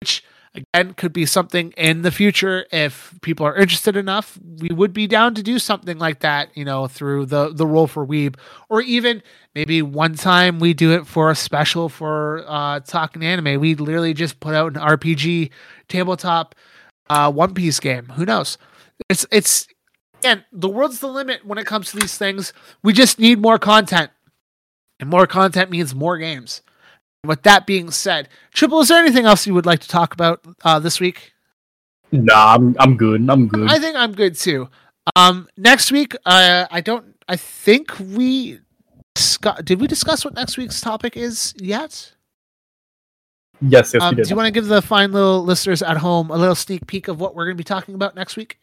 which 0.00 0.22
again 0.54 0.94
could 0.94 1.12
be 1.12 1.26
something 1.26 1.72
in 1.76 2.02
the 2.02 2.10
future. 2.10 2.66
If 2.70 3.14
people 3.22 3.46
are 3.46 3.56
interested 3.56 3.96
enough 3.96 4.38
we 4.58 4.68
would 4.74 4.92
be 4.92 5.06
down 5.06 5.34
to 5.34 5.42
do 5.42 5.58
something 5.58 5.98
like 5.98 6.20
that 6.20 6.56
you 6.56 6.64
know 6.64 6.86
through 6.86 7.26
the 7.26 7.52
the 7.52 7.66
roll 7.66 7.86
for 7.86 8.06
weeb. 8.06 8.36
Or 8.68 8.80
even 8.82 9.22
maybe 9.54 9.82
one 9.82 10.14
time 10.14 10.58
we 10.58 10.74
do 10.74 10.92
it 10.92 11.06
for 11.06 11.30
a 11.30 11.34
special 11.34 11.88
for 11.88 12.44
uh 12.46 12.80
talking 12.80 13.24
anime. 13.24 13.60
We 13.60 13.74
literally 13.74 14.14
just 14.14 14.40
put 14.40 14.54
out 14.54 14.76
an 14.76 14.82
rpg 14.82 15.50
tabletop 15.88 16.54
uh 17.08 17.30
one 17.32 17.54
piece 17.54 17.80
game. 17.80 18.06
Who 18.06 18.24
knows? 18.24 18.58
It's 19.08 19.26
it's 19.30 19.66
again 20.18 20.44
the 20.52 20.68
world's 20.68 21.00
the 21.00 21.08
limit 21.08 21.44
when 21.46 21.58
it 21.58 21.66
comes 21.66 21.90
to 21.90 21.96
these 21.96 22.16
things. 22.16 22.52
We 22.82 22.92
just 22.92 23.18
need 23.18 23.40
more 23.40 23.58
content. 23.58 24.10
And 25.00 25.10
more 25.10 25.26
content 25.26 25.68
means 25.68 25.96
more 25.96 26.16
games 26.16 26.62
with 27.24 27.42
that 27.42 27.66
being 27.66 27.90
said, 27.90 28.28
Tripple, 28.52 28.80
is 28.80 28.88
there 28.88 29.02
anything 29.02 29.26
else 29.26 29.46
you 29.46 29.54
would 29.54 29.66
like 29.66 29.80
to 29.80 29.88
talk 29.88 30.12
about 30.12 30.44
uh, 30.64 30.78
this 30.78 31.00
week? 31.00 31.32
Nah, 32.10 32.54
I'm 32.54 32.76
I'm 32.78 32.96
good. 32.96 33.28
I'm 33.30 33.48
good. 33.48 33.70
I 33.70 33.78
think 33.78 33.96
I'm 33.96 34.12
good 34.12 34.36
too. 34.36 34.68
Um, 35.16 35.48
next 35.56 35.90
week, 35.90 36.14
uh, 36.26 36.66
I 36.70 36.80
don't. 36.80 37.16
I 37.28 37.36
think 37.36 37.98
we 37.98 38.58
discuss, 39.14 39.62
did 39.62 39.80
we 39.80 39.86
discuss 39.86 40.24
what 40.24 40.34
next 40.34 40.56
week's 40.56 40.80
topic 40.80 41.16
is 41.16 41.54
yet? 41.58 42.12
Yes, 43.60 43.94
yes, 43.94 44.02
um, 44.02 44.10
we 44.10 44.16
did. 44.16 44.24
Do 44.24 44.30
you 44.30 44.36
want 44.36 44.46
to 44.46 44.52
give 44.52 44.66
the 44.66 44.82
fine 44.82 45.12
little 45.12 45.42
listeners 45.42 45.82
at 45.82 45.96
home 45.98 46.30
a 46.30 46.36
little 46.36 46.54
sneak 46.54 46.86
peek 46.86 47.08
of 47.08 47.20
what 47.20 47.34
we're 47.34 47.44
going 47.44 47.56
to 47.56 47.60
be 47.60 47.64
talking 47.64 47.94
about 47.94 48.14
next 48.14 48.36
week? 48.36 48.58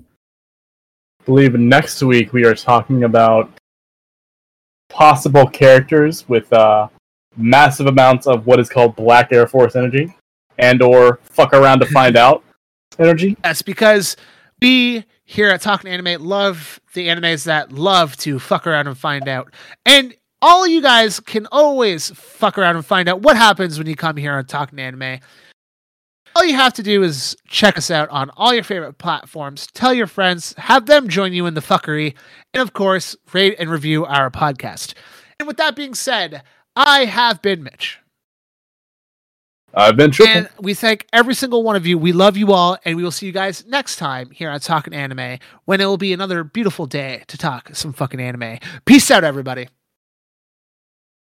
I 0.00 1.24
believe 1.26 1.54
next 1.54 2.02
week 2.02 2.32
we 2.32 2.44
are 2.46 2.54
talking 2.54 3.04
about 3.04 3.52
possible 4.88 5.46
characters 5.46 6.28
with 6.28 6.50
uh, 6.52 6.88
massive 7.36 7.86
amounts 7.86 8.26
of 8.26 8.46
what 8.46 8.60
is 8.60 8.68
called 8.68 8.96
black 8.96 9.32
Air 9.32 9.46
Force 9.46 9.76
energy, 9.76 10.14
and 10.58 10.82
or 10.82 11.20
fuck 11.22 11.52
around 11.52 11.80
to 11.80 11.86
find 11.86 12.16
out 12.16 12.42
energy. 12.98 13.36
That's 13.42 13.62
because 13.62 14.16
we 14.60 15.04
here 15.24 15.48
at 15.48 15.60
Talking 15.60 15.90
Anime 15.90 16.22
love 16.22 16.80
the 16.94 17.08
animes 17.08 17.44
that 17.44 17.72
love 17.72 18.16
to 18.18 18.38
fuck 18.38 18.66
around 18.66 18.88
and 18.88 18.98
find 18.98 19.28
out. 19.28 19.54
And 19.86 20.14
all 20.42 20.66
you 20.66 20.82
guys 20.82 21.20
can 21.20 21.46
always 21.52 22.10
fuck 22.10 22.58
around 22.58 22.76
and 22.76 22.84
find 22.84 23.08
out 23.08 23.22
what 23.22 23.36
happens 23.36 23.78
when 23.78 23.86
you 23.86 23.94
come 23.94 24.16
here 24.16 24.32
on 24.32 24.46
Talking 24.46 24.78
Anime. 24.78 25.20
All 26.34 26.44
you 26.44 26.54
have 26.54 26.74
to 26.74 26.82
do 26.82 27.02
is 27.02 27.36
check 27.46 27.76
us 27.76 27.90
out 27.90 28.08
on 28.08 28.30
all 28.36 28.54
your 28.54 28.62
favorite 28.62 28.98
platforms, 28.98 29.66
tell 29.74 29.92
your 29.92 30.06
friends, 30.06 30.54
have 30.58 30.86
them 30.86 31.08
join 31.08 31.32
you 31.32 31.46
in 31.46 31.54
the 31.54 31.60
fuckery, 31.60 32.14
and 32.54 32.62
of 32.62 32.72
course, 32.72 33.16
rate 33.32 33.56
and 33.58 33.68
review 33.68 34.06
our 34.06 34.30
podcast. 34.30 34.94
And 35.38 35.46
with 35.46 35.56
that 35.56 35.74
being 35.74 35.94
said, 35.94 36.42
I 36.76 37.04
have 37.04 37.42
been 37.42 37.62
Mitch. 37.62 37.98
I've 39.72 39.96
been 39.96 40.10
Tripple. 40.10 40.34
And 40.34 40.48
we 40.58 40.74
thank 40.74 41.06
every 41.12 41.34
single 41.34 41.62
one 41.62 41.76
of 41.76 41.86
you. 41.86 41.96
We 41.96 42.12
love 42.12 42.36
you 42.36 42.52
all, 42.52 42.76
and 42.84 42.96
we 42.96 43.04
will 43.04 43.12
see 43.12 43.26
you 43.26 43.32
guys 43.32 43.64
next 43.66 43.96
time 43.96 44.30
here 44.30 44.50
on 44.50 44.58
Talking 44.58 44.92
Anime 44.94 45.38
when 45.64 45.80
it 45.80 45.84
will 45.84 45.96
be 45.96 46.12
another 46.12 46.42
beautiful 46.42 46.86
day 46.86 47.22
to 47.28 47.38
talk 47.38 47.70
some 47.74 47.92
fucking 47.92 48.20
anime. 48.20 48.58
Peace 48.84 49.10
out, 49.10 49.22
everybody. 49.22 49.68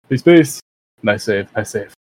Peace, 0.08 0.22
peace. 0.22 0.60
Nice 1.02 1.24
save. 1.24 1.54
Nice 1.56 1.70
save. 1.70 1.94